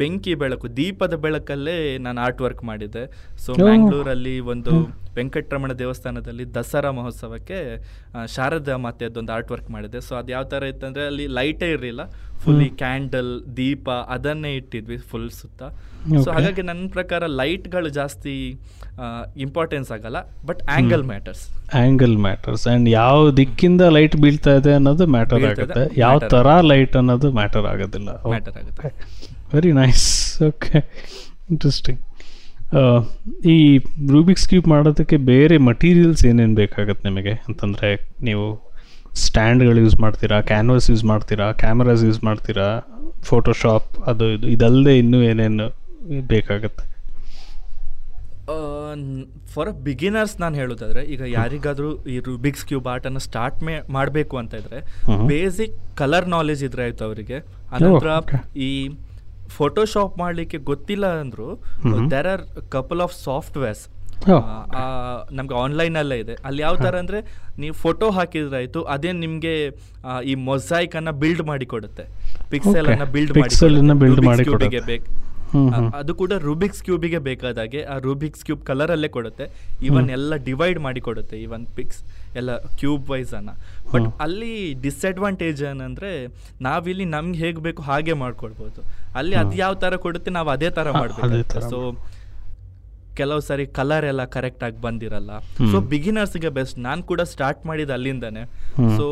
ಬೆಂಕಿ 0.00 0.32
ಬೆಳಕು 0.40 0.66
ದೀಪದ 0.78 1.14
ಬೆಳಕಲ್ಲೇ 1.24 1.76
ನಾನು 2.06 2.18
ಆರ್ಟ್ 2.24 2.40
ವರ್ಕ್ 2.44 2.62
ಮಾಡಿದ್ದೆ 2.70 3.02
ಸೊ 3.44 3.50
ಬೆಂಗಳೂರಲ್ಲಿ 3.52 3.68
ಮ್ಯಾಂಗ್ಳೂರಲ್ಲಿ 3.68 4.34
ಒಂದು 4.52 4.72
ವೆಂಕಟರಮಣ 5.18 5.70
ದೇವಸ್ಥಾನದಲ್ಲಿ 5.82 6.44
ದಸರಾ 6.56 6.90
ಮಹೋತ್ಸವಕ್ಕೆ 6.98 7.58
ಶಾರದಾ 8.34 8.76
ಮಾತೆಯದ್ದೊಂದು 8.84 9.32
ಆರ್ಟ್ 9.36 9.50
ವರ್ಕ್ 9.54 9.70
ಮಾಡಿದೆ 9.76 10.00
ಸೊ 10.08 10.12
ಅದು 10.18 10.30
ಯಾವ 10.34 10.44
ಥರ 10.52 10.68
ಇತ್ತಂದ್ರೆ 10.72 11.04
ಅಲ್ಲಿ 11.10 11.26
ಲೈಟೇ 11.38 11.68
ಇರಲಿಲ್ಲ. 11.76 12.04
ಫುಲ್ಲಿ 12.42 12.68
ಕ್ಯಾಂಡಲ್ 12.82 13.32
ದೀಪ 13.60 13.88
ಅದನ್ನೇ 14.16 14.52
ಇಟ್ಟಿದ್ವಿ 14.60 14.98
ಫುಲ್ 15.10 15.30
ಸುತ್ತ. 15.40 15.62
ಸೊ 16.24 16.28
ಹಾಗಾಗಿ 16.36 16.64
ನನ್ನ 16.70 16.84
ಪ್ರಕಾರ 16.98 17.22
ಲೈಟ್ಗಳು 17.42 17.90
ಜಾಸ್ತಿ 18.00 18.36
ಇಂಪಾರ್ಟೆನ್ಸ್ 19.44 19.90
ಆಗಲ್ಲ 19.96 20.18
but 20.48 20.60
angle 20.76 21.04
matters 21.10 21.42
angle 21.82 22.16
matters 22.26 22.64
and 22.72 22.88
ಯಾವ 22.98 23.16
ದಿಕ್ಕಿಂದ 23.40 23.82
ಲೈಟ್ 23.96 24.16
ಬೀಳ್ತಾ 24.24 24.52
ಇದೆ 24.60 24.72
ಅನ್ನೋದು 24.78 25.06
ಮ್ಯಾಟರ್ 25.16 25.44
ಆಗುತ್ತೆ. 25.50 25.82
ಯಾವ 26.02 26.14
matter 26.16 26.30
ತರ 26.34 26.48
ಲೈಟ್ 26.72 26.94
ಅನ್ನೋದು 27.00 27.28
ಮ್ಯಾಟರ್ 27.40 27.66
ಆಗೋದಿಲ್ಲ. 27.72 28.10
ಮ್ಯಾಟರ್ 28.34 28.56
ಆಗುತ್ತೆ. 28.60 28.90
ವೆರಿ 29.54 29.72
ನೈಸ್ 29.80 30.08
ಓಕೆ 30.48 30.78
ಇಂಟ್ರೆಸ್ಟಿಂಗ್ 31.52 32.00
ಈ 33.52 33.56
ರೂಬಿಕ್ಸ್ 34.14 34.46
ಕ್ಯೂಬ್ 34.50 34.66
ಮಾಡೋದಕ್ಕೆ 34.74 35.16
ಬೇರೆ 35.30 35.56
ಮಟೀರಿಯಲ್ಸ್ 35.70 36.22
ಏನೇನು 36.30 36.56
ಬೇಕಾಗತ್ತೆ 36.62 37.04
ನಿಮಗೆ? 37.08 37.34
ಅಂತಂದರೆ 37.48 37.88
ನೀವು 38.28 38.44
ಸ್ಟ್ಯಾಂಡ್ಗಳು 39.24 39.80
ಯೂಸ್ 39.84 39.98
ಮಾಡ್ತೀರಾ 40.04 40.36
ಕ್ಯಾನ್ವಾಸ್ 40.50 40.86
ಯೂಸ್ 40.90 41.04
ಮಾಡ್ತೀರಾ 41.12 41.46
ಕ್ಯಾಮ್ರಾಸ್ 41.62 42.04
ಯೂಸ್ 42.08 42.20
ಮಾಡ್ತೀರಾ 42.28 42.68
ಫೋಟೋಶಾಪ್ 43.30 43.90
ಅದು 44.10 44.26
ಇದು 44.34 44.46
ಇದಲ್ಲದೆ 44.56 44.92
ಇನ್ನೂ 45.02 45.18
ಏನೇನು 45.30 45.66
ಬೇಕಾಗತ್ತೆ? 46.34 46.84
ಫಾರ್ 49.54 49.68
ಅ 49.68 49.72
ಬಿಗಿನರ್ಸ್ 49.82 50.40
ನಾನು 50.40 50.56
ಹೇಳೋದಾದ್ರೆ 50.56 51.02
ಈಗ 51.04 51.22
ಯಾರಿಗಾದ್ರೂ 51.28 51.90
ಈ 52.06 52.18
ರುಬಿಕ್ಸ್ 52.18 52.64
ಕ್ಯೂಬ್ 52.64 52.86
ಆರ್ಟನ್ನು 52.86 53.18
ಸ್ಟಾರ್ಟ್ 53.18 53.62
ಮೇ 53.62 53.80
ಮಾಡಬೇಕು 53.88 54.36
ಅಂತ 54.36 54.54
ಇದ್ರೆ 54.54 54.80
ಬೇಸಿಕ್ 55.26 55.74
ಕಲರ್ 55.96 56.28
ನಾಲೆಜ್ 56.28 56.64
ಇದ್ರೆ 56.64 56.84
ಆಯ್ತು 56.84 57.04
ಅವರಿಗೆ 57.04 57.38
ಅನಂತರ. 57.72 58.10
ಈ 58.56 58.70
ಫೋಟೋಶಾಪ್ 59.48 60.18
ಮಾಡಲಿಕ್ಕೆ 60.18 60.58
ಗೊತ್ತಿಲ್ಲ 60.64 61.06
ಅಂದ್ರು. 61.20 61.48
There 62.10 62.26
are 62.26 62.44
couple 62.68 63.00
of 63.00 63.14
softwares 63.24 63.84
ನಮ್ಗೆ 65.32 65.54
ಆನ್ಲೈನ್ 65.54 65.96
ಅಲ್ಲೇ 65.96 66.18
ಇದೆ 66.18 66.34
ಅಲ್ಲಿ 66.44 66.62
ಯಾವ 66.62 66.76
ತರ 66.76 66.98
ಅಂದ್ರೆ 66.98 67.18
ನೀವು 67.58 67.74
ಫೋಟೋ 67.74 68.10
ಹಾಕಿದ್ರೆ 68.10 68.56
ಆಯ್ತು 68.56 68.82
ಅದೇ 68.84 69.12
ನಿಮಗೆ 69.12 69.52
ಈ 70.24 70.34
ಮೊಸೈಕ್ 70.48 70.96
ಅನ್ನ 70.96 71.10
ಬಿಲ್ಡ್ 71.22 71.42
ಮಾಡಿ 71.42 71.66
ಕೊಡುತ್ತೆ 71.66 72.04
ಪಿಕ್ಸೆಲ್ 72.50 72.86
Okay. 72.86 72.94
ಅನ್ನ 72.94 73.06
ಬಿಲ್ಡ್ 73.12 73.32
Pixel 73.32 73.74
ಅನ್ನ 73.78 73.92
ಮಾಡಿ 74.26 74.44
ಕೊಡುತ್ತೆ. 74.44 74.80
ಬೇಕು. 74.86 75.08
ಅದು 76.00 76.12
ಕೂಡ 76.20 76.32
ರೂಬಿಕ್ಸ್ 76.48 76.82
ಕ್ಯೂಬಿಗೆ 76.86 77.20
ಬೇಕಾದಾಗೆ 77.28 77.80
ಆ 77.92 77.96
ರೂಬಿಕ್ಸ್ 78.06 78.44
ಕ್ಯೂಬ್ 78.48 78.62
ಕಲರಲ್ಲೇ 78.70 79.10
ಕೊಡುತ್ತೆ. 79.16 79.46
ಇವನ್ 79.88 80.08
ಎಲ್ಲ 80.16 80.36
ಡಿವೈಡ್ 80.48 80.78
ಮಾಡಿ 80.86 81.00
ಕೊಡುತ್ತೆ 81.08 81.36
ಇವನ್ 81.46 81.64
ಪಿಕ್ಸ್ 81.78 82.00
ಎಲ್ಲ 82.40 82.50
ಕ್ಯೂಬ್ 82.82 83.04
ವೈಸ್ 83.12 83.34
ಅನ್ನ. 83.40 83.52
ಬಟ್ 83.92 84.08
ಅಲ್ಲಿ 84.26 84.54
ಡಿಸ್ಅಡ್ವಾಂಟೇಜ್ 84.86 85.62
ಏನಂದ್ರೆ 85.72 86.12
ನಾವಿಲ್ಲಿ 86.68 87.08
ನಮ್ಗೆ 87.16 87.40
ಹೇಗೆ 87.44 87.62
ಬೇಕು 87.66 87.82
ಹಾಗೆ 87.90 88.16
ಮಾಡ್ಕೊಳ್ಬೋದು 88.24 88.82
ಅಲ್ಲಿ 89.20 89.36
ಅದು 89.42 89.56
ಯಾವ 89.64 89.74
ತರ 89.84 89.96
ಕೊಡುತ್ತೆ 90.06 90.32
ನಾವು 90.38 90.50
ಅದೇ 90.56 90.70
ತರ 90.80 90.88
ಮಾಡ್ಬೇಕು. 91.00 91.60
ಸೊ 91.72 91.80
ಕೆಲವು 93.18 93.40
ಸಾರಿ 93.46 93.64
ಕಲರ್ 93.76 94.04
ಎಲ್ಲ 94.10 94.22
ಕರೆಕ್ಟ್ 94.34 94.62
ಆಗಿ 94.66 94.78
ಬಂದಿರಲ್ಲ. 94.84 95.30
ಸೊ 95.72 95.76
ಬಿಗಿನರ್ಸ್ಗೆ 95.92 96.50
ಬೆಸ್ಟ್ 96.58 96.76
ನಾನು 96.88 97.02
ಕೂಡ 97.10 97.20
ಸ್ಟಾರ್ಟ್ 97.32 97.62
ಮಾಡಿದ 97.70 97.90
ಅಲ್ಲಿಂದಾನೆ. 97.96 98.42
ಸೊ 98.98 99.06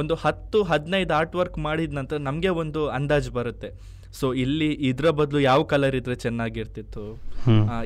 ಒಂದು 0.00 0.14
ಹತ್ತು 0.22 0.58
ಹದಿನೈದು 0.70 1.12
ಆರ್ಟ್ 1.18 1.36
ವರ್ಕ್ 1.40 1.58
ಮಾಡಿದ 1.66 1.94
ನಂತರ 1.98 2.18
ನಮಗೆ 2.28 2.50
ಒಂದು 2.62 2.80
ಅಂದಾಜು 2.96 3.30
ಬರುತ್ತೆ. 3.38 3.70
ಸೊ 4.20 4.26
ಇಲ್ಲಿ 4.42 4.68
ಇದ್ರ 4.88 5.10
ಬದಲು 5.20 5.40
ಯಾವ 5.40 5.60
ಕಲರ್ 5.72 5.96
ಇದ್ರೆ 5.96 6.16
ಚೆನ್ನಾಗಿರ್ತಿತ್ತು? 6.24 7.04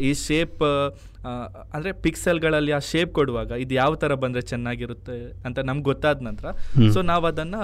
ಈ 0.08 0.10
ಶೇಪ್ 0.26 0.58
ಪಿಕ್ಸೆಲ್ 0.58 1.94
ಪಿಕ್ಸೆಲ್ಗಳಲ್ಲಿ 2.02 2.72
ಆ 2.72 2.80
ಶೇಪ್ 2.90 3.12
ಕೊಡುವಾಗ 3.14 3.50
ಇದು 3.64 3.74
ಯಾವ 3.74 3.94
ತರ 4.02 4.14
ಬಂದ್ರೆ 4.24 4.42
ಚೆನ್ನಾಗಿರುತ್ತೆ 4.42 5.16
ಅಂತ 5.46 5.58
ನಮ್ಗೆ 5.68 5.86
ಗೊತ್ತಾದ 5.90 6.22
ನಂತರ. 6.28 6.46
ಸೊ 6.94 7.02
ನಾವು 7.02 7.26
ಅದನ್ನ 7.26 7.56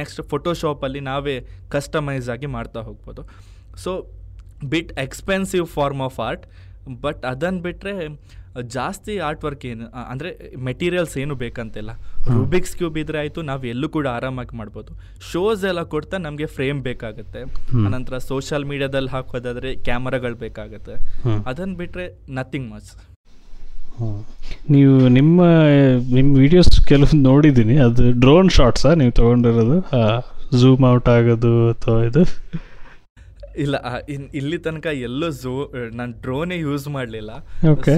ನೆಕ್ಸ್ಟ್ 0.00 0.22
ಫೋಟೋಶಾಪಲ್ಲಿ 0.32 1.02
ನಾವೇ 1.10 1.36
ಕಸ್ಟಮೈಸ್ 1.70 2.28
ಆಗಿ 2.28 2.50
ಮಾಡ್ತಾ 2.56 2.80
ಹೋಗ್ಬೋದು. 2.80 3.24
So 3.84 3.92
bit 4.68 4.92
expensive 4.98 5.66
form 5.66 6.02
of 6.08 6.18
art 6.20 6.46
but 7.00 7.22
ಅದನ್ನು 7.24 7.60
ಬಿಟ್ಟರೆ 7.62 7.94
ಜಾಸ್ತಿ 8.76 9.14
ಆರ್ಟ್ 9.26 9.42
ವರ್ಕ್ 9.46 9.64
ಏನು 9.70 9.86
ಅಂದರೆ 10.12 10.30
ಮೆಟೀರಿಯಲ್ಸ್ 10.68 11.14
ಏನು 11.22 11.34
ಬೇಕಂತಿಲ್ಲ. 11.42 11.90
ರೂಬಿಕ್ಸ್ 12.36 12.74
ಕ್ಯೂಬ್ 12.78 12.96
ಇದ್ರೆ 13.02 13.18
ಆಯಿತು 13.22 13.42
ನಾವು 13.50 13.66
ಎಲ್ಲೂ 13.72 13.88
ಕೂಡ 13.96 14.06
ಆರಾಮಾಗಿ 14.16 14.56
ಮಾಡ್ಬೋದು. 14.60 14.92
ಶೋಸ್ 15.30 15.64
ಎಲ್ಲ 15.70 15.82
ಕೊಡ್ತಾ 15.94 16.18
ನಮಗೆ 16.26 16.48
ಫ್ರೇಮ್ 16.56 16.80
ಬೇಕಾಗುತ್ತೆ. 16.88 17.42
ಆನಂತರ 17.86 18.18
ಸೋಷಿಯಲ್ 18.30 18.66
ಮೀಡಿಯಾದಲ್ಲಿ 18.70 19.12
ಹಾಕೋದಾದ್ರೆ 19.16 19.70
ಕ್ಯಾಮರಾಗಳು 19.88 20.38
ಬೇಕಾಗುತ್ತೆ. 20.44 20.96
ಅದನ್ನು 21.52 21.76
ಬಿಟ್ಟರೆ 21.82 22.06
ನಥಿಂಗ್ 22.40 22.68
ಮಚ್. 22.74 22.90
ನೀವು 24.74 24.94
ನಿಮ್ಮ 25.18 25.38
ನಿಮ್ಮ 26.16 26.30
ವಿಡಿಯೋಸ್ 26.42 26.68
ಕೆಲವು 26.90 27.16
ನೋಡಿದ್ದೀನಿ 27.28 27.76
ಅದು 27.86 28.02
ಡ್ರೋನ್ 28.24 28.50
ಶಾಟ್ಸಾ 28.56 28.90
ನೀವು 29.00 29.12
ತೊಗೊಂಡಿರೋದು? 29.20 29.78
ಝೂಮ್ 30.60 30.84
ಔಟ್ 30.90 31.08
ಆಗೋದು 31.14 31.52
ಅಥವಾ 31.72 32.00
ಇದು? 32.10 32.22
ಇಲ್ಲ 33.64 33.76
ಇಲ್ಲಿ 34.40 34.58
ತನಕ 34.66 34.86
ಎಲ್ಲೋ 35.08 35.28
ಝೋ 35.42 35.52
ನಾನು 35.98 36.12
ಡ್ರೋನೇ 36.24 36.56
ಯೂಸ್ 36.66 36.86
ಮಾಡಲಿಲ್ಲ. 36.96 37.30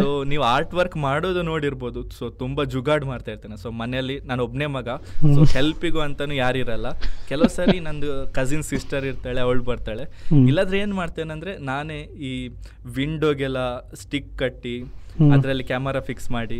ಸೊ 0.00 0.08
ನೀವು 0.32 0.44
ಆರ್ಟ್ 0.54 0.74
ವರ್ಕ್ 0.78 0.96
ಮಾಡೋದು 1.06 1.42
ನೋಡಿರ್ಬೋದು. 1.50 2.02
ಸೊ 2.18 2.24
ತುಂಬಾ 2.42 2.64
ಜುಗಾಡ್ 2.74 3.04
ಮಾಡ್ತಾ 3.10 3.30
ಇರ್ತೇನೆ. 3.34 3.56
ಸೊ 3.64 3.70
ಮನೆಯಲ್ಲಿ 3.82 4.16
ನಾನು 4.30 4.40
ಒಬ್ಬನೇ 4.46 4.68
ಮಗ. 4.78 4.88
ಸೊ 5.34 5.40
ಹೆಲ್ಪಿಗೂ 5.56 6.02
ಅಂತಾನು 6.06 6.36
ಯಾರಿರಲ್ಲ 6.44 6.90
ಕೆಲವು 7.30 7.50
ಸರಿ 7.58 7.78
ನಂದು 7.88 8.08
ಕಸಿನ್ 8.38 8.64
ಸಿಸ್ಟರ್ 8.72 9.06
ಇರ್ತಾಳೆ 9.10 9.42
ಅವಳು 9.46 9.64
ಬರ್ತಾಳೆ. 9.72 10.06
ಇಲ್ಲಾದ್ರೆ 10.50 10.78
ಏನು 10.84 10.96
ಮಾಡ್ತೇನೆ 11.02 11.32
ಅಂದ್ರೆ 11.36 11.54
ನಾನೇ 11.70 12.00
ಈ 12.30 12.32
ವಿಂಡೋಗೆಲ್ಲ 12.98 13.58
ಸ್ಟಿಕ್ 14.04 14.32
ಕಟ್ಟಿ. 14.42 14.76
ಅದರಲ್ಲಿ 15.34 15.64
ಕ್ಯಾಮರಾ 15.64 16.00
ಫಿಕ್ಸ್ 16.00 16.30
ಮಾಡಿ. 16.30 16.58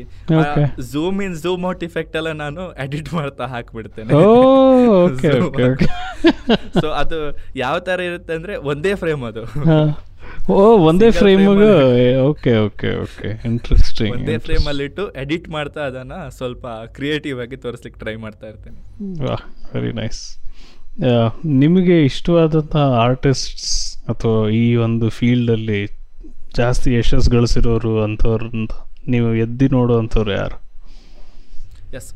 Zoom 0.81 1.23
in 1.23 1.35
zoom 1.35 1.65
out 1.65 1.85
effect 1.85 2.17
ಎಲ್ಲ 2.17 2.33
ನಾನು 2.33 2.73
ಎಡಿಟ್ 2.73 3.15
ಮಾಡ್ತಾ 3.15 3.47
ಹಾಕ್ಬಿಡ್ತೇನೆ. 3.47 4.11
ಸೊ 6.81 6.89
ಅದು 7.03 7.39
ಯಾವ 7.57 7.79
ತರ 7.79 8.01
ಇರುತ್ತೆ 8.01 8.35
ಅಂದ್ರೆ 8.35 8.57
ಒಂದೇ 8.57 8.95
ಫ್ರೇಮ್ 8.95 9.25
ಅದು. 9.25 9.45
ಓ 10.53 10.79
ಒಂದೇ 10.79 11.11
frame 11.11 11.47
okay 12.19 12.57
okay 12.57 13.03
okay 13.03 13.43
interesting 13.45 14.17
ಒಂದೇ 14.17 14.39
ಫ್ರೇಮ್ 14.39 14.67
ಅಲ್ಲಿ 14.67 14.85
ಇಟ್ಟು 14.85 15.11
ಎಡಿಟ್ 15.11 15.49
ಮಾಡ್ತಾ 15.49 15.81
ಅದನ್ನ 15.81 16.13
ಸ್ವಲ್ಪ 16.29 16.67
ಕ್ರಿಯೇಟಿವ್ 16.67 17.41
ಆಗಿ 17.41 17.57
ತೋರಿಸ್ಲಿಕ್ಕೆ 17.57 18.01
ಟ್ರೈ 18.01 18.15
ಮಾಡ್ತಾ 18.17 18.47
ಇರ್ತೇನೆ. 18.47 18.79
ವಾಹ್ 19.25 19.75
ವೆರಿ 19.75 19.93
ನೈಸ್ 19.93 20.39
ನಿಮಗೆ 21.45 22.05
ಇಷ್ಟವಾದಂತಹ 22.05 22.81
ಆರ್ಟಿಸ್ಟ್ಸ್ 22.81 23.97
ಅಥವಾ 24.09 24.49
ಈ 24.49 24.77
ಒಂದು 24.77 25.09
ಫೀಲ್ಡಲ್ಲಿ 25.09 26.00
ಜಾಸ್ತಿ 26.59 26.91
ಯಶಸ್ಸು 26.95 27.31
ಗಳಿಸಿರೋರು 27.31 27.93
ಅಂಥವ್ರು 28.05 28.49
ನೀವು 29.13 29.29
ಎದ್ದಿ 29.45 29.67
ನೋಡುವಂಥವ್ರು 29.69 30.33
ಯಾರು 30.33 30.57
ಎಸ್ 31.99 32.09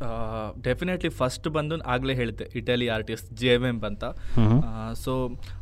ಡೆಫಿನೆಟ್ಲಿ 0.65 1.11
ಫಸ್ಟ್ 1.21 1.47
ಬಂದು 1.49 1.77
ಆಗಲೇ 1.95 2.15
ಹೇಳಿದ್ದೆ 2.15 2.47
ಇಟಲಿ 2.59 2.87
ಆರ್ಟಿಸ್ಟ್ 2.97 3.31
ಜೆ 3.41 3.53
ಎಂ 3.55 3.65
ಅಂತ. 3.89 4.05
ಸೊ 5.05 5.13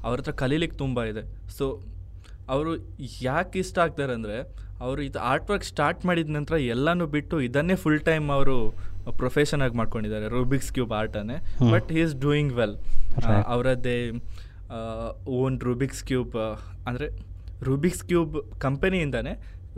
ಅವ್ರ 0.07 0.17
ಹತ್ರ 0.21 0.33
ಕಲೀಲಿಕ್ಕೆ 0.43 0.77
ತುಂಬ 0.77 1.05
ಇದೆ 1.05 1.23
ಸೊ 1.59 1.67
ಅವರು 2.49 2.71
ಯಾಕೆ 3.23 3.59
ಇಷ್ಟ 3.65 3.79
ಆಗ್ತಾರೆ 3.79 4.13
ಅಂದರೆ 4.19 4.37
ಅವರು 4.81 5.01
ಇದು 5.03 5.19
ಆರ್ಟ್ 5.31 5.51
ವರ್ಕ್ 5.51 5.65
ಸ್ಟಾರ್ಟ್ 5.65 6.07
ಮಾಡಿದ 6.07 6.31
ನಂತರ 6.37 6.57
ಎಲ್ಲನೂ 6.75 7.07
ಬಿಟ್ಟು 7.07 7.41
ಇದನ್ನೇ 7.49 7.75
ಫುಲ್ 7.75 8.01
ಟೈಮ್ 8.11 8.31
ಅವರು 8.31 8.57
ಪ್ರೊಫೆಷನ್ 9.21 9.63
ಆಗಿ 9.63 9.77
ಮಾಡ್ಕೊಂಡಿದ್ದಾರೆ 9.81 10.29
Rubik's 10.29 10.71
cube 10.73 10.93
ಆರ್ಟನ್ನೇ. 10.93 11.37
But 11.73 11.89
he 11.93 12.01
is 12.01 12.15
doing 12.27 12.53
well. 12.53 12.77
ಅವರದ್ದೇ 13.55 13.97
ಓನ್ 15.41 15.61
ರೂಬಿಕ್ಸ್ 15.61 16.03
ಕ್ಯೂಬ್ 16.05 16.37
ಅಂದರೆ 16.91 17.09
Rubik's 17.69 18.05
cube 18.11 18.35
ಕಂಪನಿಯಿಂದಾನೆ 18.65 19.33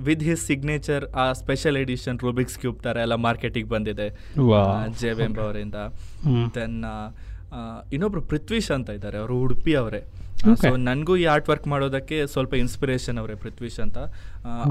with 0.06 0.22
his 0.28 0.42
signature 0.50 1.04
ಆ 1.22 1.24
ಸ್ಪೆಷಲ್ 1.40 1.76
ಎಡಿಷನ್ 1.82 2.18
ರೂಬಿಕ್ಸ್ 2.26 2.58
ಕ್ಯೂಬ್ 2.62 2.78
ಥರ 2.86 2.96
ಎಲ್ಲ 3.06 3.16
ಮಾರ್ಕೆಟಿಗೆ 3.26 3.68
ಬಂದಿದೆ. 3.74 4.06
ಜೆ 4.50 4.62
ಜೆವೆಂಬ್ 5.02 5.38
ಅವರಿಂದ. 5.44 5.78
ದೆನ್ 6.56 6.78
ಇನ್ನೊಬ್ರು 7.94 8.22
ಪೃಥ್ವೀಶ್ 8.30 8.70
ಅಂತ 8.76 8.90
ಇದ್ದಾರೆ 8.98 9.18
ಅವರು 9.22 9.34
ಉಡುಪಿ 9.46 9.74
ಅವರೇ. 9.82 10.02
ಸೊ 10.62 10.70
ನನಗೂ 10.88 11.14
ಈ 11.22 11.24
ಆರ್ಟ್ 11.34 11.48
ವರ್ಕ್ 11.50 11.66
ಮಾಡೋದಕ್ಕೆ 11.72 12.16
ಸ್ವಲ್ಪ 12.34 12.54
ಇನ್ಸ್ಪಿರೇಷನ್ 12.62 13.18
ಅವರೇ 13.22 13.36
ಪೃಥ್ವೀಶ್ 13.44 13.78
ಅಂತ. 13.84 13.98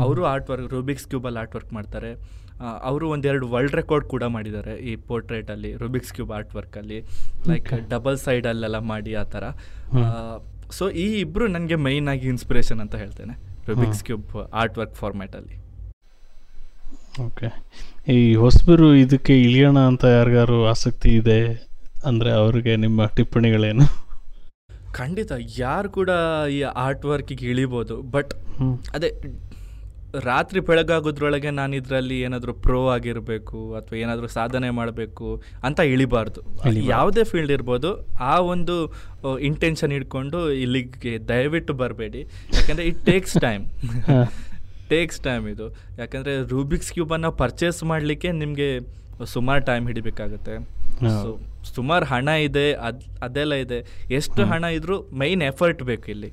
ಅವರು 0.05 0.23
ಆರ್ಟ್ 0.31 0.49
ವರ್ಕ್ 0.53 0.67
ರೂಬಿಕ್ಸ್ 0.77 1.07
ಕ್ಯೂಬಲ್ಲಿ 1.11 1.39
ಆರ್ಟ್ 1.43 1.55
ವರ್ಕ್ 1.57 1.71
ಮಾಡ್ತಾರೆ 1.77 2.11
ಅವರು 2.89 3.05
ಒಂದೆರಡು 3.13 3.45
ವರ್ಲ್ಡ್ 3.53 3.75
ರೆಕಾರ್ಡ್ 3.79 4.05
ಕೂಡ 4.13 4.23
ಮಾಡಿದ್ದಾರೆ 4.35 4.73
ಈ 4.89 4.91
ಪೋರ್ಟ್ರೇಟಲ್ಲಿ 5.07 5.71
ರೂಬಿಕ್ಸ್ 5.83 6.11
ಕ್ಯೂಬ್ 6.17 6.31
ಆರ್ಟ್ 6.37 6.51
ವರ್ಕಲ್ಲಿ 6.57 6.99
ಲೈಕ್ 7.51 7.71
ಡಬಲ್ 7.93 8.17
ಸೈಡಲ್ಲೆಲ್ಲ 8.25 8.79
ಮಾಡಿ 8.91 9.13
ಆ 9.21 9.23
ಥರ 9.35 9.45
ಸೊ 10.77 10.83
ಈ 11.03 11.07
ಇಬ್ಬರು 11.23 11.47
ನನಗೆ 11.47 11.77
ಮೈನ್ 11.87 12.07
ಆಗಿ 12.13 12.27
ಇನ್ಸ್ಪಿರೇಷನ್ 12.33 12.79
ಅಂತ 12.83 12.95
ಹೇಳ್ತೇನೆ. 13.03 13.35
ರುಬಿಕ್ಸ್ 13.69 14.03
ಕ್ಯೂಬ್ 14.03 14.31
ಆರ್ಟ್ 14.61 14.77
ವರ್ಕ್ 14.79 14.95
ಫಾರ್ಮ್ಯಾಟಲ್ಲಿ 15.01 15.57
ಓಕೆ 17.25 17.47
ಈ 18.13 18.35
ಹೊಸಬರು 18.43 18.87
ಇದಕ್ಕೆ 18.95 19.33
ಇಳಿಯೋಣ 19.41 19.79
ಅಂತ 19.89 20.05
ಯಾರಿಗಾರು 20.17 20.57
ಆಸಕ್ತಿ 20.71 21.09
ಇದೆ? 21.19 21.39
ಅಂದರೆ 22.09 22.31
ಅವರಿಗೆ 22.31 22.73
ನಿಮ್ಮ 22.75 23.05
ಟಿಪ್ಪಣಿಗಳೇನು? 23.17 23.85
ಖಂಡಿತ. 24.99 25.31
ಯಾರು 25.57 25.89
ಕೂಡ 25.89 26.09
ಈ 26.55 26.61
ಆರ್ಟ್ 26.85 27.05
ವರ್ಕಿಗೆ 27.11 27.45
ಇಳಿಬೋದು. 27.51 27.95
ಬಟ್. 28.15 28.33
ಅದೇ 28.93 29.09
ರಾತ್ರಿ 30.29 30.59
ಬೆಳಗಾಗೋದ್ರೊಳಗೆ 30.59 31.51
ನಾನು 31.59 31.73
ಇದರಲ್ಲಿ 31.75 32.19
ಏನಾದರೂ 32.25 32.53
ಪ್ರೋ 32.65 32.79
ಆಗಿರಬೇಕು 32.95 33.59
ಅಥವಾ 33.77 33.97
ಏನಾದರೂ 33.99 34.27
ಸಾಧನೆ 34.35 34.69
ಮಾಡಬೇಕು 34.79 35.27
ಅಂತ 35.67 35.79
ಇಳಿಬಾರ್ದು. 35.93 36.41
ಯಾವುದೇ 36.95 37.23
ಫೀಲ್ಡ್ 37.31 37.51
ಇರ್ಬೋದು 37.51 37.89
ಆ 38.31 38.35
ಒಂದು 38.53 38.75
ಇಂಟೆನ್ಷನ್ 39.49 39.93
ಇಟ್ಕೊಂಡು 39.99 40.39
ಇಲ್ಲಿಗೆ 40.65 41.13
ದಯವಿಟ್ಟು 41.31 41.73
ಬರಬೇಡಿ. 41.73 42.21
ಯಾಕಂದರೆ 42.57 42.85
it 42.91 43.01
takes 43.05 43.35
time 43.45 43.65
takes 44.93 45.19
time 45.27 45.47
ಇದು. 45.47 45.67
ಯಾಕಂದರೆ 45.97 46.33
ರೂಬಿಕ್ಸ್ 46.53 46.93
ಕ್ಯೂಬನ್ನು 46.93 47.31
ಪರ್ಚೇಸ್ 47.43 47.83
ಮಾಡಲಿಕ್ಕೆ 47.93 48.31
ನಿಮಗೆ 48.43 48.69
ಸುಮಾರು 49.33 49.61
ಟೈಮ್ 49.65 49.87
ಹಿಡಿಬೇಕಾಗುತ್ತೆ. 49.87 50.55
ಸುಮಾರು 51.75 52.05
ಹಣ 52.05 52.29
ಇದೆ 52.45 52.63
ಅದ್ 52.87 53.03
ಅದೆಲ್ಲ 53.25 53.53
ಇದೆ. 53.65 53.77
ಎಷ್ಟು 54.17 54.41
ಹಣ 54.51 54.63
ಇದ್ರೂ 54.77 54.95
ಮೈನ್ 55.21 55.43
ಎಫರ್ಟ್ 55.51 55.81
ಬೇಕು 55.89 56.07
ಇಲ್ಲಿ. 56.13 56.29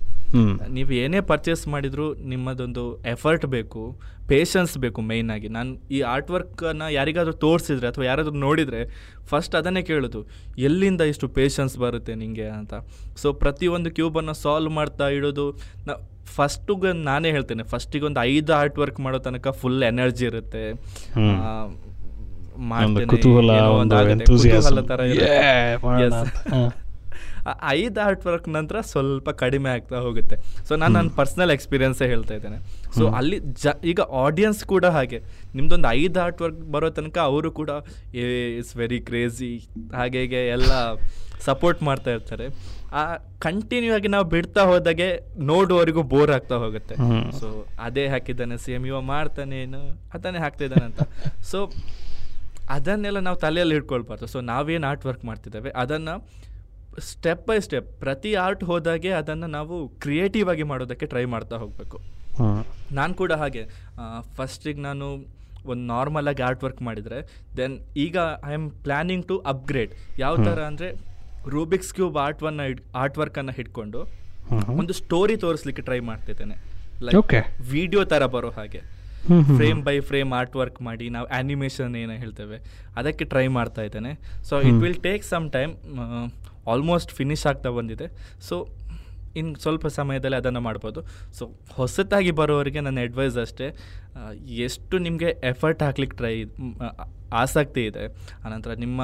ನೀವು 0.77 0.91
ಏನೇ 1.03 1.21
ಪರ್ಚೇಸ್ 1.31 1.63
ಮಾಡಿದ್ರು 1.75 2.07
ನಿಮ್ಮದೊಂದು 2.33 2.85
ಎಫರ್ಟ್ 3.13 3.47
ಬೇಕು 3.55 3.83
ಪೇಷನ್ಸ್ 4.31 4.75
ಬೇಕು 4.85 5.01
ಮೇಯ್ನ್ 5.11 5.31
ಆಗಿ. 5.35 5.49
ನಾನು 5.57 5.71
ಈ 5.97 6.01
ಆರ್ಟ್ 6.15 6.31
ವರ್ಕನ್ನು 6.35 6.89
ಯಾರಿಗಾದರೂ 6.99 7.35
ತೋರಿಸಿದ್ರೆ 7.47 7.87
ಅಥವಾ 7.93 8.05
ಯಾರಾದರೂ 8.11 8.37
ನೋಡಿದರೆ 8.47 8.83
ಫಸ್ಟ್ 9.31 9.55
ಅದನ್ನೇ 9.61 9.83
ಕೇಳೋದು 9.91 10.21
ಎಲ್ಲಿಂದ 10.69 11.03
ಇಷ್ಟು 11.13 11.29
ಪೇಷನ್ಸ್ 11.39 11.77
ಬರುತ್ತೆ 11.85 12.15
ನಿಮಗೆ 12.23 12.49
ಅಂತ. 12.59 12.75
ಸೊ 13.23 13.31
ಪ್ರತಿಯೊಂದು 13.45 13.91
ಕ್ಯೂಬನ್ನು 13.99 14.35
ಸಾಲ್ವ್ 14.45 14.73
ಮಾಡ್ತಾ 14.79 15.09
ಇಡೋದು 15.19 15.47
ನಾ 15.89 15.95
ಫಸ್ಟಿಗೆ 16.37 16.91
ನಾನೇ 17.09 17.31
ಹೇಳ್ತೇನೆ. 17.37 17.63
ಫಸ್ಟಿಗೆ 17.73 18.05
ಒಂದು 18.09 18.21
ಐದು 18.33 18.51
ಆರ್ಟ್ 18.61 18.77
ವರ್ಕ್ 18.83 18.99
ಮಾಡೋ 19.07 19.19
ತನಕ 19.27 19.49
ಫುಲ್ 19.63 19.83
ಎನರ್ಜಿ 19.93 20.25
ಇರುತ್ತೆ. 20.31 20.65
ಒಂದು 22.85 23.07
ಕುತೂಹಲ 23.15 23.51
ಐದು 27.73 27.99
ಆರ್ಟ್ 28.07 28.25
ವರ್ಕ್ 28.29 28.47
ನಂತರ 28.57 28.77
ಸ್ವಲ್ಪ 28.91 29.29
ಕಡಿಮೆ 29.43 29.69
ಆಗ್ತಾ 29.75 29.99
ಹೋಗುತ್ತೆ. 30.07 30.37
ಸೊ 30.69 30.73
ನಾನು 30.81 30.93
ನನ್ನ 30.97 31.11
ಪರ್ಸ್ನಲ್ 31.19 31.53
ಎಕ್ಸ್ಪೀರಿಯನ್ಸೇ 31.55 32.07
ಹೇಳ್ತಾ 32.11 32.35
ಇದ್ದೇನೆ. 32.39 32.59
ಸೊ 32.97 33.05
ಅಲ್ಲಿ 33.19 33.39
ಜ 33.63 33.73
ಈಗ 33.91 34.01
ಆಡಿಯನ್ಸ್ 34.25 34.61
ಕೂಡ 34.73 34.85
ಹಾಗೆ. 34.97 35.19
ನಿಮ್ದೊಂದು 35.59 35.89
ಐದು 36.01 36.21
ಆರ್ಟ್ 36.25 36.41
ವರ್ಕ್ 36.45 36.61
ಬರೋ 36.75 36.91
ತನಕ 36.99 37.19
ಅವರು 37.31 37.51
ಕೂಡ 37.61 37.71
ಏ 38.23 38.27
ಇಟ್ಸ್ 38.59 38.75
ವೆರಿ 38.81 39.01
ಕ್ರೇಜಿ 39.09 39.53
ಹಾಗೆ 39.99 40.21
ಹೀಗೆ 40.25 40.43
ಎಲ್ಲ 40.57 40.73
ಸಪೋರ್ಟ್ 41.49 41.81
ಮಾಡ್ತಾ 41.89 42.11
ಇರ್ತಾರೆ. 42.17 42.49
ಆ 43.01 43.03
ಕಂಟಿನ್ಯೂ 43.47 43.95
ಆಗಿ 43.99 44.09
ನಾವು 44.17 44.27
ಬಿಡ್ತಾ 44.35 44.63
ಹೋದಾಗೆ 44.71 45.09
ನೋಡುವವರಿಗೂ 45.53 46.03
ಬೋರ್ 46.13 46.33
ಆಗ್ತಾ 46.37 46.57
ಹೋಗುತ್ತೆ. 46.65 46.97
ಸೊ 47.41 47.49
ಅದೇ 47.87 48.05
ಹಾಕಿದ್ದಾನೆ 48.15 48.59
ಸೇಮ್ 48.67 48.87
ಇವ 48.91 49.01
ಮಾಡ್ತಾನೆ 49.15 49.59
ಏನು 49.67 49.83
ಅದನ್ನೇ 50.19 50.43
ಹಾಕ್ತಾ 50.47 50.65
ಇದ್ದಾನೆ 50.69 50.87
ಅಂತ. 50.91 51.03
ಸೊ 51.51 51.61
ಅದನ್ನೆಲ್ಲ 52.77 53.21
ನಾವು 53.29 53.39
ತಲೆಯಲ್ಲಿ 53.45 53.77
ಇಟ್ಕೊಳ್ಬಾರ್ದು. 53.81 54.27
ಸೊ 54.35 54.39
ನಾವೇನು 54.53 54.87
ಆರ್ಟ್ 54.91 55.05
ವರ್ಕ್ 55.09 55.25
ಮಾಡ್ತಿದ್ದೇವೆ 55.31 55.71
ಅದನ್ನು 55.83 56.15
ಸ್ಟೆಪ್ 57.11 57.45
ಬೈ 57.49 57.57
ಸ್ಟೆಪ್ 57.67 57.91
ಪ್ರತಿ 58.05 58.31
ಆರ್ಟ್ 58.45 58.63
ಹೋದಾಗೆ 58.71 59.11
ಅದನ್ನು 59.19 59.49
ನಾವು 59.57 59.75
ಕ್ರಿಯೇಟಿವ್ 60.05 60.49
ಆಗಿ 60.53 60.65
ಮಾಡೋದಕ್ಕೆ 60.71 61.07
ಟ್ರೈ 61.13 61.25
ಮಾಡ್ತಾ 61.35 61.57
ಹೋಗಬೇಕು. 61.63 61.99
ನಾನು 62.99 63.13
ಕೂಡ 63.21 63.33
ಹಾಗೆ 63.43 63.63
ಫಸ್ಟಿಗೆ 64.39 64.83
ನಾನು 64.89 65.07
ಒಂದು 65.71 65.83
ನಾರ್ಮಲ್ 65.93 66.29
ಆಗಿ 66.31 66.43
ಆರ್ಟ್ 66.49 66.63
ವರ್ಕ್ 66.67 66.81
ಮಾಡಿದರೆ 66.89 67.19
ದೆನ್ 67.59 67.75
ಈಗ 68.05 68.17
I 68.51 68.53
am 68.59 68.69
planning 68.87 69.25
to 69.31 69.37
upgrade 69.53 69.93
ಯಾವ 70.23 70.35
ಥರ 70.49 70.61
ಅಂದರೆ 70.71 70.89
ರೂಬಿಕ್ಸ್ 71.55 71.93
ಕ್ಯೂಬ್ 71.99 72.17
ಆರ್ಟ್ 72.25 72.43
ವನ್ನ 72.47 72.61
ಆರ್ಟ್ 73.03 73.19
ವರ್ಕನ್ನು 73.23 73.53
ಹಿಡ್ಕೊಂಡು 73.59 74.01
ಒಂದು 74.81 74.95
ಸ್ಟೋರಿ 75.01 75.37
ತೋರಿಸ್ಲಿಕ್ಕೆ 75.45 75.83
ಟ್ರೈ 75.89 76.01
ಮಾಡ್ತಿದ್ದೇನೆ. 76.11 76.57
ಲೈಕ್ 77.07 77.35
ವಿಡಿಯೋ 77.75 78.03
ಥರ 78.13 78.25
ಬರೋ 78.35 78.51
ಹಾಗೆ. 78.59 78.81
Frame 79.57 79.83
by 79.83 80.01
frame 80.01 80.33
art 80.33 80.57
work 80.57 80.83
ಮಾಡಿ 80.83 81.11
ನಾವು 81.11 81.27
ಆ್ಯನಿಮೇಷನ್ 81.27 81.97
ಏನೋ 81.97 82.13
ಹೇಳ್ತೇವೆ 82.13 82.59
ಅದಕ್ಕೆ 82.97 83.25
ಟ್ರೈ 83.25 83.47
ಮಾಡ್ತಾ 83.49 83.83
ಇದ್ದೇನೆ. 83.83 84.13
So 84.45 84.61
it 84.61 84.79
will 84.85 85.01
take 85.09 85.25
some 85.25 85.51
time 85.51 85.73
almost 86.69 87.13
finish 87.13 87.47
ಆಗ್ತಾ 87.47 87.71
ಬಂದಿದೆ. 87.71 88.09
ಸೊ 88.41 88.57
ಇನ್ನು 89.37 89.55
ಸ್ವಲ್ಪ 89.61 89.87
ಸಮಯದಲ್ಲಿ 89.87 90.37
ಅದನ್ನು 90.37 90.61
ಮಾಡ್ಬೋದು. 90.61 91.01
ಸೊ 91.39 91.45
ಹೊಸತಾಗಿ 91.73 92.31
ಬರೋವರಿಗೆ 92.31 92.81
ನನ್ನ 92.81 92.99
ಅಡ್ವೈಸ್ 92.99 93.37
ಅಷ್ಟೇ 93.39 93.67
ಎಷ್ಟು 94.47 94.99
ನಿಮಗೆ 94.99 95.29
ಎಫರ್ಟ್ 95.45 95.83
ಹಾಕ್ಲಿಕ್ಕೆ 95.83 96.17
ಟ್ರೈ 96.17 96.35
ಆಸಕ್ತಿ 97.33 97.85
ಇದೆ 97.87 98.07
ಆನಂತರ 98.47 98.75
ನಿಮ್ಮ 98.75 99.01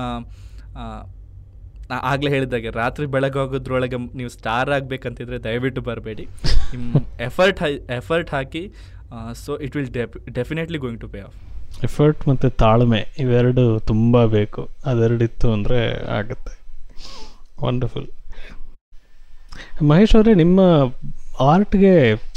ಆಗಲೇ 2.03 2.31
ಹೇಳಿದಾಗೆ 2.31 2.71
ರಾತ್ರಿ 2.71 3.07
ಬೆಳಗಾಗೋದ್ರೊಳಗೆ 3.07 3.97
ನೀವು 3.97 4.29
ಸ್ಟಾರ್ 4.29 4.71
ಆಗಬೇಕಂತಿದ್ರೆ 4.71 5.45
ದಯವಿಟ್ಟು 5.45 5.81
ಬರಬೇಡಿ. 5.81 6.25
ನಿಮ್ಮ 6.73 6.97
effort 7.21 7.63
effort 7.91 8.31
hockey 8.31 8.63
so 9.45 9.53
it 9.67 9.75
will 9.79 9.91
definitely 10.39 10.79
going 10.85 11.01
to 11.05 11.09
pay 11.15 11.21
off 11.29 11.37
effort 11.87 12.23
ಮತ್ತು 12.29 12.47
ತಾಳ್ಮೆ 12.63 13.01
ಇವೆರಡು 13.23 13.65
ತುಂಬ 13.91 14.25
ಬೇಕು. 14.35 14.63
ಅದೆರಡಿತ್ತು 14.91 15.47
ಅಂದರೆ 15.57 15.81
ಆಗುತ್ತೆ. 16.19 16.55
ವಂಡರ್ಫುಲ್ 17.65 18.09
ಮಹೇಶ್ 19.91 20.15
ಅವರೇ, 20.19 20.33
ನಿಮ್ಮ 20.43 20.61
ಆರ್ಟ್ಗೆ 21.51 21.93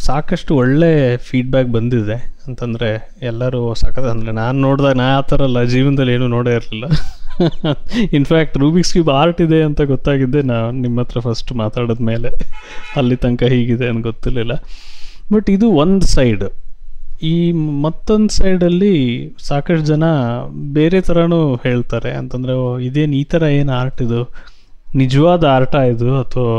ಸಾಕಷ್ಟು 0.07 0.51
ಒಳ್ಳೆ 0.61 0.91
ಫೀಡ್ಬ್ಯಾಕ್ 1.27 1.69
ಬಂದಿದೆ 1.77 2.17
ಅಂತಂದರೆ 2.47 2.89
ಎಲ್ಲರೂ 3.29 3.61
ಸಾಕದ, 3.81 4.05
ಅಂದರೆ 4.15 4.31
ನಾನು 4.41 4.57
ನೋಡಿದಾಗ, 4.67 4.95
ನಾ 5.01 5.07
ಆ 5.17 5.21
ಥರ 5.31 5.41
ಅಲ್ಲ, 5.49 5.59
ಜೀವನದಲ್ಲಿ 5.73 6.13
ಏನೂ 6.17 6.27
ನೋಡೇ 6.35 6.53
ಇರಲಿಲ್ಲ. 6.59 6.85
ಇನ್ಫ್ಯಾಕ್ಟ್ 8.17 8.55
ರೂಬಿಕ್ಸ್ 8.63 8.93
ಕ್ಯೂಬ್ 8.93 9.11
ಆರ್ಟ್ 9.19 9.41
ಇದೆ 9.47 9.59
ಅಂತ 9.67 9.81
ಗೊತ್ತಾಗಿದ್ದೆ. 9.93 10.41
ನಾನು 10.53 10.71
ನಿಮ್ಮ 10.85 10.97
ಹತ್ರ 11.03 11.19
ಫಸ್ಟ್ 11.27 11.51
ಮಾತಾಡಿದ 11.61 12.05
ಮೇಲೆ 12.11 12.31
ಅಲ್ಲಿ 13.01 13.17
ತನಕ 13.25 13.51
ಹೀಗಿದೆ 13.55 13.87
ಅಂತ 13.91 14.03
ಗೊತ್ತಿರಲಿಲ್ಲ. 14.09 14.55
ಬಟ್ 15.33 15.49
ಇದು 15.49 15.67
ಒಂದು 15.83 16.05
ಸೈಡ್ 16.15 16.45
ಈ 17.31 17.51
ಮತ್ತೊಂದು 17.85 18.33
ಸೈಡಲ್ಲಿ 18.33 18.93
ಸಾಕಷ್ಟು 19.47 19.85
ಜನ 19.85 20.03
ಬೇರೆ 20.73 21.01
ಥರನೂ 21.01 21.39
ಹೇಳ್ತಾರೆ. 21.55 22.11
ಅಂತಂದರೆ 22.11 22.53
ಇದೇನು 22.85 23.13
ಈ 23.13 23.23
ಥರ 23.23 23.43
ಏನು 23.59 23.71
ಆರ್ಟ್ 23.71 24.01
ಇದು? 24.01 24.21
ನಿಜವಾದ 24.95 25.43
ಆರ್ಟ 25.55 25.75
ಇದು? 25.93 26.07
ಅಥವಾ 26.21 26.53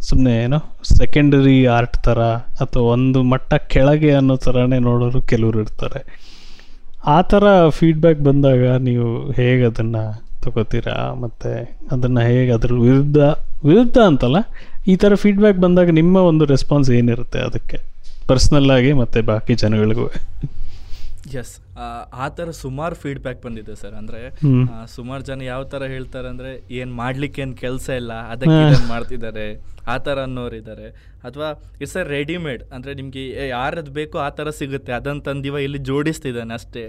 ಸುಮ್ಮನೆ 0.00 0.34
ಏನೋ 0.44 0.58
ಸೆಕೆಂಡರಿ 0.96 1.66
ಆರ್ಟ್ 1.76 1.96
ಥರ 2.04 2.20
ಅಥವಾ 2.64 2.82
ಒಂದು 2.94 3.22
ಮಟ್ಟ 3.22 3.54
ಕೆಳಗೆ 3.74 4.10
ಅನ್ನೋ 4.12 4.36
ಥರನೇ 4.36 4.78
ನೋಡೋರು 4.88 5.22
ಕೆಲವರು 5.22 5.60
ಇರ್ತಾರೆ. 5.60 6.02
ಆ 7.06 7.18
ಥರ 7.22 7.44
ಫೀಡ್ಬ್ಯಾಕ್ 7.68 8.20
ಬಂದಾಗ 8.20 8.64
ನೀವು 8.88 9.06
ಹೇಗೆ 9.32 9.64
ಅದನ್ನು 9.64 10.02
ತಗೋತೀರಾ? 10.44 11.14
ಮತ್ತು 11.14 11.50
ಅದನ್ನು 11.94 12.20
ಹೇಗೆ 12.20 12.52
ಅದ್ರ 12.52 12.72
ವಿರುದ್ಧ 12.86 13.18
ವಿರುದ್ಧ 13.64 13.98
ಅಂತಲ್ಲ? 14.10 14.38
ಈ 14.90 14.94
ಥರ 15.02 15.14
ಫೀಡ್ಬ್ಯಾಕ್ 15.22 15.58
ಬಂದಾಗ 15.64 15.90
ನಿಮ್ಮ 16.00 16.16
ಒಂದು 16.30 16.44
ರೆಸ್ಪಾನ್ಸ್ 16.52 16.88
ಏನಿರುತ್ತೆ 16.98 17.40
ಅದಕ್ಕೆ? 17.48 17.78
ಪರ್ಸ್ನಲ್ಲಾಗಿ 18.28 18.92
ಮತ್ತು 19.00 19.20
ಬಾಕಿ 19.30 19.54
ಜನಗಳಿಗೂ? 19.62 20.06
ಎಸ್ 21.40 21.52
ಆ 22.24 22.26
ಥರ 22.38 22.48
ಸುಮಾರು 22.62 22.94
ಫೀಡ್ಬ್ಯಾಕ್ 23.02 23.40
ಬಂದಿದೆ 23.44 23.74
ಸರ್. 23.82 23.94
ಅಂದರೆ 24.00 24.20
ಸುಮಾರು 24.94 25.22
ಜನ 25.28 25.42
ಯಾವ 25.52 25.62
ಥರ 25.74 25.82
ಹೇಳ್ತಾರೆ 25.92 26.28
ಅಂದರೆ 26.32 26.50
ಏನು 26.78 26.92
ಮಾಡ್ಲಿಕ್ಕೆ 27.02 27.42
ಏನು 27.44 27.54
ಕೆಲಸ 27.64 27.86
ಇಲ್ಲ 28.00 28.12
ಅದಕ್ಕೆ 28.32 28.62
ಮಾಡ್ತಿದ್ದಾರೆ 28.92 29.46
ಆ 29.92 29.96
ಥರ 30.06 30.18
ಅನ್ನೋರಿದ್ದಾರೆ. 30.28 30.88
ಅಥವಾ 31.28 31.48
ಇಟ್ಸ್ 31.82 31.96
ಅ 32.00 32.04
ರೆಡಿಮೇಡ್ 32.16 32.62
ಅಂದರೆ 32.74 32.92
ನಿಮಗೆ 33.00 33.22
ಯಾರದು 33.56 33.92
ಬೇಕೋ 34.00 34.18
ಆ 34.26 34.28
ಥರ 34.38 34.48
ಸಿಗುತ್ತೆ. 34.60 34.92
ಅದನ್ನು 34.98 35.22
ತಂದಿವ 35.28 35.62
ಇಲ್ಲಿ 35.66 35.80
ಜೋಡಿಸ್ತಿದ್ದಾನೆ 35.90 36.54
ಅಷ್ಟೇ. 36.58 36.84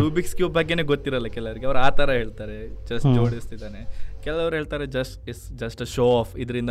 ರೂಬಿಕ್ಸ್ 0.00 0.34
ಕ್ಯೂಬ್ 0.38 0.54
ಬಗ್ಗೆನೇ 0.58 0.84
ಗೊತ್ತಿರಲ್ಲ 0.92 1.30
ಕೆಲವರಿಗೆ. 1.38 1.66
ಅವ್ರು 1.70 1.80
ಆ 1.86 1.88
ಥರ 2.00 2.10
ಹೇಳ್ತಾರೆ. 2.20 2.58
ಜಸ್ಟ್. 2.90 3.08
ಜೋಡಿಸ್ತಿದ್ದಾನೆ. 3.18 3.82
ಕೆಲವರು 4.26 4.54
ಹೇಳ್ತಾರೆ 4.58 4.86
just 4.96 5.16
is 5.32 5.42
just 5.62 5.82
show 5.96 6.06
off 6.20 6.32
ಇದರಿಂದ 6.44 6.70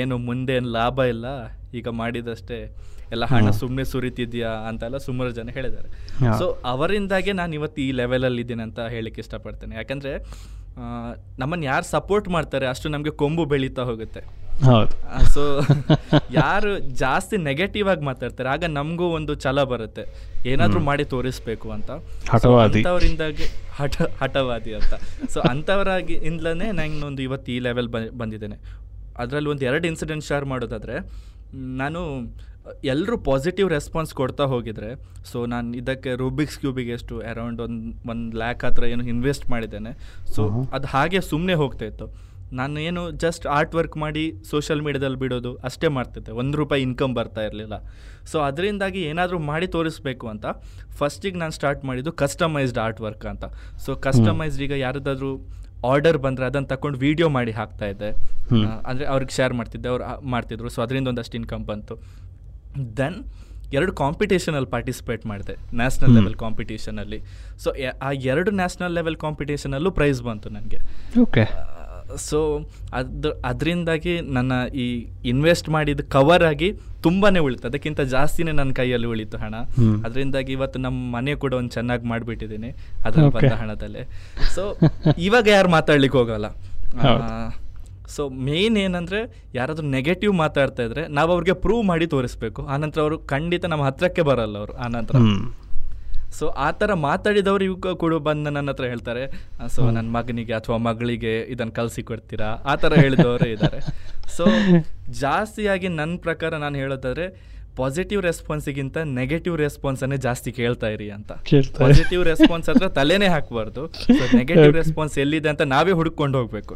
ಏನು 0.00 0.14
ಮುಂದೆ 0.28 0.54
ಏನು 0.58 0.70
ಲಾಭ 0.78 0.98
ಇಲ್ಲ. 1.14 1.26
ಈಗ 1.78 1.88
ಮಾಡಿದಷ್ಟೇ 2.00 2.58
ಎಲ್ಲ 3.14 3.24
ಹಣ 3.32 3.48
ಸುಮ್ಮನೆ 3.60 3.84
ಸುರಿತಿದ್ಯಾ? 3.92 4.50
ಅಂತೆಲ್ಲ 4.68 4.98
ಸುಮಾರು 5.06 5.30
ಜನ 5.38 5.50
ಹೇಳಿದ್ದಾರೆ. 5.56 5.88
ಸೊ 6.40 6.46
ಅವರಿಂದಾಗೆ 6.72 7.32
ನಾನು 7.40 7.52
ಇವತ್ತು 7.58 7.80
ಈ 7.86 7.90
ಲೆವೆಲಲ್ಲಿ 8.00 8.42
ಇದ್ದೀನಿ 8.44 8.62
ಅಂತ 8.68 8.80
ಹೇಳಕ್ಕೆ 8.94 9.20
ಇಷ್ಟಪಡ್ತೇನೆ. 9.24 9.74
ಯಾಕಂದರೆ 9.80 10.12
ನಮ್ಮನ್ನು 11.40 11.66
ಯಾರು 11.72 11.86
ಸಪೋರ್ಟ್ 11.96 12.28
ಮಾಡ್ತಾರೆ 12.36 12.66
ಅಷ್ಟು 12.70 12.88
ನಮಗೆ 12.94 13.12
ಕೊಂಬು 13.22 13.44
ಬೆಳೀತಾ 13.52 13.82
ಹೋಗುತ್ತೆ. 13.90 14.22
ಸೊ 15.34 15.60
ಯಾರು 16.32 16.78
ಜಾಸ್ತಿ 16.78 17.36
ನೆಗೆಟಿವ್ 17.36 17.88
ಆಗಿ 17.88 18.04
ಮಾತಾಡ್ತಾರೆ 18.04 18.48
ಆಗ 18.48 18.64
ನಮಗೂ 18.68 19.04
ಒಂದು 19.04 19.34
ಛಲ 19.34 19.62
ಬರುತ್ತೆ. 19.62 20.04
ಏನಾದರೂ 20.46 20.80
ಮಾಡಿ 20.80 21.04
ತೋರಿಸ್ಬೇಕು 21.04 21.70
ಅಂತ. 21.70 21.90
ಅಂಥವರಿಂದಾಗಿ 22.78 23.46
ಹಠ 23.78 24.02
ಹಠವಾದಿ 24.02 24.74
ಅಂತ. 24.74 24.94
ಸೊ 25.30 25.40
ಅಂಥವರಾಗಿ 25.40 26.14
ಇಂದಲೇ 26.14 26.72
ನಂಗೆ 26.72 27.22
ಇವತ್ತು 27.22 27.52
ಈ 27.52 27.58
ಲೆವೆಲ್ 27.58 27.88
ಬಂದಿದ್ದೇನೆ. 28.22 28.58
ಅದರಲ್ಲಿ 29.18 29.50
ಒಂದು 29.50 29.64
ಎರಡು 29.64 29.86
ಇನ್ಸಿಡೆಂಟ್ 29.86 30.24
ಶೇರ್ 30.24 30.44
ಮಾಡೋದಾದರೆ 30.44 30.96
ನಾನು 31.54 32.00
ಎಲ್ಲರೂ 32.84 33.18
ಪಾಸಿಟಿವ್ 33.18 33.70
ರೆಸ್ಪಾನ್ಸ್ 33.70 34.14
ಕೊಡ್ತಾ 34.14 34.44
ಹೋಗಿದ್ರೆ 34.44 34.90
ಸೊ 35.32 35.46
ನಾನು 35.46 35.76
ಇದಕ್ಕೆ 35.76 36.14
ರೂಬಿಕ್ಸ್ 36.14 36.58
ಕ್ಯೂಬಿಗೆ 36.58 36.90
ಎಷ್ಟು 36.90 37.18
ಅರೌಂಡ್ 37.20 37.60
ಒಂದು 37.60 38.10
ಒಂದು 38.10 38.36
ಲ್ಯಾಕ್ 38.36 38.64
ಹತ್ರ 38.64 38.84
ಏನು 38.84 39.04
ಇನ್ವೆಸ್ಟ್ 39.04 39.50
ಮಾಡಿದ್ದೇನೆ. 39.50 40.22
ಸೊ 40.34 40.64
ಅದು 40.72 40.86
ಹಾಗೆ 40.86 41.20
ಸುಮ್ಮನೆ 41.20 41.54
ಹೋಗ್ತಾ 41.54 41.84
ಇತ್ತು. 41.84 42.33
ನಾನು 42.60 42.80
ಏನು 42.80 43.02
ಜಸ್ಟ್ 43.24 43.44
ಆರ್ಟ್ 43.56 43.74
ವರ್ಕ್ 43.78 43.96
ಮಾಡಿ 44.04 44.24
ಸೋಷಿಯಲ್ 44.50 44.82
ಮೀಡ್ಯಾದಲ್ಲಿ 44.86 45.18
ಬಿಡೋದು 45.22 45.52
ಅಷ್ಟೇ 45.68 45.88
ಮಾಡ್ತಿದ್ದೆ. 45.96 46.32
ಒಂದು 46.40 46.54
ರೂಪಾಯಿ 46.60 46.82
ಇನ್ಕಮ್ 46.88 47.14
ಬರ್ತಾ 47.18 47.42
ಇರಲಿಲ್ಲ. 47.48 47.74
ಸೊ 48.30 48.38
ಅದರಿಂದಾಗಿ 48.48 49.02
ಏನಾದರೂ 49.10 49.38
ಮಾಡಿ 49.50 49.66
ತೋರಿಸ್ಬೇಕು 49.76 50.28
ಅಂತ 50.32 50.46
ಫಸ್ಟಿಗೆ 51.00 51.38
ನಾನು 51.42 51.54
ಸ್ಟಾರ್ಟ್ 51.58 51.84
ಮಾಡಿದ್ದು 51.90 52.12
ಕಸ್ಟಮೈಸ್ಡ್ 52.22 52.80
ಆರ್ಟ್ 52.84 53.00
ವರ್ಕ್ 53.06 53.26
ಅಂತ. 53.32 53.44
ಸೊ 53.86 53.94
ಕಸ್ಟಮೈಸ್ಡ್ 54.08 54.64
ಈಗ 54.66 54.76
ಯಾರದಾದ್ರೂ 54.86 55.32
ಆರ್ಡರ್ 55.92 56.18
ಬಂದರೆ 56.26 56.44
ಅದನ್ನು 56.50 56.68
ತಗೊಂಡು 56.74 56.98
ವಿಡಿಯೋ 57.06 57.28
ಮಾಡಿ 57.38 57.52
ಹಾಕ್ತಾ 57.60 57.86
ಇದ್ದೆ. 57.94 58.10
ಅಂದರೆ 58.88 59.06
ಅವ್ರಿಗೆ 59.14 59.34
ಶೇರ್ 59.38 59.54
ಮಾಡ್ತಿದ್ದೆ 59.60 59.88
ಅವ್ರು 59.94 60.04
ಮಾಡ್ತಿದ್ರು. 60.34 60.68
ಸೊ 60.76 60.82
ಅದರಿಂದ 60.84 61.08
ಒಂದಷ್ಟು 61.14 61.36
ಇನ್ಕಮ್ 61.40 61.64
ಬಂತು. 61.72 61.96
ದೆನ್ 63.00 63.18
ಎರಡು 63.76 63.92
ಕಾಂಪಿಟೇಷನಲ್ಲಿ 64.00 64.68
ಪಾರ್ಟಿಸಿಪೇಟ್ 64.74 65.22
ಮಾಡಿದೆ. 65.26 65.54
ನ್ಯಾಷನಲ್ 65.80 66.12
ಲೆವೆಲ್ 66.16 66.34
ಕಾಂಪಿಟೇಷನಲ್ಲಿ 66.42 67.18
ಸೊ 67.62 67.70
ಆ 68.06 68.10
ಎರಡು 68.32 68.50
ನ್ಯಾಷನಲ್ 68.60 68.94
ಲೆವೆಲ್ 68.98 69.16
ಕಾಂಪಿಟೇಷನಲ್ಲೂ 69.24 69.90
ಪ್ರೈಸ್ 69.98 70.20
ಬಂತು 70.28 70.50
ನನಗೆ. 70.56 70.80
ಓಕೆ 71.20 71.44
ಸೊ 72.16 72.60
ಅದು 72.92 73.30
ಅದರಿಂದಾಗಿ 73.32 74.20
ನನ್ನ 74.20 74.52
ಈ 74.74 75.06
ಇನ್ವೆಸ್ಟ್ 75.24 75.68
ಮಾಡಿದ 75.68 76.00
ಕವರ್ 76.00 76.42
ಆಗಿ 76.42 76.72
ತುಂಬಾ 77.02 77.40
ಉಳಿತು. 77.40 77.68
ಅದಕ್ಕಿಂತ 77.68 78.00
ಜಾಸ್ತಿನೇ 78.00 78.52
ನನ್ನ 78.52 78.72
ಕೈಯಲ್ಲಿ 78.72 79.06
ಉಳಿತು 79.06 79.38
ಹಣ. 79.38 79.54
ಅದರಿಂದಾಗಿ 80.04 80.52
ಇವತ್ತು 80.52 80.78
ನಮ್ಮ 80.78 81.16
ಮನೆ 81.16 81.34
ಕೂಡ 81.34 81.52
ಒಂದು 81.54 81.70
ಚೆನ್ನಾಗಿ 81.70 82.06
ಮಾಡಿಬಿಟ್ಟಿದ್ದೀನಿ 82.06 82.70
ಅದರ. 83.04 83.28
ಬಂದ 83.28 83.52
ಹಣದಲ್ಲೇ. 83.52 84.04
ಸೊ 84.54 84.76
ಇವಾಗ 85.18 85.48
ಯಾರು 85.48 85.68
ಮಾತಾಡ್ಲಿಕ್ಕೆ 85.68 86.18
ಹೋಗಲ್ಲ. 86.18 86.46
ಸೊ 88.08 88.28
ಮೇನ್ 88.28 88.76
ಏನಂದ್ರೆ 88.76 89.44
ಯಾರಾದ್ರೂ 89.54 89.86
ನೆಗೆಟಿವ್ 89.86 90.32
ಮಾತಾಡ್ತಾ 90.34 90.82
ಇದ್ರೆ 90.82 91.08
ನಾವು 91.08 91.32
ಅವ್ರಿಗೆ 91.32 91.52
ಪ್ರೂವ್ 91.52 91.84
ಮಾಡಿ 91.84 92.06
ತೋರಿಸ್ಬೇಕು. 92.06 92.66
ಆನಂತರ 92.66 93.00
ಅವರು 93.00 93.18
ಖಂಡಿತ 93.18 93.64
ನಮ್ಮ 93.64 93.84
ಹತ್ರಕ್ಕೆ 93.84 94.22
ಬರಲ್ಲ 94.22 94.58
ಅವರು 94.58 94.74
ಆನಂತರ 94.76 95.16
ಸೊ 96.38 96.44
ಆ 96.64 96.68
ಥರ 96.80 96.90
ಮಾತಾಡಿದವರು 97.06 97.64
ಇವಾಗ 97.70 97.94
ಕೂಡ 98.02 98.14
ಬಂದು 98.28 98.50
ನನ್ನ 98.56 98.70
ಹತ್ರ 98.72 98.86
ಹೇಳ್ತಾರೆ 98.92 99.24
ಸೊ 99.74 99.82
ನನ್ನ 99.96 100.08
ಮಗನಿಗೆ 100.16 100.54
ಅಥವಾ 100.60 100.76
ಮಗಳಿಗೆ 100.86 101.34
ಇದನ್ನು 101.54 101.74
ಕಲಸಿ 101.78 102.02
ಕೊಡ್ತೀರಾ? 102.10 102.48
ಆ 102.70 102.74
ಥರ 102.82 102.92
ಹೇಳಿದವರು 103.04 103.48
ಇದ್ದಾರೆ 103.54 103.80
ಸೊ 104.36 104.44
ಜಾಸ್ತಿಯಾಗಿ 105.24 105.88
ನನ್ನ 105.98 106.14
ಪ್ರಕಾರ 106.26 106.54
ನಾನು 106.64 106.76
ಹೇಳೋದಾದ್ರೆ 106.82 107.26
ಪಾಸಿಟಿವ್ 107.78 108.20
ರೆಸ್ಪಾನ್ಸಿಗಿಂತ 108.28 108.96
ನೆಗೆಟಿವ್ 109.18 109.54
ರೆಸ್ಪಾನ್ಸನ್ನೇ 109.62 110.18
ಜಾಸ್ತಿ 110.26 110.50
ಕೇಳ್ತಾ 110.58 110.88
ಇರಿ 110.96 111.08
ಅಂತ. 111.16 111.30
ಪಾಸಿಟಿವ್ 111.80 112.22
ರೆಸ್ಪಾನ್ಸ್ 112.30 112.68
ಹತ್ರ 112.70 112.88
ತಲೆನೇ 112.98 113.28
ಹಾಕಬಾರ್ದು. 113.34 113.82
ನೆಗೆಟಿವ್ 114.40 114.74
ರೆಸ್ಪಾನ್ಸ್ 114.80 115.16
ಎಲ್ಲಿದೆ 115.24 115.50
ಅಂತ 115.52 115.62
ನಾವೇ 115.74 115.94
ಹುಡುಕೊಂಡು 116.00 116.38
ಹೋಗ್ಬೇಕು. 116.40 116.74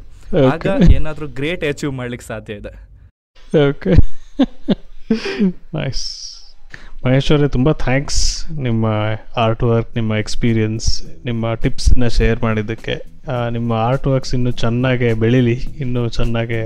ಆಗ 0.53 0.65
ಏನಾದ್ರೂ 0.67 0.95
ಏನಾದರೂ 0.99 1.29
ಗ್ರೇಟ್ 1.39 1.65
ಅಚೀವ್ 1.71 1.95
ಮಾಡ್ಲಿಕ್ಕೆ 2.01 2.27
ಸಾಧ್ಯ 2.33 2.61
ಇದೆ. 2.63 2.73
ಓಕೆ 3.67 3.95
ನೈಸ್ 5.79 6.05
ಮಹೇಶ್ 7.07 7.33
ಅವರೇ 7.33 7.49
ತುಂಬ 7.49 7.73
ಥ್ಯಾಂಕ್ಸ್ 7.73 8.21
ನಿಮ್ಮ 8.53 8.87
ಆರ್ಟ್ 9.37 9.63
ವರ್ಕ್ 9.63 9.91
ನಿಮ್ಮ 9.95 10.15
ಎಕ್ಸ್ಪೀರಿಯನ್ಸ್ 10.15 10.87
ನಿಮ್ಮ 11.25 11.55
ಟಿಪ್ಸನ್ನ 11.55 12.07
ಶೇರ್ 12.07 12.43
ಮಾಡಿದ್ದಕ್ಕೆ. 12.43 12.95
ನಿಮ್ಮ 13.51 13.73
ಆರ್ಟ್ 13.73 14.07
ವರ್ಕ್ಸ್ 14.07 14.35
ಇನ್ನೂ 14.35 14.51
ಚೆನ್ನಾಗೆ 14.51 15.15
ಬೆಳೀಲಿ 15.15 15.53
ಇನ್ನೂ 15.53 16.09
ಚೆನ್ನಾಗೆ 16.09 16.61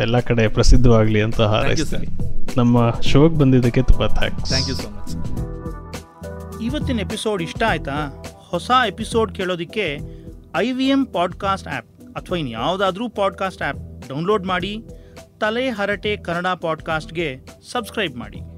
ಎಲ್ಲ 0.00 0.20
ಕಡೆ 0.20 0.48
ಪ್ರಸಿದ್ಧವಾಗಲಿ 0.48 1.22
ಅಂತ 1.22 1.40
ಹಾರೈಸ್ತೀನಿ. 1.40 2.08
ನಮ್ಮ 2.56 3.00
ಶೋಗೆ 3.00 3.36
ಬಂದಿದ್ದಕ್ಕೆ 3.36 3.82
ತುಂಬ 3.82 4.06
thanks 4.06 4.44
thank 4.44 4.68
you 4.68 4.76
so 4.76 4.88
much 4.88 5.12
ಇವತ್ತಿನ 6.62 7.00
ಎಪಿಸೋಡ್ 7.00 7.42
ಇಷ್ಟ 7.42 7.62
ಆಯ್ತಾ? 7.68 8.24
ಹೊಸ 8.48 8.70
ಎಪಿಸೋಡ್ 8.86 9.34
ಕೇಳೋದಕ್ಕೆ 9.34 9.98
I 10.56 10.72
V 10.72 10.88
M 10.88 11.06
podcast 11.06 11.68
app 11.68 11.88
ಅಥವಾ 12.16 12.38
ಇನ್ನು 12.38 12.52
ಯಾವುದಾದ್ರೂ 12.52 13.08
ಪಾಡ್ಕಾಸ್ಟ್ 13.08 13.62
ಆ್ಯಪ್ 13.62 14.08
ಡೌನ್ಲೋಡ್ 14.08 14.46
ಮಾಡಿ 14.46 14.74
ತಲೆ 15.40 15.70
ಹರಟೆ 15.70 16.16
ಕನ್ನಡ 16.16 16.46
ಪಾಡ್ಕಾಸ್ಟ್ಗೆ 16.46 17.38
ಸಬ್ಸ್ಕ್ರೈಬ್ 17.72 18.16
ಮಾಡಿ. 18.16 18.55